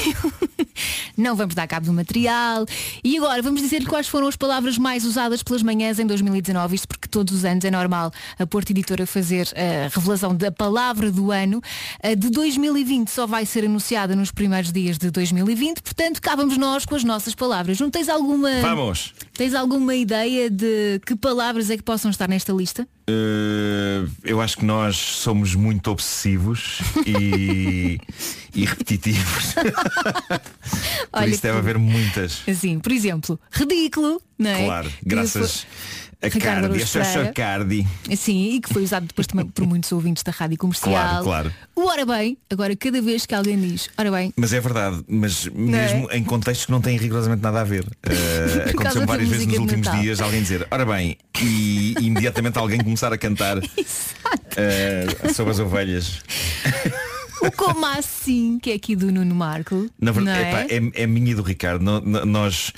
não 1.17 1.37
vamos 1.37 1.55
dar 1.55 1.69
cabo 1.69 1.87
do 1.87 1.93
material. 1.93 2.67
E 3.05 3.17
agora 3.17 3.41
vamos 3.41 3.61
dizer-lhe 3.63 3.87
quais 3.87 4.09
foram 4.09 4.27
as 4.27 4.35
palavras 4.35 4.77
mais 4.77 5.05
usadas 5.05 5.45
pelas 5.45 5.63
manhãs 5.63 6.01
em 6.01 6.07
2019. 6.07 6.75
Isto 6.75 6.89
porque 6.89 7.07
todos 7.07 7.35
os 7.35 7.45
anos 7.45 7.65
é 7.65 7.71
normal 7.71 8.11
a 8.37 8.47
Porto 8.47 8.71
Editora 8.71 9.07
fazer 9.07 9.49
a 9.55 9.89
revelação 9.95 10.35
da 10.35 10.51
palavra 10.51 11.11
do 11.13 11.31
ano. 11.31 11.61
A 12.03 12.15
de 12.15 12.31
2020 12.31 13.09
só 13.09 13.29
vai 13.29 13.47
ser 13.47 13.65
anunciada 13.65 14.17
nos 14.17 14.33
primeiros 14.33 14.73
dias 14.73 14.99
de 14.99 15.09
2020. 15.11 15.83
Portanto, 15.83 16.21
cá-vamos 16.21 16.57
nós 16.57 16.85
com 16.85 16.97
as 16.97 17.05
nossas 17.13 17.35
palavras. 17.35 17.79
Não 17.79 17.91
tens 17.91 18.09
alguma. 18.09 18.51
Vamos! 18.61 19.13
Tens 19.35 19.55
alguma 19.55 19.95
ideia 19.95 20.49
de 20.51 21.01
que 21.07 21.15
palavras 21.17 21.71
é 21.71 21.77
que 21.77 21.83
possam 21.83 22.11
estar 22.11 22.29
nesta 22.29 22.53
lista? 22.53 22.87
Uh, 23.09 24.09
eu 24.25 24.41
acho 24.41 24.57
que 24.59 24.65
nós 24.65 24.97
somos 24.97 25.55
muito 25.55 25.91
obsessivos 25.91 26.79
e, 27.07 27.99
e 28.55 28.65
repetitivos. 28.65 29.55
Por 31.13 31.21
Olha 31.21 31.29
isso 31.29 31.43
deve 31.43 31.55
que- 31.55 31.59
haver 31.61 31.79
muitas. 31.79 32.43
Assim, 32.49 32.79
por 32.79 32.93
exemplo, 32.93 33.39
ridículo, 33.51 34.21
não 34.39 34.51
é? 34.51 34.65
Claro, 34.65 34.93
graças 35.05 35.67
a 36.23 36.29
Ricardo 36.29 36.69
Cardi, 36.69 36.83
a 36.83 36.87
Pereira. 36.87 37.33
Cardi. 37.33 37.87
Sim, 38.17 38.51
e 38.55 38.61
que 38.61 38.73
foi 38.73 38.83
usado 38.83 39.07
depois 39.07 39.27
também 39.27 39.47
por 39.47 39.67
muitos 39.67 39.91
ouvintes 39.91 40.23
da 40.23 40.31
rádio 40.31 40.57
comercial. 40.57 40.93
Claro, 40.93 41.25
claro. 41.25 41.53
O 41.75 41.87
ora 41.87 42.07
bem, 42.07 42.39
agora 42.49 42.77
cada 42.77 43.03
vez 43.03 43.27
que 43.27 43.35
alguém 43.35 43.61
diz, 43.61 43.91
ora 43.99 44.11
bem, 44.11 44.33
Mas 44.37 44.53
é 44.53 44.61
verdade, 44.61 45.03
mas 45.09 45.47
mesmo 45.47 46.09
em 46.13 46.23
contextos 46.23 46.67
que 46.67 46.73
não 46.73 46.81
têm 46.81 46.97
rigorosamente 46.97 47.43
nada 47.43 47.61
a 47.61 47.65
ver. 47.65 47.85
Uh, 48.13 48.71
aconteceu 48.71 49.07
várias 49.07 49.29
vezes 49.29 49.47
nos 49.47 49.59
últimos 49.59 49.87
Natal. 49.87 50.03
dias 50.03 50.21
alguém 50.21 50.43
dizer, 50.43 50.67
ora 50.71 50.85
bem, 50.85 51.17
e, 51.41 51.95
e 51.99 52.07
imediatamente 52.07 52.59
alguém 52.59 52.79
começar 52.79 53.13
a 53.13 53.17
cantar 53.17 53.57
uh, 53.59 55.35
sobre 55.35 55.53
as 55.53 55.59
ovelhas. 55.59 56.21
o 57.47 57.51
como 57.57 57.85
assim, 57.87 58.59
que 58.61 58.71
é 58.71 58.75
aqui 58.75 58.95
do 58.97 59.11
Nuno 59.13 59.35
Marco. 59.35 59.89
Na 60.01 60.13
verdade, 60.13 60.39
é? 60.41 60.49
epá, 60.49 60.61
é, 60.97 61.03
é 61.03 61.07
minha 61.07 61.33
e 61.33 61.35
do 61.35 61.43
Ricardo. 61.43 61.83
No- 61.83 62.01
no- 62.01 62.25
nós, 62.27 62.73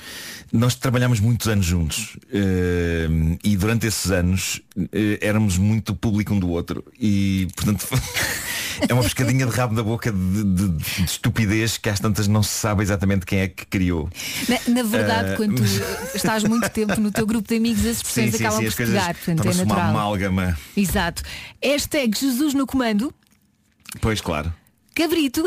nós 0.51 0.75
trabalhámos 0.75 1.19
muitos 1.19 1.47
anos 1.47 1.65
juntos 1.65 2.17
eh, 2.31 3.07
e 3.43 3.55
durante 3.57 3.85
esses 3.87 4.11
anos 4.11 4.61
eh, 4.91 5.17
éramos 5.21 5.57
muito 5.57 5.93
público 5.95 6.33
um 6.33 6.39
do 6.39 6.49
outro 6.49 6.83
e 6.99 7.47
portanto 7.55 7.85
é 8.87 8.93
uma 8.93 9.03
pescadinha 9.03 9.45
de 9.45 9.51
rabo 9.51 9.75
da 9.75 9.83
boca 9.83 10.11
de, 10.11 10.43
de- 10.43 10.69
de 10.69 11.03
estupidez 11.05 11.77
que 11.77 11.89
às 11.89 11.99
tantas 11.99 12.27
não 12.27 12.41
se 12.43 12.49
sabe 12.51 12.83
exatamente 12.83 13.25
quem 13.25 13.39
é 13.39 13.47
que 13.47 13.65
criou. 13.65 14.09
Na, 14.47 14.73
na 14.73 14.83
verdade, 14.83 15.33
Ah, 15.33 15.35
quando 15.37 15.55
tu 15.55 15.63
estás 16.15 16.43
muito 16.43 16.69
tempo 16.69 16.99
no 16.99 17.11
teu 17.11 17.25
grupo 17.25 17.47
de 17.47 17.55
amigos, 17.57 17.81
as 17.85 17.97
expressões 17.97 18.35
sim, 18.35 18.43
acabam 18.45 18.59
sim, 18.61 18.67
por 18.69 18.75
pegar, 18.75 19.13
portanto 19.15 19.39
é 19.39 19.43
tornam-se 19.43 19.61
uma 19.63 19.75
natural. 19.75 19.89
amálgama. 19.89 20.57
Exato. 20.77 21.23
Hashtag 21.61 22.17
Jesus 22.17 22.53
no 22.53 22.65
comando, 22.65 23.13
Pois 24.01 24.21
claro. 24.21 24.53
cabrito. 24.93 25.43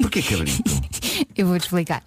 Porquê 0.00 0.22
cabrito? 0.22 0.62
Eu 1.36 1.46
vou-te 1.46 1.62
explicar. 1.64 2.02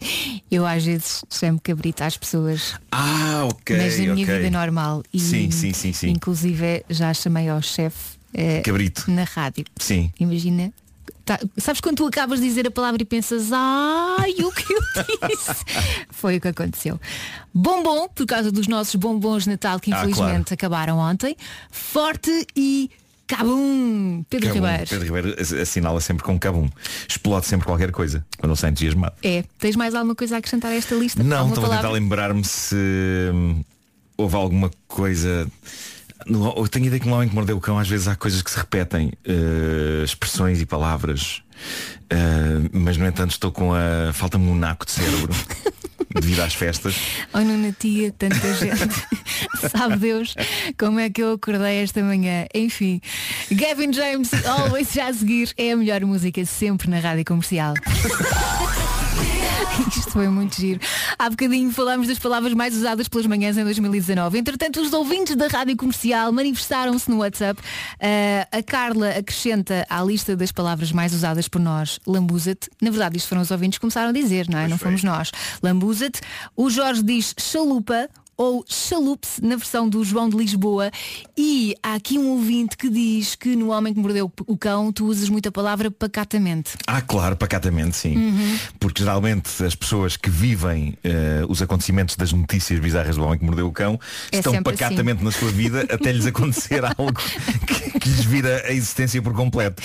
Eu 0.50 0.66
às 0.66 0.84
vezes 0.84 1.24
chamo 1.30 1.60
cabrito 1.62 2.04
às 2.04 2.18
pessoas, 2.18 2.74
Ah, 2.92 3.48
ok. 3.50 3.78
mas 3.78 3.98
na 4.00 4.14
minha 4.14 4.26
ok. 4.26 4.38
vida 4.40 4.50
normal. 4.52 5.04
E, 5.14 5.20
Sim, 5.20 5.50
sim, 5.52 5.74
sim, 5.74 5.94
sim. 5.94 6.10
Inclusive 6.10 6.84
já 6.90 7.14
chamei 7.14 7.48
ao 7.50 7.62
chefe 7.62 8.18
eh, 8.34 8.62
Cabrito. 8.62 9.10
na 9.12 9.24
rádio. 9.24 9.66
Sim. 9.80 10.12
Imagina. 10.20 10.74
tá- 11.26 11.40
sabes 11.58 11.80
quando 11.80 11.98
tu 11.98 12.08
acabas 12.08 12.40
de 12.40 12.46
dizer 12.48 12.68
a 12.68 12.72
palavra 12.72 13.02
e 13.02 13.06
pensas, 13.06 13.50
ai, 13.52 14.32
o 14.44 14.52
que 14.52 14.74
eu 14.74 14.82
disse? 15.30 15.64
Foi 16.10 16.38
o 16.38 16.42
que 16.42 16.48
aconteceu. 16.48 17.00
Bombom, 17.54 18.10
por 18.10 18.26
causa 18.26 18.52
dos 18.52 18.68
nossos 18.68 18.96
bombons 18.96 19.44
de 19.44 19.52
Natal 19.52 19.80
que 19.80 19.94
Ah, 19.94 19.98
infelizmente 20.00 20.54
acabaram 20.54 20.98
ontem. 20.98 21.36
Forte 21.72 22.46
e 22.56 22.90
cabum. 23.28 24.24
Pedro 24.30 24.50
Cabum. 24.50 24.62
Ribeiro. 24.66 24.90
Pedro 24.90 25.06
Ribeiro 25.06 25.42
ass- 25.42 25.54
assinala 25.54 26.00
sempre 26.02 26.24
com 26.24 26.38
cabum. 26.40 26.70
Explode 27.08 27.46
sempre 27.46 27.66
qualquer 27.66 27.92
coisa 27.92 28.26
quando 28.38 28.52
ele 28.52 28.54
está 28.56 28.70
entusiasmado. 28.70 29.14
É, 29.24 29.44
tens 29.60 29.76
mais 29.76 29.96
alguma 29.96 30.16
coisa 30.16 30.36
a 30.36 30.38
acrescentar 30.40 30.72
a 30.72 30.76
esta 30.76 30.96
lista? 30.96 31.24
Não, 31.24 31.50
estou 31.50 31.66
a 31.66 31.70
tentar 31.76 31.90
lembrar-me 31.90 32.44
se 32.44 32.76
hum, 33.34 33.64
houve 34.18 34.36
alguma 34.36 34.70
coisa. 34.88 35.48
Eu 36.26 36.68
tenho 36.70 36.86
a 36.86 36.88
ideia 36.88 37.00
que 37.02 37.08
no 37.08 37.16
Homem 37.16 37.28
que 37.28 37.36
Mordeu 37.36 37.58
o 37.58 37.62
Cão 37.62 37.78
às 37.78 37.88
vezes 37.90 38.08
há 38.08 38.16
coisas 38.16 38.42
que 38.42 38.50
se 38.50 38.58
repetem, 38.58 39.12
eh, 39.26 40.04
expressões 40.06 40.62
e 40.62 40.66
palavras, 40.66 41.42
Eh, 42.10 42.70
mas 42.74 42.98
no 42.98 43.06
entanto 43.08 43.32
estou 43.32 43.52
com 43.52 43.74
a. 43.74 44.12
falta-me 44.14 44.46
um 44.48 44.56
naco 44.56 44.86
de 44.86 44.92
cérebro 44.92 45.34
devido 46.14 46.42
às 46.42 46.54
festas. 46.54 46.96
Olha, 47.34 47.46
Nuna 47.46 47.76
tia, 47.78 48.12
tanta 48.12 48.54
gente. 48.56 49.06
Sabe 49.72 49.98
Deus 49.98 50.36
como 50.78 51.00
é 51.00 51.10
que 51.10 51.22
eu 51.22 51.34
acordei 51.34 51.84
esta 51.84 52.02
manhã. 52.02 52.46
Enfim, 52.54 53.02
Gavin 53.52 53.92
James, 53.92 54.32
Always 54.46 54.94
já 54.94 55.08
a 55.08 55.14
seguir, 55.14 55.54
é 55.58 55.72
a 55.72 55.78
melhor 55.78 56.02
música 56.02 56.46
sempre 56.46 56.90
na 56.90 57.00
rádio 57.00 57.26
comercial. 57.26 57.74
Foi 60.14 60.28
muito 60.28 60.56
giro. 60.56 60.80
Há 61.18 61.28
bocadinho 61.28 61.72
falámos 61.72 62.08
das 62.08 62.20
palavras 62.20 62.54
mais 62.54 62.76
usadas 62.76 63.08
pelas 63.08 63.26
manhãs 63.26 63.58
em 63.58 63.64
2019. 63.64 64.38
Entretanto, 64.38 64.80
os 64.80 64.94
ouvintes 64.94 65.36
da 65.36 65.48
Rádio 65.48 65.76
Comercial 65.76 66.32
manifestaram-se 66.32 67.10
no 67.10 67.18
WhatsApp. 67.18 67.60
Ah, 68.00 68.48
a 68.56 68.62
Carla 68.62 69.10
acrescenta 69.10 69.84
à 69.90 70.04
lista 70.04 70.36
das 70.36 70.52
palavras 70.52 70.92
mais 70.92 71.16
usadas 71.16 71.48
por 71.48 71.60
nós, 71.60 72.00
lambuza-te. 72.06 72.70
Na 72.80 72.92
verdade, 72.92 73.18
isto 73.18 73.28
foram 73.28 73.42
os 73.42 73.50
ouvintes 73.50 73.80
que 73.80 73.82
começaram 73.82 74.10
a 74.10 74.14
dizer, 74.14 74.48
não 74.48 74.60
é? 74.60 74.68
não 74.68 74.78
fomos 74.78 75.04
nós. 75.04 75.32
Lambuza-te. 75.64 76.22
O 76.56 76.70
Jorge 76.70 77.02
diz 77.02 77.34
chalupa 77.40 78.08
ou 78.38 78.64
chalupe 78.68 79.28
na 79.42 79.56
versão 79.56 79.88
do 79.88 80.04
João 80.04 80.30
de 80.30 80.36
Lisboa. 80.38 80.92
E 81.38 81.76
há 81.84 81.94
aqui 81.96 82.18
um 82.18 82.30
ouvinte 82.30 82.76
que 82.78 82.90
diz 82.90 83.36
que 83.36 83.56
no 83.56 83.70
Homem 83.72 83.94
que 83.94 84.00
Mordeu 84.00 84.32
o 84.48 84.58
Cão 84.58 84.92
tu 84.92 85.06
usas 85.06 85.30
muito 85.30 85.48
a 85.50 85.52
palavra 85.52 85.90
pacatamente. 85.92 86.72
Ah, 86.88 87.02
claro, 87.02 87.36
pacatamente, 87.36 87.96
sim. 87.96 88.16
Uhum. 88.18 88.58
Porque 88.80 89.02
geralmente 89.04 89.64
as 89.64 89.76
pessoas 89.76 90.18
que 90.18 90.30
vivem 90.30 90.98
eh, 91.04 91.44
os 91.48 91.62
acontecimentos 91.62 92.16
das 92.16 92.32
notícias 92.34 92.80
bizarras 92.80 93.16
do 93.16 93.24
homem 93.24 93.38
que 93.40 93.46
mordeu 93.46 93.68
o 93.68 93.72
cão 93.72 94.00
É 94.32 94.38
estão 94.38 94.62
pacatamente 94.64 95.24
na 95.24 95.32
sua 95.32 95.50
vida 95.52 95.82
até 95.90 96.12
lhes 96.12 96.26
acontecer 96.26 96.84
algo 96.98 97.14
que, 97.68 98.00
que 98.00 98.10
lhes 98.10 98.26
vira 98.26 98.64
a 98.66 98.72
existência 98.72 99.22
por 99.22 99.34
completo. 99.34 99.82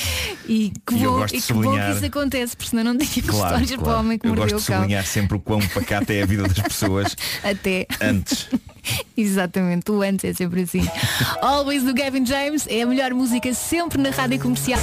E 0.49 0.73
que 0.87 0.95
E 0.95 1.03
eu 1.03 1.13
bom, 1.13 1.19
gosto 1.19 1.37
e 1.37 1.41
de 1.41 1.47
que, 1.47 1.53
bom 1.53 1.73
que 1.73 1.91
isso 1.97 2.05
acontece, 2.07 2.57
porque 2.57 2.71
senão 2.71 2.85
não 2.85 2.99
tínhamos 2.99 3.31
Claro, 3.35 3.47
histórias 3.57 3.71
para 3.71 3.81
o 3.81 3.85
claro. 3.85 4.01
Homem 4.01 4.19
que 4.19 4.27
Eu 4.27 4.31
Mordeu 4.35 4.45
gosto 4.45 4.57
o 4.57 4.61
de 4.61 4.67
Cão. 4.67 4.77
sublinhar 4.81 5.07
sempre 5.07 5.37
o 5.37 5.41
quão 5.41 5.61
pacata 5.69 6.13
é 6.13 6.23
a 6.23 6.27
vida 6.27 6.43
das 6.45 6.59
pessoas 6.59 7.17
Até. 7.43 7.87
antes. 8.01 8.38
Exatamente, 9.17 9.91
o 9.91 10.03
antes 10.03 10.25
é 10.25 10.33
sempre 10.33 10.63
assim. 10.63 10.87
Always 11.43 11.83
do 11.83 11.95
Gavin 11.95 12.25
James 12.25 12.67
é 12.69 12.83
a 12.83 12.87
melhor 12.87 13.13
música 13.13 13.53
sempre 13.53 14.01
na 14.01 14.11
rádio 14.11 14.39
comercial. 14.41 14.81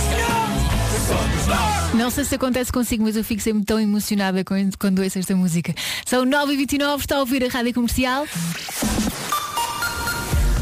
Não 1.94 2.10
sei 2.10 2.26
se 2.26 2.36
acontece 2.36 2.72
consigo, 2.72 3.04
mas 3.04 3.16
eu 3.16 3.24
fico 3.24 3.42
sempre 3.42 3.64
tão 3.64 3.80
emocionada 3.80 4.44
quando, 4.44 4.78
quando 4.78 5.00
ouço 5.02 5.20
esta 5.20 5.36
música. 5.36 5.74
São 6.06 6.26
9h29, 6.26 7.00
está 7.00 7.18
a 7.18 7.20
ouvir 7.20 7.44
a 7.44 7.50
rádio 7.50 7.74
comercial. 7.74 8.26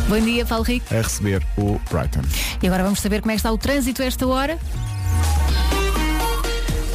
Bom 0.08 0.20
dia, 0.20 0.46
Paulo 0.46 0.64
Rico. 0.64 0.86
A 0.94 1.02
receber 1.02 1.42
o 1.58 1.80
Brighton. 1.90 2.22
E 2.62 2.68
agora 2.68 2.84
vamos 2.84 3.00
saber 3.00 3.22
como 3.22 3.32
é 3.32 3.36
que 3.36 3.40
está 3.40 3.52
o 3.52 3.58
trânsito 3.58 4.02
a 4.02 4.06
esta 4.06 4.28
hora. 4.28 4.60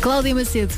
Cláudia 0.01 0.35
Macedo. 0.35 0.75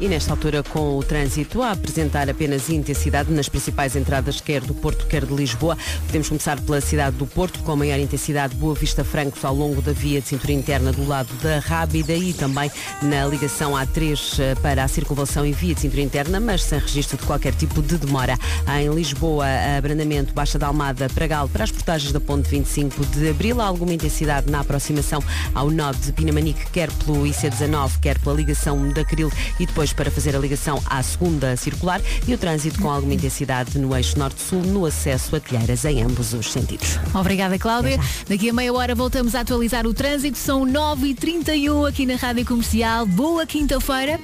E 0.00 0.08
nesta 0.08 0.32
altura, 0.32 0.62
com 0.62 0.96
o 0.96 1.02
trânsito 1.02 1.60
a 1.60 1.72
apresentar 1.72 2.30
apenas 2.30 2.70
intensidade 2.70 3.30
nas 3.30 3.50
principais 3.50 3.94
entradas, 3.94 4.40
quer 4.40 4.62
do 4.62 4.74
Porto, 4.74 5.06
quer 5.06 5.26
de 5.26 5.34
Lisboa. 5.34 5.76
Podemos 6.06 6.26
começar 6.26 6.58
pela 6.58 6.80
cidade 6.80 7.16
do 7.16 7.26
Porto, 7.26 7.58
com 7.58 7.76
maior 7.76 7.98
intensidade 7.98 8.54
Boa 8.54 8.74
Vista 8.74 9.04
Francos 9.04 9.44
ao 9.44 9.54
longo 9.54 9.82
da 9.82 9.92
via 9.92 10.22
de 10.22 10.28
cintura 10.28 10.52
interna 10.52 10.90
do 10.90 11.06
lado 11.06 11.28
da 11.42 11.58
Rábida 11.58 12.14
e 12.14 12.32
também 12.32 12.70
na 13.02 13.26
ligação 13.26 13.72
A3 13.72 14.40
eh, 14.40 14.54
para 14.54 14.84
a 14.84 14.88
circunvalação 14.88 15.44
e 15.44 15.52
via 15.52 15.74
de 15.74 15.82
cintura 15.82 16.00
interna, 16.00 16.40
mas 16.40 16.62
sem 16.62 16.78
registro 16.78 17.18
de 17.18 17.26
qualquer 17.26 17.54
tipo 17.54 17.82
de 17.82 17.98
demora. 17.98 18.38
Em 18.80 18.88
Lisboa, 18.94 19.44
abrandamento 19.76 20.32
Baixa 20.32 20.58
da 20.58 20.68
Almada, 20.68 21.10
Pragal, 21.10 21.46
para 21.46 21.64
as 21.64 21.70
portagens 21.70 22.10
da 22.10 22.20
Ponte 22.20 22.48
25 22.48 23.04
de 23.04 23.28
Abril. 23.28 23.60
Há 23.60 23.66
alguma 23.66 23.92
intensidade 23.92 24.50
na 24.50 24.60
aproximação 24.60 25.22
ao 25.54 25.70
nó 25.70 25.92
de 25.92 26.10
Pinamanique, 26.12 26.70
quer 26.70 26.90
pelo 27.04 27.24
IC19, 27.24 28.00
quer 28.00 28.18
pela 28.18 28.34
ligação 28.34 28.88
da 28.94 29.04
Cril 29.04 29.30
e 29.58 29.66
depois 29.66 29.89
para 29.92 30.10
fazer 30.10 30.34
a 30.34 30.38
ligação 30.38 30.82
à 30.86 31.02
segunda 31.02 31.56
circular 31.56 32.00
e 32.26 32.34
o 32.34 32.38
trânsito 32.38 32.80
com 32.80 32.90
alguma 32.90 33.14
intensidade 33.14 33.78
no 33.78 33.96
eixo 33.96 34.18
norte-sul 34.18 34.62
no 34.62 34.86
acesso 34.86 35.36
a 35.36 35.40
Telheiras 35.40 35.84
em 35.84 36.02
ambos 36.02 36.32
os 36.32 36.50
sentidos. 36.50 36.98
Obrigada, 37.14 37.58
Cláudia. 37.58 37.98
Daqui 38.28 38.50
a 38.50 38.52
meia 38.52 38.72
hora 38.72 38.94
voltamos 38.94 39.34
a 39.34 39.40
atualizar 39.40 39.86
o 39.86 39.94
trânsito. 39.94 40.38
São 40.38 40.64
9h31 40.64 41.88
aqui 41.88 42.06
na 42.06 42.16
Rádio 42.16 42.44
Comercial. 42.44 43.06
Boa 43.06 43.46
quinta-feira. 43.46 44.20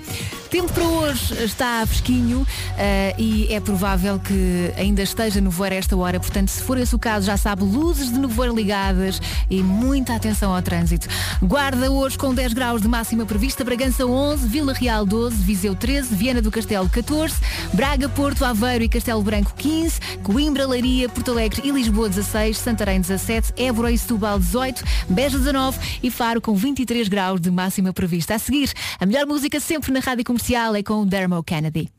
Tempo 0.50 0.72
para 0.72 0.84
hoje 0.84 1.44
está 1.44 1.84
fresquinho 1.86 2.46
eh, 2.78 3.14
e 3.18 3.52
é 3.52 3.58
provável 3.58 4.18
que 4.18 4.72
ainda 4.76 5.02
esteja 5.02 5.40
nevoeiro 5.40 5.74
a 5.74 5.78
esta 5.78 5.96
hora. 5.96 6.20
Portanto, 6.20 6.50
se 6.50 6.62
for 6.62 6.78
esse 6.78 6.94
o 6.94 6.98
caso, 6.98 7.26
já 7.26 7.36
sabe, 7.36 7.64
luzes 7.64 8.12
de 8.12 8.18
nevoeiro 8.18 8.54
ligadas 8.54 9.20
e 9.50 9.60
muita 9.62 10.14
atenção 10.14 10.54
ao 10.54 10.62
trânsito. 10.62 11.08
Guarda 11.42 11.90
hoje 11.90 12.16
com 12.16 12.32
10 12.32 12.52
graus 12.52 12.80
de 12.80 12.86
máxima 12.86 13.26
prevista, 13.26 13.64
Bragança 13.64 14.06
11, 14.06 14.46
Vila 14.46 14.72
Real 14.72 15.04
12, 15.04 15.36
Viseu 15.36 15.74
13, 15.74 16.14
Viana 16.14 16.40
do 16.40 16.50
Castelo 16.50 16.88
14, 16.88 17.34
Braga, 17.72 18.08
Porto, 18.08 18.44
Aveiro 18.44 18.84
e 18.84 18.88
Castelo 18.88 19.22
Branco 19.22 19.52
15, 19.56 20.00
Coimbra, 20.22 20.66
Leiria, 20.66 21.08
Porto 21.08 21.32
Alegre 21.32 21.62
e 21.64 21.72
Lisboa 21.72 22.08
16, 22.08 22.56
Santarém 22.56 23.00
17, 23.00 23.52
Évora 23.56 23.90
e 23.90 23.98
Setúbal 23.98 24.38
18, 24.38 24.84
Beja 25.08 25.38
19 25.38 25.78
e 26.02 26.10
Faro 26.10 26.40
com 26.40 26.54
23 26.54 27.08
graus 27.08 27.40
de 27.40 27.50
máxima 27.50 27.92
prevista. 27.92 28.34
A 28.34 28.38
seguir, 28.38 28.72
a 29.00 29.06
melhor 29.06 29.26
música 29.26 29.58
sempre 29.58 29.90
na 29.90 29.98
rádio 29.98 30.24
comercial 30.36 30.76
é 30.76 30.82
com 30.82 31.02
o 31.02 31.06
Dermo 31.06 31.42
Kennedy. 31.42 31.90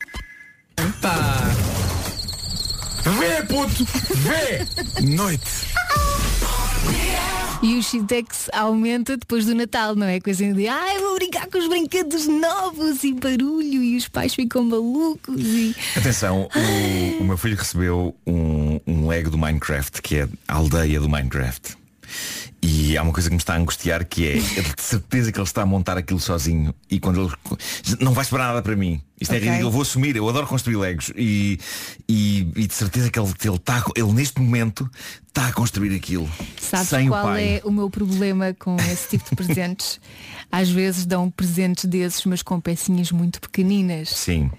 Vê, 3.18 3.42
puto! 3.48 3.84
Vê! 4.14 5.04
Noite! 5.04 5.44
E 7.60 7.74
o 7.74 7.82
Shitex 7.82 8.48
aumenta 8.52 9.16
depois 9.16 9.44
do 9.44 9.54
Natal, 9.56 9.96
não 9.96 10.06
é? 10.06 10.20
Coisa 10.20 10.52
de 10.52 10.68
ai, 10.68 10.98
vou 11.00 11.16
brincar 11.16 11.48
com 11.48 11.58
os 11.58 11.66
brinquedos 11.66 12.28
novos 12.28 13.02
e 13.02 13.12
barulho 13.12 13.82
e 13.82 13.96
os 13.96 14.06
pais 14.06 14.34
ficam 14.34 14.62
malucos 14.62 15.40
e. 15.40 15.74
Atenção, 15.96 16.48
o, 17.18 17.22
o 17.22 17.24
meu 17.24 17.36
filho 17.36 17.56
recebeu 17.56 18.14
um, 18.24 18.78
um 18.86 19.08
Lego 19.08 19.30
do 19.30 19.38
Minecraft, 19.38 20.00
que 20.00 20.18
é 20.18 20.28
a 20.46 20.54
aldeia 20.54 21.00
do 21.00 21.08
Minecraft. 21.08 21.76
E 22.70 22.98
há 22.98 23.02
uma 23.02 23.12
coisa 23.14 23.30
que 23.30 23.34
me 23.34 23.40
está 23.40 23.54
a 23.54 23.56
angustiar 23.56 24.04
que 24.04 24.26
é 24.28 24.34
de 24.34 24.82
certeza 24.82 25.32
que 25.32 25.38
ele 25.38 25.46
está 25.46 25.62
a 25.62 25.66
montar 25.66 25.96
aquilo 25.96 26.20
sozinho 26.20 26.74
e 26.90 27.00
quando 27.00 27.22
ele 27.22 27.98
não 27.98 28.12
vai 28.12 28.22
esperar 28.22 28.48
nada 28.48 28.60
para 28.60 28.76
mim. 28.76 29.00
Isto 29.18 29.32
é 29.32 29.36
Ok. 29.38 29.48
ridículo, 29.48 29.68
eu 29.68 29.72
vou 29.72 29.82
assumir, 29.82 30.14
eu 30.16 30.28
adoro 30.28 30.46
construir 30.46 30.76
Legos 30.76 31.10
e, 31.16 31.58
e, 32.06 32.40
e 32.54 32.66
de 32.66 32.74
certeza 32.74 33.10
que 33.10 33.18
ele, 33.18 33.32
ele 33.42 33.56
está, 33.56 33.82
ele 33.96 34.12
neste 34.12 34.38
momento 34.38 34.88
está 35.26 35.48
a 35.48 35.52
construir 35.52 35.96
aquilo. 35.96 36.28
Sabes 36.60 36.88
sem 36.88 37.08
qual 37.08 37.24
o 37.24 37.28
pai. 37.28 37.44
é 37.56 37.60
o 37.64 37.70
meu 37.70 37.88
problema 37.88 38.54
com 38.58 38.76
esse 38.76 39.08
tipo 39.16 39.30
de 39.30 39.36
presentes? 39.36 39.98
Às 40.52 40.68
vezes 40.68 41.06
dão 41.06 41.30
presentes 41.30 41.86
desses, 41.86 42.24
mas 42.26 42.42
com 42.42 42.60
pecinhas 42.60 43.10
muito 43.10 43.40
pequeninas. 43.40 44.10
Sim. 44.10 44.50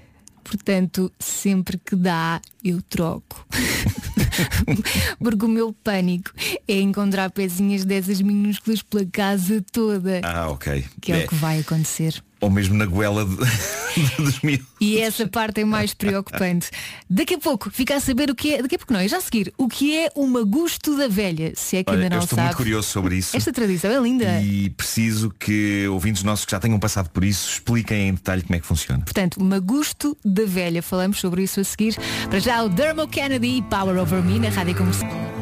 Portanto, 0.50 1.12
sempre 1.20 1.78
que 1.78 1.96
dá, 1.96 2.42
eu 2.64 2.82
troco. 2.82 3.46
Porque 5.20 5.46
o 5.46 5.48
meu 5.50 5.72
pânico 5.72 6.32
é 6.68 6.80
encontrar 6.82 7.30
pecinhas 7.30 7.86
dessas 7.86 8.20
minúsculas 8.20 8.82
pela 8.82 9.06
casa 9.06 9.64
toda. 9.72 10.22
Ah, 10.24 10.50
ok. 10.50 10.84
Que 11.00 11.12
é, 11.12 11.22
É. 11.22 11.26
o 11.26 11.28
que 11.30 11.36
vai 11.36 11.60
acontecer. 11.60 12.24
Ou 12.42 12.50
mesmo 12.50 12.74
na 12.76 12.86
goela 12.86 13.26
de- 13.96 14.16
dos 14.24 14.40
miúdos. 14.42 14.66
E 14.80 14.98
essa 15.00 15.28
parte 15.28 15.60
é 15.62 15.66
mais 15.66 15.94
preocupante. 15.94 16.70
Daqui 17.10 17.34
a 17.36 17.38
pouco 17.40 17.70
fica 17.70 17.96
a 17.96 18.00
saber 18.00 18.30
o 18.30 18.36
que 18.36 18.54
é. 18.54 18.62
Daqui 18.62 18.76
a 18.76 18.78
pouco 18.80 18.94
não, 18.94 19.00
é 19.02 19.08
já 19.08 19.18
a 19.18 19.22
seguir. 19.22 19.54
O 19.58 19.68
que 19.68 19.98
é 19.98 20.10
o 20.16 20.26
magusto 20.26 20.96
da 20.96 21.08
velha? 21.08 21.52
Se 21.56 21.78
é 21.78 21.84
que 21.84 21.92
Olha, 21.92 22.04
ainda 22.04 22.16
eu 22.16 22.18
não 22.18 22.24
estou 22.24 22.36
sabe. 22.38 22.48
muito 22.48 22.58
curioso 22.58 22.88
sobre 22.88 23.18
isso. 23.18 23.36
Esta 23.36 23.52
tradição 23.52 23.92
é 23.92 24.00
linda. 24.00 24.42
E 24.42 24.70
preciso 24.70 25.30
que 25.38 25.86
ouvintes 25.90 26.24
nossos 26.24 26.46
que 26.46 26.52
já 26.52 26.60
tenham 26.60 26.80
passado 26.80 27.10
por 27.10 27.24
isso 27.26 27.50
expliquem 27.54 28.08
em 28.10 28.14
detalhe 28.14 28.42
como 28.44 28.56
é 28.56 28.60
que 28.60 28.66
funciona. 28.68 29.04
Portanto, 29.04 29.44
Magusto 29.44 30.18
da 30.24 30.46
Velha. 30.46 30.82
Falamos 30.82 31.20
sobre 31.20 31.44
isso 31.44 31.60
a 31.60 31.64
seguir. 31.64 31.98
Para 32.30 32.40
já 32.40 32.64
o 32.64 32.70
Dermo 32.70 33.08
Kennedy 33.08 33.58
e 33.58 33.62
Power 33.64 33.98
Over 33.98 34.24
Me 34.24 34.40
na 34.40 34.50
Rádio 34.50 34.76
Comercial. 34.76 35.39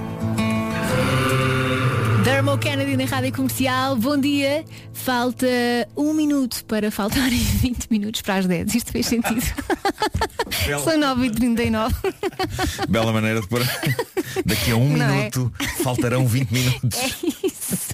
Dermo 2.27 2.57
Kennedy 2.57 2.97
na 2.97 3.05
Rádio 3.05 3.31
Comercial. 3.31 3.95
Bom 3.95 4.17
dia. 4.19 4.65
Falta 4.91 5.47
um 5.95 6.13
minuto 6.13 6.61
para 6.65 6.91
faltarem 6.91 7.39
20 7.63 7.87
minutos 7.89 8.21
para 8.21 8.35
as 8.35 8.45
10. 8.45 8.75
Isto 8.75 8.91
fez 8.91 9.05
sentido. 9.05 9.41
São 10.83 10.99
9h39. 10.99 11.93
Bela 12.89 13.13
maneira 13.13 13.39
de 13.39 13.47
pôr. 13.47 13.61
Daqui 14.45 14.71
a 14.71 14.75
um 14.75 14.97
Não 14.97 15.05
é? 15.05 15.15
minuto 15.19 15.53
faltarão 15.81 16.27
20 16.27 16.51
minutos. 16.51 16.99
É 16.99 17.07
isso. 17.47 17.87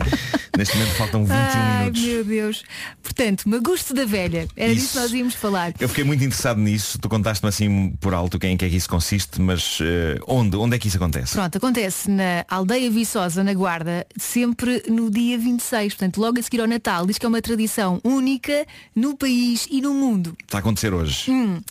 Neste 0.56 0.78
momento 0.78 0.93
faltam 0.93 1.26
21 1.26 1.36
Ai, 1.36 1.80
minutos. 1.80 2.01
meu 2.04 2.24
Deus. 2.24 2.64
Portanto, 3.01 3.49
Magusto 3.49 3.91
da 3.91 4.06
Velha. 4.06 4.47
Era 4.56 4.72
disso 4.72 4.86
Isso. 4.86 4.93
que 4.93 4.99
nós 4.99 5.12
íamos 5.14 5.34
falar. 5.34 5.74
Eu 5.80 5.89
fiquei 5.89 6.04
muito 6.04 6.24
interessado 6.24 6.60
nisso. 6.60 6.99
Tu 6.99 7.10
contaste-me 7.10 7.49
assim 7.49 7.89
por 7.99 8.14
alto 8.14 8.38
quem 8.38 8.54
é 8.54 8.58
que 8.58 8.66
é 8.66 8.70
que 8.70 8.76
isso 8.76 8.88
consiste, 8.88 9.41
mas 9.41 9.80
eh, 9.82 10.20
onde? 10.28 10.56
Onde 10.56 10.76
é 10.76 10.80
que 10.80 10.88
isso 10.88 10.97
acontece? 10.97 11.34
Pronto, 11.34 11.58
acontece 11.58 12.10
na 12.12 12.45
Aldeia 12.47 12.91
Viçosa, 12.91 13.43
na 13.43 13.54
Guarda, 13.54 14.06
sempre 14.16 14.84
no 14.88 15.10
dia 15.10 15.39
26, 15.39 15.95
portanto, 15.95 16.20
logo 16.22 16.39
a 16.39 16.43
seguir 16.43 16.62
ao 16.62 16.68
Natal. 16.68 17.08
Diz 17.08 17.18
que 17.18 17.26
é 17.26 17.30
uma 17.30 17.41
tradição 17.41 17.99
única 18.04 18.66
no 18.95 19.18
país 19.18 19.68
e 19.72 19.82
no 19.82 19.91
mundo. 19.91 20.38
Está 20.43 20.60
a 20.60 20.62
acontecer 20.62 20.93
hoje. 20.93 21.32
Hum. 21.32 21.62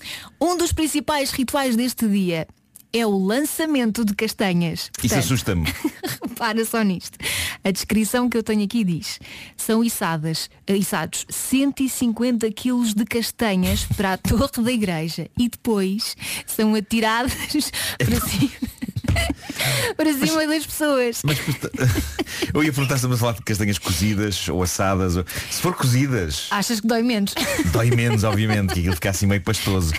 Um 0.40 0.56
dos 0.56 0.72
principais 0.72 1.30
rituais 1.30 1.76
deste 1.76 2.08
dia 2.08 2.48
é 2.92 3.06
o 3.06 3.16
lançamento 3.16 4.04
de 4.04 4.14
castanhas. 4.14 4.80
Isso 4.80 4.90
Portanto, 5.00 5.18
assusta-me. 5.18 5.74
Repara 6.28 6.64
só 6.64 6.82
nisto. 6.82 7.18
A 7.64 7.70
descrição 7.70 8.28
que 8.28 8.36
eu 8.36 8.42
tenho 8.42 8.64
aqui 8.64 8.84
diz 8.84 9.18
são 9.56 9.82
içadas, 9.82 10.50
içados 10.68 11.24
150 11.28 12.50
quilos 12.52 12.94
de 12.94 13.04
castanhas 13.04 13.84
para 13.96 14.14
a 14.14 14.16
torre 14.18 14.62
da 14.62 14.72
igreja 14.72 15.30
e 15.38 15.48
depois 15.48 16.16
são 16.46 16.74
atiradas 16.74 17.70
para 17.98 18.20
cima. 18.20 18.81
Para 19.96 20.12
cima 20.14 20.46
das 20.46 20.66
pessoas. 20.66 21.20
Mas 21.24 21.38
eu 22.54 22.62
ia 22.64 22.72
perguntar 22.72 22.94
se 22.94 23.00
estamos 23.00 23.16
a 23.16 23.20
falar 23.20 23.32
de 23.34 23.42
castanhas 23.42 23.78
cozidas 23.78 24.48
ou 24.48 24.62
assadas. 24.62 25.16
ou- 25.16 25.24
Se 25.50 25.60
for 25.60 25.74
cozidas, 25.74 26.46
Achas 26.50 26.80
que 26.80 26.86
dói 26.86 27.02
menos? 27.02 27.34
dói 27.72 27.90
menos, 27.90 28.24
obviamente, 28.24 28.74
que 28.74 28.80
aquilo 28.80 28.94
fica 28.94 29.10
assim 29.10 29.26
meio 29.26 29.42
pastoso. 29.42 29.92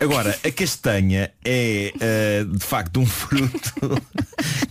Agora, 0.00 0.38
a 0.44 0.50
castanha 0.50 1.30
é 1.44 1.92
eh, 2.00 2.44
de 2.48 2.64
facto 2.64 3.00
um 3.00 3.06
fruto 3.06 4.02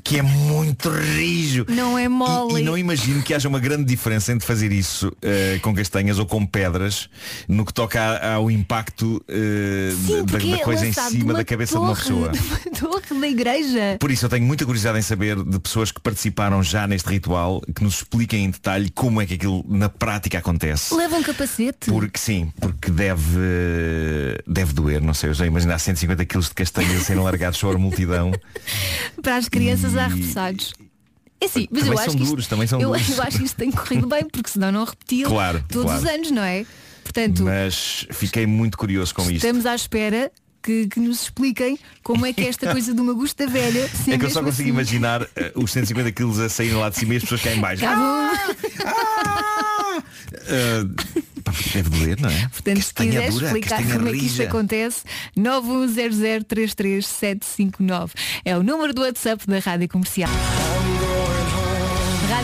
que 0.05 0.19
é 0.19 0.21
muito 0.21 0.87
rijo. 0.89 1.65
Não 1.67 1.97
é 1.97 2.07
mole. 2.07 2.61
E 2.61 2.63
não 2.63 2.77
imagino 2.77 3.23
que 3.23 3.33
haja 3.33 3.49
uma 3.49 3.59
grande 3.59 3.85
diferença 3.85 4.31
entre 4.31 4.45
fazer 4.45 4.71
isso 4.71 5.11
eh, 5.19 5.57
com 5.63 5.73
castanhas 5.73 6.19
ou 6.19 6.27
com 6.27 6.45
pedras 6.45 7.09
no 7.47 7.65
que 7.65 7.73
toca 7.73 7.99
a- 7.99 8.33
ao 8.35 8.51
impacto 8.51 9.19
eh, 9.27 9.89
Sim, 10.05 10.23
da, 10.25 10.37
da 10.37 10.47
é 10.47 10.57
coisa 10.59 10.85
em 10.85 10.93
cima 10.93 11.33
da 11.33 11.43
cabeça 11.43 11.73
de 11.73 11.79
uma 11.79 11.87
torre, 11.87 12.01
pessoa. 12.03 12.29
de 12.31 12.39
uma 12.85 12.99
torre 13.01 13.19
da 13.19 13.27
igreja. 13.27 13.97
Por 13.99 14.11
isso 14.11 14.23
eu 14.25 14.29
tenho 14.29 14.45
muita 14.45 14.63
curiosidade 14.63 14.99
em 14.99 15.01
saber 15.01 15.43
de 15.43 15.57
pessoas 15.59 15.91
que 15.91 15.99
participaram 15.99 16.61
já 16.61 16.85
neste 16.85 17.09
ritual, 17.09 17.59
que 17.75 17.83
nos 17.83 17.95
expliquem 17.95 18.45
em 18.45 18.51
detalhe 18.51 18.91
como 18.91 19.19
é 19.21 19.25
que 19.25 19.33
aquilo 19.33 19.65
na 19.67 19.89
prática 19.89 20.37
acontece. 20.37 20.93
Leva 20.93 21.15
um 21.15 21.23
capacete. 21.23 21.89
Porque 21.89 22.19
sim, 22.19 22.53
porque 22.61 22.91
deve 22.91 23.39
deve 24.47 24.71
doer, 24.71 25.01
não 25.01 25.15
sei, 25.15 25.31
eu 25.31 25.33
já 25.33 25.47
imagino 25.47 25.73
há 25.73 25.79
150 25.79 26.23
quilos 26.25 26.49
de 26.49 26.53
castanhas 26.53 27.01
a 27.01 27.03
serem 27.03 27.23
largados 27.23 27.57
sobre 27.59 27.77
a 27.77 27.79
multidão. 27.79 28.31
Para 29.21 29.37
as 29.37 29.49
crianças 29.49 29.94
há 29.97 30.07
repassados. 30.07 30.73
É 31.41 31.47
sim, 31.47 31.67
mas 31.69 31.81
Também 31.83 31.91
eu 31.91 31.97
são 31.97 32.05
acho 32.07 32.17
que 32.17 32.23
duros, 32.23 32.43
isto, 32.43 32.49
também 32.49 32.67
são 32.67 32.79
eu, 32.81 32.89
eu 32.95 33.21
acho 33.23 33.37
que 33.37 33.43
isto 33.45 33.55
tem 33.57 33.69
corrido 33.71 34.07
bem, 34.07 34.23
porque 34.29 34.49
senão 34.49 34.71
não 34.71 34.83
repetiam 34.85 35.29
Claro, 35.29 35.63
todos 35.67 35.91
claro. 35.91 36.01
os 36.01 36.09
anos, 36.09 36.31
não 36.31 36.43
é? 36.43 36.65
Portanto, 37.03 37.43
Mas 37.43 38.07
fiquei 38.11 38.45
muito 38.47 38.77
curioso 38.77 39.13
com 39.13 39.21
isto. 39.23 39.33
estamos 39.35 39.65
à 39.65 39.75
espera 39.75 40.31
que, 40.63 40.87
que 40.87 40.99
nos 40.99 41.21
expliquem 41.23 41.77
como 42.03 42.25
é 42.25 42.33
que 42.33 42.41
é 42.41 42.47
esta 42.47 42.71
coisa 42.71 42.93
de 42.93 42.99
uma 43.01 43.13
gusta 43.13 43.45
velha. 43.47 43.87
se 43.93 44.11
É 44.11 44.17
que 44.17 44.25
eu 44.25 44.29
só 44.29 44.41
consigo 44.41 44.61
assim. 44.63 44.69
imaginar 44.69 45.21
eh, 45.35 45.51
os 45.55 45.71
150 45.71 46.11
quilos 46.13 46.39
a 46.39 46.49
saírem 46.49 46.77
lá 46.77 46.89
de 46.89 46.95
cima 46.97 47.13
e 47.13 47.17
as 47.17 47.23
pessoas 47.23 47.41
cá 47.41 47.53
em 47.53 47.59
baixo. 47.59 47.81
Cá 47.81 47.95
vão- 47.95 49.74
Pá, 51.43 51.51
deve 51.73 51.89
doer, 51.89 52.17
não 52.19 52.29
é? 52.29 52.47
Portanto, 52.53 52.81
se 52.81 52.93
dura, 52.93 53.45
explicar 53.45 53.81
como 53.91 54.07
é 54.07 54.11
que 54.11 54.25
isto 54.25 54.41
acontece, 54.41 55.03
910033759 55.37 58.11
é 58.43 58.57
o 58.57 58.63
número 58.63 58.91
do 58.93 59.01
WhatsApp 59.01 59.45
da 59.47 59.59
Rádio 59.59 59.87
Comercial. 59.87 60.31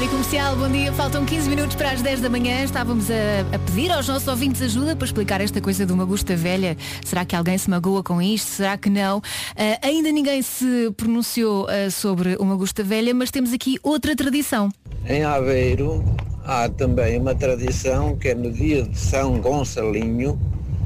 Rádio 0.01 0.09
Comercial, 0.09 0.55
bom 0.55 0.69
dia. 0.69 0.91
Faltam 0.93 1.25
15 1.25 1.49
minutos 1.49 1.75
para 1.75 1.91
as 1.91 2.01
10 2.01 2.21
da 2.21 2.29
manhã. 2.29 2.63
Estávamos 2.63 3.09
a, 3.11 3.55
a 3.55 3.59
pedir 3.59 3.91
aos 3.91 4.07
nossos 4.07 4.27
ouvintes 4.27 4.61
ajuda 4.61 4.95
para 4.95 5.05
explicar 5.05 5.41
esta 5.41 5.59
coisa 5.59 5.85
de 5.85 5.91
uma 5.91 6.05
gusta 6.05 6.35
velha. 6.35 6.77
Será 7.03 7.25
que 7.25 7.35
alguém 7.35 7.57
se 7.57 7.69
magoa 7.69 8.01
com 8.01 8.21
isto? 8.21 8.47
Será 8.47 8.77
que 8.77 8.89
não? 8.89 9.21
Ah, 9.55 9.87
ainda 9.87 10.11
ninguém 10.11 10.41
se 10.41 10.91
pronunciou 10.95 11.67
ah, 11.67 11.91
sobre 11.91 12.35
uma 12.37 12.55
gusta 12.55 12.83
velha, 12.83 13.13
mas 13.13 13.31
temos 13.31 13.53
aqui 13.53 13.77
outra 13.83 14.15
tradição. 14.15 14.71
Em 15.08 15.24
Aveiro 15.24 16.04
há 16.45 16.70
também 16.70 17.20
uma 17.20 17.36
tradição 17.36 18.16
que 18.18 18.30
é 18.30 18.36
no 18.36 18.52
dia 18.52 18.84
de 18.84 18.97
São 18.97 19.39
Gonçalinho 19.39 20.39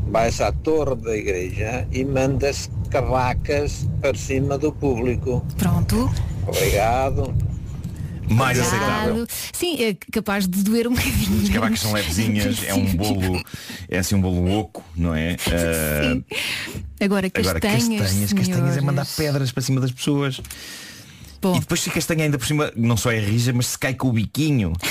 vai-se 0.07 0.43
à 0.43 0.51
torre 0.51 0.95
da 0.95 1.15
igreja 1.15 1.87
e 1.91 2.03
manda-se 2.05 2.69
cavacas 2.89 3.87
para 4.01 4.15
cima 4.15 4.57
do 4.57 4.71
público. 4.71 5.45
Pronto. 5.57 6.09
Obrigado. 6.47 7.33
Mais 8.29 8.57
Obrigado. 8.57 8.85
aceitável. 8.87 9.27
Sim, 9.53 9.83
é 9.83 9.95
capaz 10.11 10.47
de 10.47 10.63
doer 10.63 10.87
um 10.87 10.93
bocadinho. 10.93 11.43
As 11.43 11.49
cavacas 11.49 11.79
são 11.79 11.93
levezinhas, 11.93 12.63
é 12.65 12.73
um 12.73 12.85
bolo, 12.95 13.43
é 13.89 13.97
assim 13.99 14.15
um 14.15 14.21
bolo 14.21 14.51
oco, 14.59 14.83
não 14.95 15.13
é? 15.13 15.35
Ah, 15.47 16.17
Agora, 17.03 17.27
Agora, 17.27 17.59
castanhas, 17.59 18.01
castanhas, 18.01 18.33
castanhas 18.33 18.49
é 18.49 18.61
senhores. 18.61 18.83
mandar 18.83 19.05
pedras 19.05 19.51
para 19.51 19.61
cima 19.61 19.79
das 19.81 19.91
pessoas. 19.91 20.41
E 21.55 21.59
depois 21.59 21.81
se 21.81 21.89
a 21.89 21.93
castanha 21.93 22.23
ainda 22.25 22.37
por 22.37 22.47
cima 22.47 22.71
não 22.75 22.95
só 22.97 23.11
é 23.11 23.19
rija, 23.19 23.51
mas 23.53 23.67
se 23.67 23.77
cai 23.77 23.93
com 23.93 24.09
o 24.09 24.13
biquinho. 24.13 24.73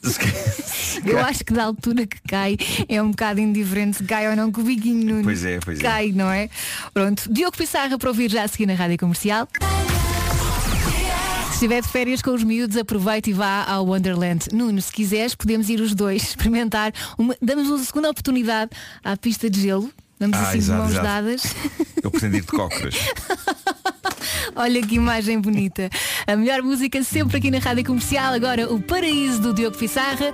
Cai- 0.00 1.02
Eu 1.04 1.18
acho 1.20 1.44
que 1.44 1.52
da 1.52 1.64
altura 1.64 2.06
que 2.06 2.16
cai 2.26 2.56
é 2.88 3.02
um 3.02 3.10
bocado 3.10 3.40
indiferente 3.40 3.98
se 3.98 4.04
cai 4.04 4.28
ou 4.30 4.36
não 4.36 4.50
com 4.50 4.60
o 4.60 4.64
biquinho 4.64 5.04
Nuno. 5.06 5.24
Pois 5.24 5.44
é, 5.44 5.58
pois 5.62 5.78
é. 5.78 5.82
Cai, 5.82 6.12
não 6.12 6.30
é? 6.30 6.48
Pronto, 6.94 7.30
Diogo 7.32 7.56
Pissarra 7.56 7.98
para 7.98 8.08
ouvir 8.08 8.30
já 8.30 8.44
a 8.44 8.48
seguir 8.48 8.66
na 8.66 8.74
Rádio 8.74 8.96
Comercial. 8.98 9.48
Se 11.48 11.54
estiver 11.64 11.82
de 11.82 11.88
férias 11.88 12.22
com 12.22 12.30
os 12.32 12.44
miúdos, 12.44 12.76
aproveite 12.76 13.30
e 13.30 13.32
vá 13.32 13.64
ao 13.64 13.84
Wonderland. 13.86 14.46
Nuno, 14.52 14.80
se 14.80 14.92
quiseres, 14.92 15.34
podemos 15.34 15.68
ir 15.68 15.80
os 15.80 15.94
dois 15.94 16.22
experimentar. 16.30 16.92
Uma, 17.18 17.36
damos 17.42 17.68
uma 17.68 17.78
segunda 17.84 18.08
oportunidade 18.10 18.70
à 19.04 19.16
pista 19.16 19.50
de 19.50 19.60
gelo. 19.62 19.90
Vamos 20.20 20.36
Ah, 20.38 20.42
assim 20.42 20.52
de 20.52 20.58
exato, 20.58 20.78
mãos 20.80 20.90
exato. 20.90 21.04
dadas. 21.06 21.42
Eu 22.02 22.10
pretendo 22.10 22.36
ir 22.36 22.40
de 22.40 22.46
cócoras. 22.46 22.94
Olha 24.54 24.82
que 24.82 24.96
imagem 24.96 25.40
bonita. 25.40 25.88
A 26.26 26.36
melhor 26.36 26.62
música 26.62 27.02
sempre 27.02 27.38
aqui 27.38 27.50
na 27.50 27.58
Rádio 27.58 27.84
Comercial. 27.84 28.34
Agora 28.34 28.72
o 28.72 28.80
Paraíso 28.80 29.40
do 29.40 29.54
Diogo 29.54 29.76
Pissarra. 29.76 30.32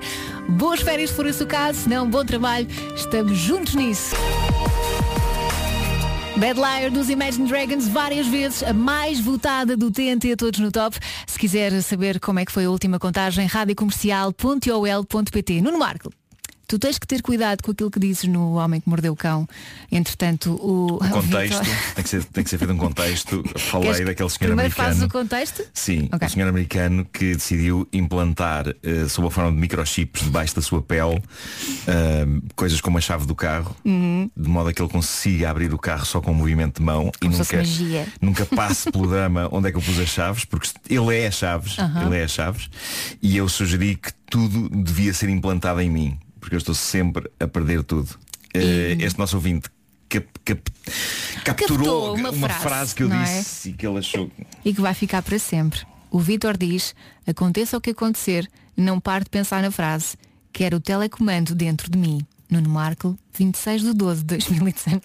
Boas 0.48 0.80
férias 0.80 1.10
se 1.10 1.16
for 1.16 1.26
esse 1.26 1.42
o 1.42 1.46
caso. 1.46 1.80
Se 1.80 1.88
não, 1.88 2.08
bom 2.08 2.24
trabalho. 2.24 2.66
Estamos 2.94 3.36
juntos 3.38 3.74
nisso. 3.74 4.14
Bad 6.36 6.58
Liar 6.58 6.90
dos 6.90 7.08
Imagine 7.08 7.48
Dragons 7.48 7.86
várias 7.86 8.26
vezes 8.26 8.64
a 8.64 8.72
mais 8.72 9.20
votada 9.20 9.76
do 9.76 9.88
TNT 9.90 10.34
Todos 10.36 10.58
no 10.58 10.72
Top. 10.72 10.98
Se 11.26 11.38
quiser 11.38 11.80
saber 11.80 12.18
como 12.18 12.40
é 12.40 12.44
que 12.44 12.50
foi 12.50 12.64
a 12.64 12.70
última 12.70 12.98
contagem, 12.98 13.46
radiocomercial.ol.pt. 13.46 15.62
Nuno 15.62 15.78
Marco, 15.78 16.10
tu 16.66 16.78
tens 16.78 16.98
que 16.98 17.06
ter 17.06 17.20
cuidado 17.22 17.62
com 17.62 17.70
aquilo 17.72 17.90
que 17.90 17.98
dizes 18.00 18.24
no 18.24 18.54
Homem 18.54 18.80
que 18.80 18.88
Mordeu 18.88 19.12
o 19.12 19.16
Cão. 19.16 19.46
Entretanto, 19.90 20.52
o, 20.54 20.96
O 21.04 21.08
contexto, 21.10 21.60
tem 21.94 22.02
que 22.04 22.08
ser, 22.10 22.24
tem 22.24 22.44
que 22.44 22.50
ser 22.50 22.58
feito 22.58 22.72
um 22.72 22.76
contexto. 22.78 23.42
Falei 23.58 23.90
Queres- 23.92 24.06
daquele 24.06 24.30
senhor 24.30 24.52
americano. 24.52 25.04
o 25.04 25.08
contexto? 25.08 25.62
Sim, 25.72 26.08
Ok. 26.12 26.26
o 26.26 26.30
senhor 26.30 26.48
americano 26.48 27.04
que 27.12 27.34
decidiu 27.34 27.86
implantar 27.92 28.68
eh, 28.82 29.06
sob 29.08 29.28
a 29.28 29.30
forma 29.30 29.50
de 29.52 29.56
microchips 29.58 30.22
debaixo 30.22 30.54
da 30.56 30.62
sua 30.62 30.80
pele 30.82 31.22
eh, 31.86 32.26
coisas 32.54 32.80
como 32.80 32.98
a 32.98 33.00
chave 33.00 33.26
do 33.26 33.34
carro, 33.34 33.74
Uhum. 33.84 34.30
de 34.36 34.48
modo 34.48 34.68
a 34.68 34.72
que 34.72 34.80
ele 34.82 34.88
consiga 34.90 35.50
abrir 35.50 35.72
o 35.72 35.78
carro 35.78 36.04
só 36.04 36.20
com 36.20 36.30
um 36.30 36.34
movimento 36.34 36.78
de 36.78 36.82
mão 36.82 37.10
Como 37.20 37.32
e 37.34 37.36
nunca, 37.38 37.56
magia. 37.56 38.06
nunca 38.20 38.46
passe 38.46 38.90
pelo 38.90 39.06
drama 39.08 39.48
onde 39.52 39.68
é 39.68 39.70
que 39.70 39.76
eu 39.76 39.82
pus 39.82 39.98
as 39.98 40.08
chaves, 40.08 40.44
porque 40.44 40.68
ele 40.88 41.16
é 41.16 41.26
as 41.26 41.34
chaves, 41.34 41.78
Aham. 41.78 42.06
ele 42.06 42.16
é 42.18 42.24
as 42.24 42.30
chaves, 42.30 42.68
e 43.22 43.36
eu 43.36 43.48
sugeri 43.48 43.96
que 43.96 44.12
tudo 44.28 44.68
devia 44.70 45.12
ser 45.14 45.28
implantado 45.28 45.80
em 45.80 45.90
mim, 45.90 46.18
porque 46.44 46.56
eu 46.56 46.58
estou 46.58 46.74
sempre 46.74 47.30
a 47.40 47.48
perder 47.48 47.82
tudo. 47.82 48.08
Eh, 48.52 48.98
Este 49.00 49.18
nosso 49.18 49.34
ouvinte 49.36 49.70
cap- 50.10 50.28
cap- 50.44 50.70
capturou 51.42 52.14
Captou 52.14 52.16
uma 52.16 52.32
frase, 52.32 52.62
frase, 52.62 52.94
que 52.94 53.02
eu 53.02 53.10
é? 53.12 53.24
disse 53.24 53.70
e 53.70 53.72
que 53.72 53.86
ele 53.86 53.98
achou. 53.98 54.30
e 54.62 54.74
que 54.74 54.80
vai 54.82 54.92
ficar 54.92 55.22
para 55.22 55.38
sempre. 55.38 55.80
O 56.10 56.20
Vitor 56.20 56.54
diz, 56.58 56.94
aconteça 57.26 57.78
o 57.78 57.80
que 57.80 57.90
acontecer, 57.90 58.46
não 58.76 59.00
pare 59.00 59.24
de 59.24 59.30
pensar 59.30 59.62
na 59.62 59.70
frase, 59.70 60.16
quero 60.52 60.76
o 60.76 60.80
telecomando 60.80 61.54
dentro 61.54 61.90
de 61.90 61.96
mim. 61.96 62.20
Nuno 62.50 62.68
Marco, 62.68 63.18
26 63.36 63.80
de 63.82 63.94
12 63.94 64.20
de 64.20 64.26
2019. 64.26 65.00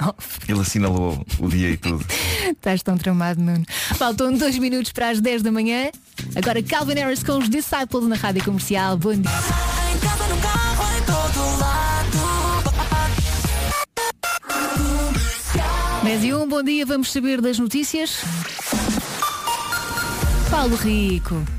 Ele 0.47 0.59
assinalou 0.59 1.25
o 1.39 1.47
dia 1.47 1.69
e 1.71 1.77
tudo. 1.77 2.05
Estás 2.51 2.83
tão 2.83 2.97
tramado, 2.97 3.41
Nuno. 3.41 3.63
Faltam 3.95 4.33
dois 4.33 4.59
minutos 4.59 4.91
para 4.91 5.09
as 5.09 5.21
10 5.21 5.41
da 5.41 5.51
manhã. 5.53 5.89
Agora 6.35 6.61
Calvin 6.61 6.95
Harris 6.95 7.23
com 7.23 7.37
os 7.37 7.49
Disciples 7.49 8.03
na 8.09 8.17
Rádio 8.17 8.43
Comercial. 8.43 8.97
Bom 8.97 9.13
dia. 9.13 9.31
Todo 11.33 11.59
lado. 11.59 12.19
10 16.03 16.23
e 16.23 16.33
1, 16.33 16.47
bom 16.47 16.63
dia, 16.63 16.85
vamos 16.85 17.11
saber 17.11 17.41
das 17.41 17.59
notícias. 17.59 18.21
Paulo 20.49 20.75
Rico. 20.77 21.58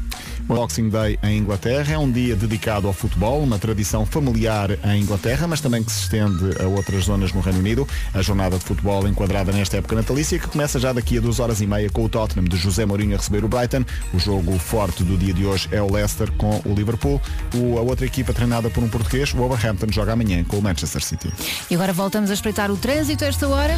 Boxing 0.55 0.89
Day 0.89 1.17
em 1.23 1.39
Inglaterra 1.39 1.95
é 1.95 1.99
um 1.99 2.11
dia 2.11 2.35
dedicado 2.35 2.87
ao 2.89 2.93
futebol, 2.93 3.41
uma 3.43 3.59
tradição 3.59 4.05
familiar 4.05 4.71
em 4.85 5.01
Inglaterra, 5.03 5.47
mas 5.47 5.61
também 5.61 5.83
que 5.83 5.93
se 5.93 6.03
estende 6.03 6.61
a 6.61 6.67
outras 6.67 7.05
zonas 7.05 7.33
no 7.33 7.41
Reino 7.41 7.61
Unido. 7.61 7.87
A 8.13 8.21
jornada 8.21 8.59
de 8.59 8.65
futebol 8.65 9.07
enquadrada 9.07 9.53
nesta 9.53 9.77
época 9.77 9.95
natalícia, 9.95 10.39
que 10.39 10.49
começa 10.49 10.79
já 10.81 10.93
daqui 10.93 11.19
a 11.19 11.21
duas 11.21 11.39
horas 11.39 11.61
e 11.61 11.67
meia 11.67 11.89
com 11.89 12.05
o 12.05 12.09
Tottenham 12.09 12.45
de 12.49 12.57
José 12.57 12.85
Mourinho 12.85 13.15
a 13.15 13.19
receber 13.19 13.45
o 13.45 13.49
Brighton. 13.49 13.85
O 14.13 14.19
jogo 14.19 14.59
forte 14.59 15.05
do 15.05 15.17
dia 15.17 15.33
de 15.33 15.47
hoje 15.47 15.69
é 15.71 15.81
o 15.81 15.91
Leicester 15.93 16.31
com 16.33 16.61
o 16.65 16.75
Liverpool. 16.75 17.21
O- 17.55 17.79
a 17.79 17.83
outra 17.83 18.05
equipa 18.05 18.33
treinada 18.33 18.69
por 18.71 18.83
um 18.83 18.89
português, 18.89 19.33
o 19.33 19.37
Wolverhampton, 19.37 19.87
joga 19.91 20.13
amanhã 20.15 20.43
com 20.45 20.59
o 20.59 20.63
Manchester 20.63 21.03
City. 21.03 21.33
E 21.71 21.75
agora 21.75 21.93
voltamos 21.93 22.29
a 22.31 22.35
espreitar 22.35 22.71
o 22.73 22.77
trânsito 22.77 23.25
a 23.25 23.29
esta 23.29 23.47
hora. 23.49 23.77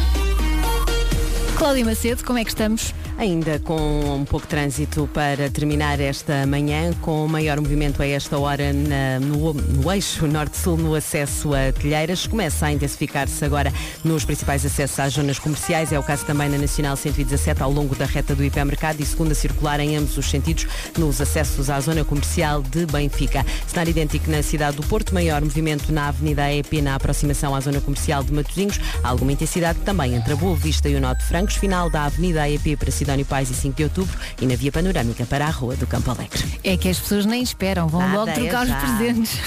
Cláudia 1.57 1.85
Macedo, 1.85 2.23
como 2.25 2.37
é 2.39 2.43
que 2.43 2.49
estamos? 2.49 2.93
Ainda 3.17 3.59
com 3.59 4.15
um 4.15 4.25
pouco 4.25 4.45
de 4.45 4.49
trânsito 4.49 5.07
para 5.13 5.49
terminar 5.49 5.99
esta 5.99 6.45
manhã, 6.47 6.91
com 6.99 7.25
maior 7.27 7.61
movimento 7.61 8.01
a 8.01 8.07
esta 8.07 8.37
hora 8.39 8.73
na- 8.73 9.19
no, 9.19 9.53
no 9.53 9.91
eixo 9.93 10.25
norte-sul 10.27 10.75
no 10.77 10.95
acesso 10.95 11.53
a 11.53 11.71
Telheiras. 11.71 12.25
Começa 12.27 12.65
a 12.65 12.71
intensificar-se 12.73 13.45
agora 13.45 13.71
nos 14.03 14.25
principais 14.25 14.65
acessos 14.65 14.99
às 14.99 15.13
zonas 15.13 15.37
comerciais. 15.39 15.91
É 15.93 15.99
o 15.99 16.03
caso 16.03 16.25
também 16.25 16.49
na 16.49 16.57
Nacional 16.57 16.97
117 16.97 17.61
ao 17.61 17.71
longo 17.71 17.95
da 17.95 18.05
reta 18.05 18.33
do 18.35 18.43
hipermercado 18.43 19.01
e 19.01 19.05
segunda 19.05 19.35
circular 19.35 19.79
em 19.79 19.95
ambos 19.95 20.17
os 20.17 20.25
sentidos 20.29 20.65
nos 20.97 21.21
acessos 21.21 21.69
à 21.69 21.79
zona 21.79 22.03
comercial 22.03 22.61
de 22.63 22.85
Benfica. 22.87 23.45
Cenário 23.67 23.91
idêntico 23.91 24.29
na 24.29 24.41
cidade 24.41 24.75
do 24.77 24.83
Porto, 24.83 25.13
maior 25.13 25.41
movimento 25.41 25.93
na 25.93 26.07
Avenida 26.07 26.51
EP 26.51 26.73
na 26.81 26.95
aproximação 26.95 27.55
à 27.55 27.59
zona 27.61 27.79
comercial 27.79 28.23
de 28.23 28.33
Matosinhos. 28.33 28.79
Alguma 29.03 29.31
intensidade 29.31 29.79
também 29.85 30.15
entre 30.15 30.33
a 30.33 30.35
Boa 30.35 30.55
Vista 30.55 30.89
e 30.89 30.95
o 30.95 30.99
Norte 30.99 31.19
de 31.19 31.27
Francos, 31.43 31.55
final 31.55 31.89
da 31.89 32.05
Avenida 32.05 32.49
EP 32.49 32.77
para 32.79 32.89
Sidónio 32.89 33.25
Pais 33.25 33.49
e 33.51 33.53
5 33.53 33.75
de 33.75 33.83
Outubro 33.83 34.17
e 34.41 34.45
na 34.45 34.55
Via 34.55 34.71
Panorâmica 34.71 35.25
para 35.25 35.45
a 35.45 35.49
Rua 35.49 35.75
do 35.75 35.85
Campo 35.85 36.09
Alegre. 36.09 36.41
É 36.63 36.77
que 36.77 36.87
as 36.87 36.97
pessoas 36.99 37.25
nem 37.25 37.43
esperam, 37.43 37.87
vão 37.87 37.99
Nada, 38.01 38.17
logo 38.17 38.31
trocar 38.31 38.65
os 38.65 38.73
presentes. 38.73 39.37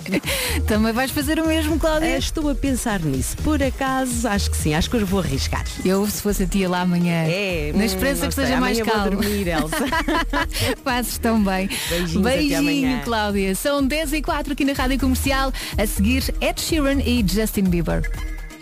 Também 0.66 0.92
vais 0.92 1.10
fazer 1.10 1.38
o 1.38 1.46
mesmo, 1.46 1.78
Cláudia? 1.78 2.06
Eh, 2.08 2.18
Estou 2.18 2.48
a 2.48 2.54
pensar 2.54 3.00
nisso. 3.00 3.36
Por 3.38 3.62
acaso, 3.62 4.26
acho 4.28 4.50
que 4.50 4.56
sim, 4.56 4.74
acho 4.74 4.88
que 4.88 4.96
hoje 4.96 5.04
vou 5.04 5.20
arriscar. 5.20 5.64
Eu, 5.84 6.06
se 6.08 6.22
fosse 6.22 6.44
a 6.44 6.46
tia 6.46 6.68
lá 6.68 6.80
amanhã, 6.80 7.24
É, 7.28 7.72
na 7.74 7.84
esperança 7.84 8.26
que 8.28 8.34
sei, 8.34 8.44
esteja 8.44 8.60
mais 8.60 8.80
calmo. 8.80 9.10
dormir, 9.10 9.48
Elsa. 9.48 9.76
Fazes 10.82 11.18
tão 11.18 11.42
bem. 11.42 11.68
Beijinhos, 11.90 12.22
Beijinho. 12.24 13.00
Cláudia. 13.02 13.54
São 13.54 13.86
10 13.86 14.14
e 14.14 14.22
4 14.22 14.52
aqui 14.54 14.64
na 14.64 14.72
Rádio 14.72 14.98
Comercial. 14.98 15.52
A 15.76 15.86
seguir, 15.86 16.34
Ed 16.40 16.60
Sheeran 16.60 17.00
e 17.00 17.24
Justin 17.28 17.64
Bieber. 17.64 18.02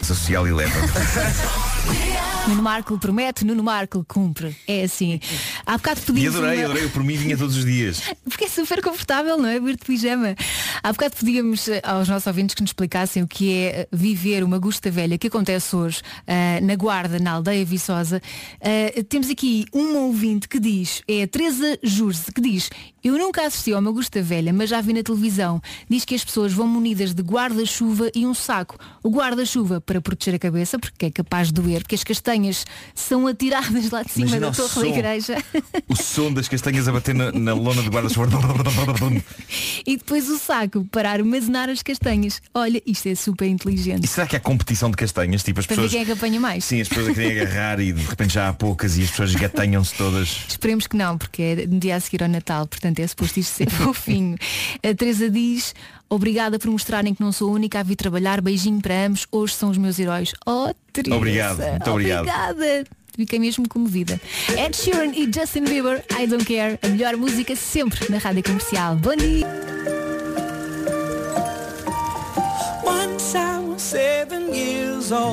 Social 0.05 0.46
e 0.46 0.52
leva. 0.52 0.74
Nuno 2.46 2.62
Marco 2.62 2.98
promete, 2.98 3.42
Nuno 3.44 3.62
Marco 3.62 4.05
cumpre. 4.07 4.55
É 4.68 4.84
assim. 4.84 5.18
Há 5.64 5.78
bocado 5.78 6.00
E 6.00 6.02
pedimos 6.05 6.36
adorei, 6.36 6.59
uma- 6.59 6.64
adorei. 6.66 6.88
Por 6.90 7.02
mim 7.02 7.16
vinha 7.16 7.36
todos 7.38 7.57
os 7.57 7.64
dias. 7.64 8.02
Porque 8.28 8.44
é 8.44 8.48
super 8.48 8.82
confortável, 8.82 9.38
não 9.38 9.48
é? 9.48 9.59
Vir 9.59 9.76
de 9.76 9.84
pijama. 9.84 10.34
Há 10.82 10.92
bocado 10.92 11.14
pedíamos 11.16 11.66
eh, 11.68 11.80
aos 11.82 12.07
nossos 12.09 12.26
ouvintes 12.26 12.55
que 12.55 12.61
nos 12.61 12.68
explicassem 12.70 13.22
o 13.22 13.26
que 13.26 13.50
é 13.55 13.66
eh, 13.80 13.88
viver 13.90 14.44
uma 14.44 14.59
Gusta 14.59 14.90
Velha 14.90 15.16
que 15.16 15.28
acontece 15.28 15.74
hoje 15.74 16.02
ah, 16.26 16.61
na 16.61 16.74
Guarda, 16.76 17.18
na 17.18 17.32
aldeia 17.32 17.64
Viçosa. 17.64 18.20
Ah, 18.61 19.02
temos 19.09 19.30
aqui 19.30 19.64
um 19.72 19.96
ouvinte 19.96 20.46
que 20.46 20.61
diz, 20.61 21.02
é 21.09 21.22
a 21.22 21.26
Teresa 21.26 21.78
Jurze, 21.82 22.30
que 22.30 22.42
diz, 22.42 22.68
eu 23.05 23.18
nunca 23.18 23.46
assisti 23.46 23.70
a 23.74 23.78
uma 23.78 23.92
Gusta 23.92 24.22
Velha, 24.22 24.50
mas 24.50 24.70
já 24.70 24.80
vi 24.80 24.94
na 24.94 25.02
televisão. 25.02 25.61
Diz 25.90 26.07
que 26.07 26.14
as 26.14 26.24
pessoas 26.24 26.55
vão 26.55 26.66
munidas 26.66 27.12
de 27.12 27.22
guarda-chuva 27.22 28.11
e 28.14 28.26
um 28.26 28.32
saco. 28.32 28.78
O 29.02 29.11
guarda-chuva 29.11 29.78
para 29.78 30.00
proteger 30.00 30.36
a 30.36 30.38
cabeça, 30.38 30.78
porque 30.78 31.07
é 31.07 31.11
capaz 31.11 31.48
de 31.48 31.55
doer, 31.55 31.82
porque 31.82 31.94
as 31.94 32.02
castanhas 32.02 32.64
são 32.94 33.26
atiradas 33.26 33.90
lá 33.90 34.02
de 34.02 34.11
cima 34.11 34.28
Imagina 34.28 34.50
da 34.50 34.57
torre 34.57 34.80
da 34.80 34.96
igreja. 34.96 35.44
O 35.86 35.96
som 35.96 36.32
das 36.32 36.48
castanhas 36.48 36.88
a 36.88 36.92
bater 36.92 37.14
na, 37.14 37.30
na 37.30 37.52
lona 37.52 37.82
de 37.82 37.88
guarda-chuva. 37.90 38.26
e 39.86 39.96
depois 39.96 40.28
o 40.30 40.38
saco 40.38 40.84
para 40.90 41.11
armazenar 41.11 41.68
as 41.68 41.82
castanhas. 41.82 42.40
Olha, 42.55 42.82
isto 42.86 43.07
é 43.09 43.14
super 43.14 43.46
inteligente. 43.46 44.05
E 44.05 44.09
será 44.09 44.26
que 44.26 44.34
há 44.34 44.40
competição 44.40 44.90
de 44.90 44.96
castanhas? 44.96 45.42
Tipo 45.42 45.61
as 45.61 45.66
Para 45.66 45.76
pessoas. 45.76 45.92
quem 45.92 46.00
é 46.00 46.05
que 46.05 46.12
apanha 46.12 46.40
mais. 46.40 46.64
Sim, 46.64 46.80
as 46.80 46.88
pessoas 46.88 47.09
a 47.09 47.14
querem 47.14 47.40
agarrar 47.40 47.80
e 47.80 47.92
de 47.92 48.02
repente 48.02 48.32
já 48.32 48.48
há 48.48 48.52
poucas 48.52 48.96
e 48.96 49.02
as 49.02 49.11
pessoas 49.11 49.34
gatanham-se 49.34 49.94
todas. 49.94 50.46
Esperemos 50.48 50.86
que 50.86 50.96
não, 50.96 51.18
porque 51.18 51.42
é 51.42 51.66
no 51.66 51.78
dia 51.78 51.96
a 51.96 52.00
seguir 52.00 52.22
ao 52.22 52.28
Natal, 52.28 52.66
portanto 52.66 52.93
é 53.03 53.07
suposto 53.07 53.40
isto 53.40 53.55
ser 53.55 53.70
fofinho. 53.70 54.36
A 54.82 54.95
Teresa 54.95 55.30
diz, 55.30 55.74
obrigada 56.09 56.59
por 56.59 56.70
mostrarem 56.70 57.14
que 57.14 57.22
não 57.22 57.32
sou 57.32 57.51
a 57.51 57.53
única 57.53 57.80
a 57.80 57.82
vir 57.82 57.97
trabalhar, 57.97 58.40
beijinho 58.40 58.80
para 58.80 59.07
ambos, 59.07 59.26
hoje 59.30 59.55
são 59.55 59.70
os 59.70 59.78
meus 59.78 59.99
heróis. 59.99 60.32
Oh, 60.47 60.72
Teresa. 60.92 61.16
Obrigado, 61.16 61.59
muito 61.59 61.90
obrigado. 61.90 62.20
Obrigada. 62.20 62.84
Fiquei 63.16 63.38
mesmo 63.38 63.68
comovida. 63.68 64.20
Ed 64.59 64.76
Sheeran 64.76 65.12
e 65.14 65.30
Justin 65.32 65.64
Bieber, 65.64 66.05
I 66.20 66.26
Don't 66.26 66.45
Care, 66.45 66.78
a 66.82 66.88
melhor 66.88 67.16
música 67.16 67.55
sempre 67.55 68.11
na 68.11 68.18
rádio 68.18 68.42
comercial. 68.42 68.97
Bom 68.97 69.14
dia! 69.14 69.93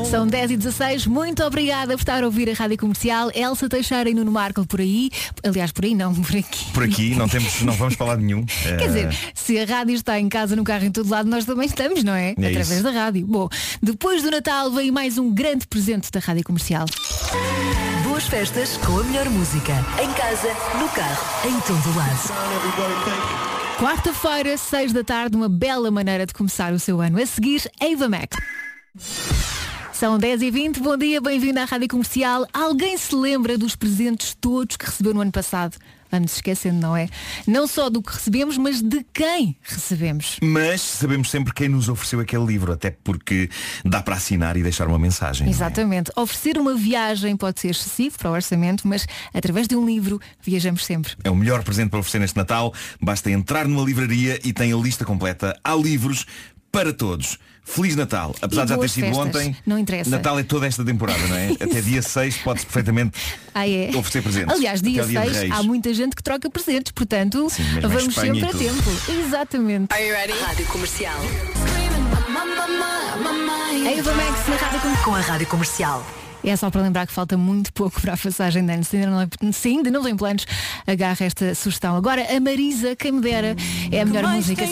São 0.09 0.28
10 0.28 0.51
e 0.51 0.57
16 0.57 1.07
muito 1.07 1.41
obrigada 1.43 1.93
por 1.95 2.01
estar 2.01 2.22
a 2.24 2.26
ouvir 2.26 2.49
a 2.49 2.53
Rádio 2.53 2.78
Comercial. 2.78 3.32
Elsa 3.34 3.69
Teixeira 3.69 4.09
e 4.09 4.13
Nuno 4.13 4.32
Marco 4.32 4.65
por 4.67 4.82
aí. 4.82 5.09
Aliás, 5.43 5.72
por 5.72 5.86
aí 5.86 5.95
não, 5.95 6.13
por 6.22 6.36
aqui. 6.36 6.72
Por 6.74 6.84
aqui 6.84 7.15
não 7.15 7.28
temos, 7.30 7.61
não 7.61 7.74
vamos 7.74 7.93
falar 7.95 8.17
de 8.17 8.24
nenhum. 8.24 8.45
Quer 8.63 8.82
Eh, 8.82 8.88
dizer, 8.88 9.17
se 9.34 9.57
a 9.59 9.65
rádio 9.65 9.95
está 9.95 10.19
em 10.19 10.28
casa, 10.28 10.55
no 10.55 10.63
carro, 10.63 10.84
em 10.86 10.91
todo 10.91 11.09
lado, 11.09 11.30
nós 11.30 11.45
também 11.45 11.65
estamos, 11.67 12.03
não 12.03 12.13
é? 12.13 12.30
É 12.32 12.47
Através 12.47 12.69
isso. 12.72 12.84
da 12.84 12.91
rádio. 12.91 13.26
Bom, 13.26 13.47
depois 13.82 14.22
do 14.22 14.30
Natal 14.32 14.69
vem 14.72 14.91
mais 14.91 15.17
um 15.17 15.34
grande 15.34 15.65
presente 15.67 16.11
da 16.11 16.19
Rádio 16.19 16.43
Comercial. 16.43 16.86
Boas 18.03 18.26
festas 18.26 18.76
com 18.78 18.99
a 18.99 19.03
melhor 19.03 19.30
música. 19.30 19.74
Em 20.03 20.11
casa, 20.13 20.49
no 20.80 20.89
carro, 20.89 21.47
em 21.47 21.59
todo 21.61 21.95
lado. 21.97 22.19
Quarta-feira, 23.80 24.57
6 24.57 24.91
da 24.91 25.03
tarde, 25.03 25.36
uma 25.36 25.47
bela 25.49 25.89
maneira 25.89 26.26
de 26.26 26.34
começar 26.34 26.74
o 26.74 26.80
seu 26.80 26.99
ano. 27.01 27.22
A 27.22 27.26
seguir, 27.26 27.61
Ava 27.80 28.09
Max. 28.09 28.38
São 30.02 30.18
10 30.18 30.41
e 30.41 30.49
20 30.49 30.80
bom 30.80 30.97
dia, 30.97 31.22
bem-vindo 31.22 31.60
à 31.60 31.64
Rádio 31.64 31.88
Comercial. 31.88 32.47
Alguém 32.52 32.97
se 32.97 33.14
lembra 33.14 33.56
dos 33.56 33.76
presentes 33.76 34.34
todos 34.34 34.76
que 34.76 34.88
recebeu 34.88 35.14
no 35.14 35.22
ano 35.22 35.32
passado? 35.32 35.78
Vamos 36.12 36.34
esquecendo, 36.34 36.82
não 36.82 36.97
é? 36.97 37.08
Não 37.45 37.68
só 37.68 37.88
do 37.88 38.02
que 38.02 38.12
recebemos, 38.12 38.58
mas 38.58 38.82
de 38.82 39.06
quem 39.14 39.56
recebemos. 39.62 40.39
Mas 40.41 40.82
sabemos 40.82 41.30
sempre 41.30 41.54
quem 41.54 41.70
nos 41.70 41.88
ofereceu 41.88 42.20
aquele 42.20 42.43
livro, 42.47 42.72
até 42.72 42.89
porque 42.89 43.47
dá 43.86 44.02
para 44.02 44.16
assinar 44.16 44.58
e 44.58 44.64
deixar 44.64 44.88
uma 44.88 44.97
mensagem. 44.97 45.45
é? 45.45 45.52
Exatamente. 45.52 46.12
Oferecer 46.16 46.58
uma 46.58 46.74
viagem 46.74 47.38
pode 47.38 47.60
ser 47.60 47.70
excessivo 47.70 48.18
para 48.18 48.32
o 48.32 48.34
orçamento, 48.34 48.88
mas 48.88 49.06
através 49.32 49.68
de 49.68 49.76
um 49.76 49.86
livro 49.86 50.20
viajamos 50.41 50.84
sempre. 50.84 51.14
É 51.24 51.30
o 51.30 51.36
melhor 51.36 51.64
presente 51.64 51.91
para 51.91 51.99
oferecer 51.99 52.18
neste 52.18 52.38
Natal. 52.38 52.74
Basta 52.99 53.30
entrar 53.30 53.68
numa 53.68 53.86
livraria 53.86 54.39
e 54.43 54.52
tem 54.52 54.74
a 54.74 54.78
lista 54.78 55.06
completa. 55.06 55.56
Há 55.64 55.76
livros 55.76 56.26
para 56.72 56.91
todos. 56.91 57.38
Feliz 57.64 57.95
Natal. 57.95 58.36
Apesar 58.41 58.64
de 58.66 58.70
já 58.72 58.78
ter 58.78 58.89
sido 58.89 59.05
festas. 59.05 59.26
ontem, 59.28 59.55
Não 59.66 59.78
interessa. 59.80 60.09
Natal 60.09 60.38
é 60.39 60.43
toda 60.43 60.68
esta 60.68 60.84
temporada, 60.84 61.26
não 61.28 61.36
é? 61.36 61.51
Até 61.62 61.80
dia 61.82 62.01
6 62.01 62.38
pode-se 62.38 62.66
perfeitamente 62.66 63.18
Ah, 63.53 63.68
é? 63.68 63.89
oferecer 63.89 64.22
presentes. 64.22 64.53
Aliás, 64.55 64.82
dia 64.82 65.01
Até 65.01 65.01
ao 65.01 65.07
dia 65.07 65.22
de 65.22 65.38
6 65.39 65.49
Reis. 65.49 65.51
há 65.53 65.64
muita 65.64 65.93
gente 65.93 66.16
que 66.16 66.24
troca 66.24 66.49
presentes, 66.49 66.91
portanto, 66.91 67.47
Sim, 67.49 67.64
vamos 67.82 68.14
sempre 68.16 68.43
a 68.45 68.49
tempo. 68.49 68.89
Exatamente. 69.26 69.88
Rádio 70.41 70.66
Comercial. 70.68 71.20
A 73.86 73.91
Eva 73.91 74.14
Max 74.14 74.47
na 74.47 74.55
Rádio 74.55 74.80
Comercial. 74.82 75.03
Com 75.05 75.16
a 75.16 75.20
Rádio 75.22 75.47
Comercial. 75.47 76.05
É 76.43 76.55
só 76.55 76.72
para 76.72 76.82
lembrar 76.82 77.05
que 77.05 77.14
falta 77.14 77.38
muito 77.38 77.72
pouco 77.72 78.01
para 78.01 78.14
a 78.14 78.18
passagem 78.18 78.66
de 78.66 78.74
ano. 78.74 78.84
Se 78.84 78.97
ainda 78.97 79.09
não, 79.12 79.51
se 79.53 79.68
ainda 79.70 79.91
não 79.91 80.03
tem 80.03 80.16
planos, 80.16 80.45
agarra 80.88 81.24
esta 81.26 81.53
sugestão. 81.53 81.95
Agora, 81.95 82.26
a 82.36 82.39
Marisa, 82.39 82.95
quem 82.95 83.12
me 83.12 83.22
dera, 83.22 83.55
é 83.91 84.01
a 84.01 84.05
melhor 84.05 84.24
música. 84.28 84.64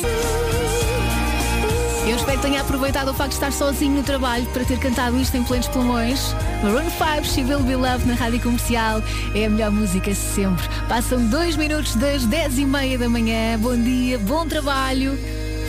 Eu 2.09 2.15
espero 2.15 2.39
que 2.39 2.47
tenha 2.47 2.61
aproveitado 2.61 3.09
o 3.09 3.13
facto 3.13 3.29
de 3.29 3.35
estar 3.35 3.53
sozinho 3.53 3.97
no 3.97 4.01
trabalho 4.01 4.43
para 4.47 4.65
ter 4.65 4.79
cantado 4.79 5.19
isto 5.19 5.37
em 5.37 5.43
plenos 5.43 5.67
pulmões. 5.67 6.33
Maroon 6.63 6.89
5, 6.89 7.23
She 7.23 7.43
Will 7.43 7.59
Be 7.59 7.75
Loved 7.75 8.07
na 8.07 8.15
Rádio 8.15 8.41
Comercial. 8.41 9.03
É 9.35 9.45
a 9.45 9.49
melhor 9.49 9.69
música 9.69 10.15
sempre. 10.15 10.67
Passam 10.87 11.29
dois 11.29 11.55
minutos 11.55 11.95
das 11.97 12.25
10 12.25 12.57
e 12.57 12.65
meia 12.65 12.97
da 12.97 13.07
manhã. 13.07 13.59
Bom 13.59 13.75
dia, 13.75 14.17
bom 14.17 14.47
trabalho. 14.47 15.15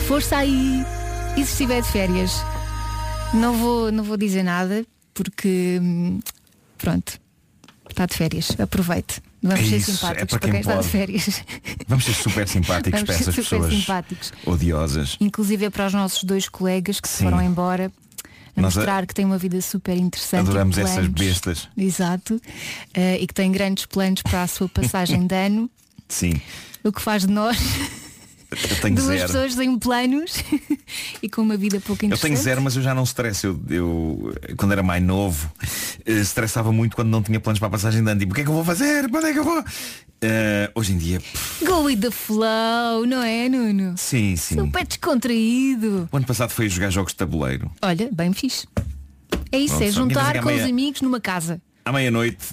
Força 0.07 0.37
aí. 0.37 0.83
E 1.37 1.45
se 1.45 1.51
estiver 1.51 1.83
de 1.83 1.91
férias? 1.91 2.43
Não 3.35 3.53
vou, 3.53 3.91
não 3.91 4.03
vou 4.03 4.17
dizer 4.17 4.41
nada 4.41 4.83
porque 5.13 5.77
hum, 5.79 6.19
pronto, 6.79 7.19
está 7.87 8.07
de 8.07 8.15
férias, 8.15 8.49
aproveite. 8.59 9.21
Vamos 9.43 9.59
É 9.59 9.69
ser 9.69 9.77
isso, 9.77 9.91
é 9.91 9.93
simpáticos 9.95 10.29
para 10.29 10.39
para 10.39 10.51
quem 10.51 10.59
está 10.59 10.75
de 10.75 10.87
férias. 10.87 11.43
Vamos 11.87 12.05
ser 12.05 12.13
super 12.13 12.47
simpáticos 12.47 12.91
Vamos 12.99 13.05
para 13.05 13.15
essas 13.15 13.35
super 13.35 13.49
pessoas 13.59 13.73
simpáticos. 13.73 14.33
odiosas. 14.45 15.17
Inclusive 15.19 15.65
é 15.65 15.69
para 15.69 15.87
os 15.87 15.93
nossos 15.93 16.23
dois 16.23 16.47
colegas 16.47 16.99
que 16.99 17.07
se 17.09 17.17
Sim. 17.17 17.23
foram 17.25 17.41
embora. 17.41 17.91
A 18.55 18.61
Nós 18.61 18.75
mostrar 18.75 19.07
que 19.07 19.13
têm 19.15 19.23
uma 19.25 19.37
vida 19.37 19.59
super 19.61 19.95
interessante. 19.97 20.41
Adoramos 20.41 20.77
essas 20.77 21.07
bestas. 21.07 21.69
Exato. 21.77 22.39
Eh, 22.93 23.19
e 23.21 23.25
que 23.27 23.33
têm 23.33 23.51
grandes 23.51 23.85
planos 23.85 24.21
para 24.21 24.43
a 24.43 24.47
sua 24.47 24.67
passagem 24.69 25.25
de 25.25 25.33
ano. 25.35 25.69
Sim. 26.09 26.33
O 26.83 26.91
que 26.91 27.01
faz 27.01 27.25
de 27.25 27.31
nós 27.31 27.57
Eu 28.51 28.81
tenho 28.81 28.95
duas 28.95 29.07
zero. 29.07 29.27
pessoas 29.27 29.53
sem 29.53 29.79
planos 29.79 30.33
e 31.23 31.29
com 31.29 31.41
uma 31.41 31.55
vida 31.55 31.79
pouco 31.79 32.03
Eu 32.03 32.07
interessante. 32.07 32.29
tenho 32.31 32.41
zero, 32.43 32.61
mas 32.61 32.75
eu 32.75 32.81
já 32.81 32.93
não 32.93 33.03
stresso. 33.03 33.47
Eu, 33.47 33.59
eu, 33.69 34.35
quando 34.57 34.73
era 34.73 34.83
mais 34.83 35.01
novo, 35.01 35.49
eh, 36.05 36.11
estressava 36.19 36.71
muito 36.71 36.95
quando 36.95 37.07
não 37.09 37.21
tinha 37.23 37.39
planos 37.39 37.59
para 37.59 37.69
a 37.69 37.71
passagem 37.71 38.03
de 38.03 38.09
ano. 38.11 38.19
Tipo, 38.19 38.33
o 38.33 38.35
que 38.35 38.41
é 38.41 38.43
que 38.43 38.49
eu 38.49 38.53
vou 38.53 38.65
fazer? 38.65 39.05
Onde 39.05 39.25
é 39.25 39.31
que 39.33 39.39
eu 39.39 39.43
vou? 39.45 39.63
Eh, 40.23 40.69
hoje 40.75 40.91
em 40.93 40.97
dia, 40.97 41.19
pff, 41.21 41.65
Go 41.65 41.83
with 41.83 41.97
the 41.97 42.11
flow, 42.11 43.05
não 43.07 43.23
é, 43.23 43.47
Nuno? 43.49 43.95
sim, 43.97 44.35
sim. 44.35 44.55
Super 44.55 44.85
descontraído. 44.85 46.07
O 46.11 46.17
ano 46.17 46.25
passado 46.25 46.49
foi 46.51 46.67
jogar 46.69 46.89
jogos 46.89 47.13
de 47.13 47.17
tabuleiro. 47.17 47.71
Olha, 47.81 48.09
bem 48.11 48.31
fixe. 48.33 48.67
É 49.51 49.57
isso, 49.57 49.75
Pronto, 49.77 49.87
é 49.87 49.91
juntar 49.91 50.35
à 50.37 50.41
com 50.43 50.49
os 50.49 50.55
meia- 50.55 50.67
amigos 50.67 51.01
numa 51.01 51.19
casa. 51.21 51.61
À 51.85 51.91
meia-noite, 51.91 52.49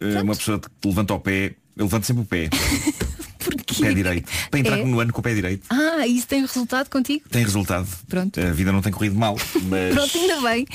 eh, 0.00 0.20
uma 0.20 0.34
pessoa 0.34 0.58
te 0.58 0.68
levanta 0.88 1.14
o 1.14 1.20
pé. 1.20 1.54
Eu 1.76 1.84
levanto 1.84 2.04
sempre 2.04 2.22
o 2.22 2.26
pé. 2.26 2.50
O 3.48 3.80
pé 3.80 3.94
direito. 3.94 4.30
Para 4.50 4.60
entrar 4.60 4.78
É? 4.78 4.84
no 4.84 5.00
ano 5.00 5.12
com 5.12 5.20
o 5.20 5.22
pé 5.22 5.34
direito. 5.34 5.64
Ah, 5.70 6.06
isso 6.06 6.26
tem 6.26 6.40
resultado 6.40 6.88
contigo? 6.88 7.24
Tem 7.30 7.42
resultado. 7.44 7.86
Pronto. 8.08 8.40
A 8.40 8.50
vida 8.52 8.72
não 8.72 8.82
tem 8.82 8.92
corrido 8.92 9.16
mal. 9.16 9.36
Mas 9.62 9.94
Pronto, 9.94 10.18
ainda 10.18 10.40
bem. 10.42 10.66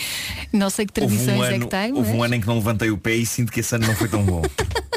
Não 0.54 0.70
sei 0.70 0.86
que 0.86 0.94
tradições 0.94 1.38
um, 1.40 1.44
é 1.44 1.56
ano, 1.56 1.66
que 1.66 1.72
tem, 1.72 1.94
houve 1.94 2.12
um 2.12 2.18
mas... 2.18 2.26
ano 2.26 2.36
em 2.36 2.42
que 2.42 2.48
não 2.48 2.56
levantei 2.56 2.90
o 2.92 2.98
pé 2.98 3.16
e 3.16 3.26
sinto 3.26 3.52
que 3.52 3.60
esse 3.60 3.76
ano 3.76 3.88
não 3.88 3.96
foi 3.96 4.08
tão 4.08 4.24
bom. 4.24 4.42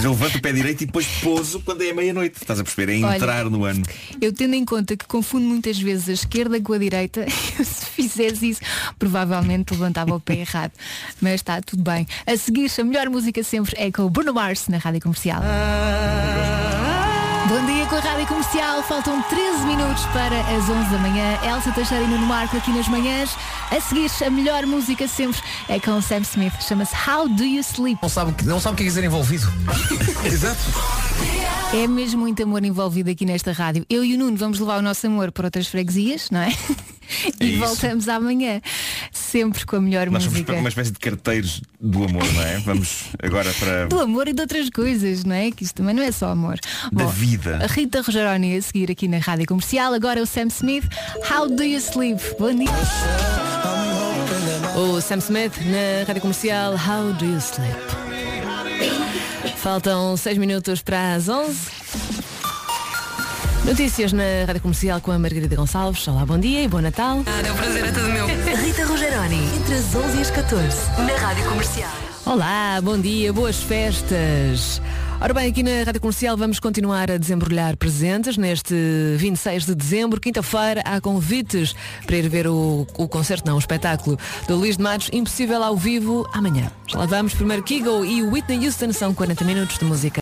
Mas 0.00 0.06
eu 0.06 0.12
levanto 0.12 0.38
o 0.38 0.40
pé 0.40 0.50
direito 0.50 0.80
e 0.82 0.86
depois 0.86 1.06
pouso 1.22 1.60
quando 1.60 1.82
é 1.82 1.92
meia-noite. 1.92 2.38
Estás 2.40 2.58
a 2.58 2.64
perceber? 2.64 2.90
É 2.90 3.04
Olha, 3.04 3.16
entrar 3.16 3.44
no 3.50 3.66
ano. 3.66 3.82
Eu 4.18 4.32
tendo 4.32 4.54
em 4.54 4.64
conta 4.64 4.96
que 4.96 5.04
confundo 5.04 5.44
muitas 5.44 5.78
vezes 5.78 6.08
a 6.08 6.12
esquerda 6.12 6.58
com 6.58 6.72
a 6.72 6.78
direita, 6.78 7.20
eu, 7.58 7.64
se 7.66 7.84
fizesse 7.84 8.48
isso, 8.48 8.60
provavelmente 8.98 9.72
levantava 9.72 10.14
o 10.14 10.18
pé 10.18 10.38
errado. 10.38 10.72
Mas 11.20 11.34
está 11.34 11.60
tudo 11.60 11.82
bem. 11.82 12.06
A 12.26 12.34
seguir, 12.34 12.70
a 12.80 12.82
melhor 12.82 13.10
música 13.10 13.42
sempre 13.44 13.74
é 13.76 13.92
com 13.92 14.04
o 14.04 14.08
Bruno 14.08 14.32
Mars 14.32 14.68
na 14.68 14.78
Rádio 14.78 15.02
Comercial. 15.02 15.42
Bom 17.46 17.66
dia, 17.66 17.79
pela 18.00 18.12
Rádio 18.12 18.26
Comercial. 18.26 18.82
Faltam 18.82 19.22
13 19.22 19.64
minutos 19.64 20.04
para 20.06 20.40
as 20.40 20.68
11 20.68 20.90
da 20.90 20.98
manhã. 20.98 21.38
Elsa 21.42 21.72
Teixeira 21.72 22.04
e 22.04 22.08
Nuno 22.08 22.26
Marco 22.26 22.56
aqui 22.56 22.70
nas 22.70 22.88
manhãs. 22.88 23.30
A 23.70 23.80
seguir, 23.80 24.10
a 24.24 24.30
melhor 24.30 24.66
música 24.66 25.06
sempre 25.06 25.40
é 25.68 25.78
com 25.78 25.92
o 25.92 26.02
Sam 26.02 26.20
Smith. 26.20 26.52
Chama-se 26.60 26.94
How 26.94 27.28
Do 27.28 27.44
You 27.44 27.60
Sleep? 27.60 27.98
Não 28.00 28.08
sabe, 28.08 28.34
não 28.44 28.60
sabe 28.60 28.74
o 28.74 28.76
que 28.76 28.82
é 28.82 28.86
dizer 28.86 29.04
envolvido. 29.04 29.46
Exato. 30.24 30.60
É 31.72 31.86
mesmo 31.86 32.20
muito 32.20 32.42
amor 32.42 32.64
envolvido 32.64 33.10
aqui 33.10 33.24
nesta 33.24 33.52
rádio. 33.52 33.84
Eu 33.88 34.04
e 34.04 34.14
o 34.14 34.18
Nuno 34.18 34.36
vamos 34.36 34.58
levar 34.58 34.78
o 34.78 34.82
nosso 34.82 35.06
amor 35.06 35.30
para 35.30 35.46
outras 35.46 35.66
freguesias, 35.68 36.30
não 36.30 36.40
é? 36.40 36.54
É 37.40 37.44
e 37.44 37.50
isso. 37.56 37.58
voltamos 37.66 38.08
amanhã. 38.08 38.60
Sempre 39.12 39.64
com 39.66 39.76
a 39.76 39.80
melhor 39.80 40.10
Nós 40.10 40.22
somos 40.24 40.38
música. 40.38 40.54
uma 40.58 40.68
espécie 40.68 40.92
de 40.92 40.98
carteiros 40.98 41.62
do 41.80 42.04
amor, 42.04 42.24
não 42.32 42.42
é? 42.42 42.58
Vamos 42.58 43.04
agora 43.22 43.52
para. 43.54 43.86
Do 43.86 44.00
amor 44.00 44.28
e 44.28 44.32
de 44.32 44.40
outras 44.40 44.68
coisas, 44.70 45.24
não 45.24 45.34
é? 45.34 45.50
Que 45.50 45.64
isto 45.64 45.74
também 45.76 45.94
não 45.94 46.02
é 46.02 46.12
só 46.12 46.28
amor. 46.28 46.58
Da 46.92 47.04
Bom, 47.04 47.10
vida. 47.10 47.58
A 47.62 47.66
Rita 47.66 48.00
Rogeroni 48.02 48.56
a 48.56 48.62
seguir 48.62 48.90
aqui 48.90 49.08
na 49.08 49.18
Rádio 49.18 49.46
Comercial. 49.46 49.92
Agora 49.94 50.20
é 50.20 50.22
o 50.22 50.26
Sam 50.26 50.46
Smith. 50.48 50.84
How 51.30 51.48
do 51.48 51.62
you 51.62 51.78
sleep? 51.78 52.20
Bom 52.38 52.54
dia. 52.54 52.68
O 54.76 55.00
Sam 55.00 55.18
Smith 55.18 55.52
na 55.66 56.04
rádio 56.06 56.22
comercial 56.22 56.74
How 56.74 57.12
Do 57.12 57.24
You 57.24 57.38
Sleep? 57.38 57.74
Faltam 59.56 60.16
6 60.16 60.38
minutos 60.38 60.80
para 60.80 61.14
as 61.14 61.28
11. 61.28 61.58
Notícias 63.70 64.12
na 64.12 64.24
rádio 64.48 64.62
comercial 64.62 65.00
com 65.00 65.12
a 65.12 65.18
Margarida 65.18 65.54
Gonçalves. 65.54 66.08
Olá, 66.08 66.26
bom 66.26 66.36
dia 66.36 66.60
e 66.64 66.66
bom 66.66 66.80
Natal. 66.80 67.22
É 67.46 67.52
um 67.52 67.54
prazer, 67.54 67.84
é 67.84 67.92
todo 67.92 68.08
meu. 68.08 68.26
Rita 68.26 68.84
Rogeroni, 68.84 69.44
entre 69.54 69.74
as 69.74 69.94
11 69.94 70.18
e 70.18 70.20
as 70.22 70.30
14, 70.32 70.76
na 70.98 71.16
Rádio 71.16 71.48
Comercial. 71.48 71.92
Olá, 72.26 72.80
bom 72.82 72.98
dia, 72.98 73.32
boas 73.32 73.62
festas. 73.62 74.82
Ora 75.20 75.34
bem, 75.34 75.50
aqui 75.50 75.62
na 75.62 75.84
Rádio 75.84 76.00
Comercial 76.00 76.36
vamos 76.36 76.58
continuar 76.58 77.10
a 77.12 77.16
desembrulhar 77.16 77.76
presentes 77.76 78.36
neste 78.36 78.74
26 79.18 79.66
de 79.66 79.74
dezembro, 79.74 80.18
quinta-feira, 80.18 80.82
há 80.84 81.00
convites 81.00 81.72
para 82.06 82.16
ir 82.16 82.28
ver 82.28 82.48
o, 82.48 82.86
o 82.96 83.06
concerto, 83.06 83.46
não, 83.46 83.54
o 83.54 83.58
espetáculo 83.58 84.18
do 84.48 84.56
Luís 84.56 84.78
de 84.78 84.82
Matos, 84.82 85.10
impossível 85.12 85.62
ao 85.62 85.76
vivo, 85.76 86.26
amanhã. 86.32 86.72
Já 86.88 86.98
lá 86.98 87.06
vamos, 87.06 87.34
primeiro 87.34 87.62
Kigo 87.62 88.04
e 88.04 88.22
Whitney 88.22 88.66
Houston, 88.66 88.92
são 88.92 89.14
40 89.14 89.44
minutos 89.44 89.78
de 89.78 89.84
música. 89.84 90.18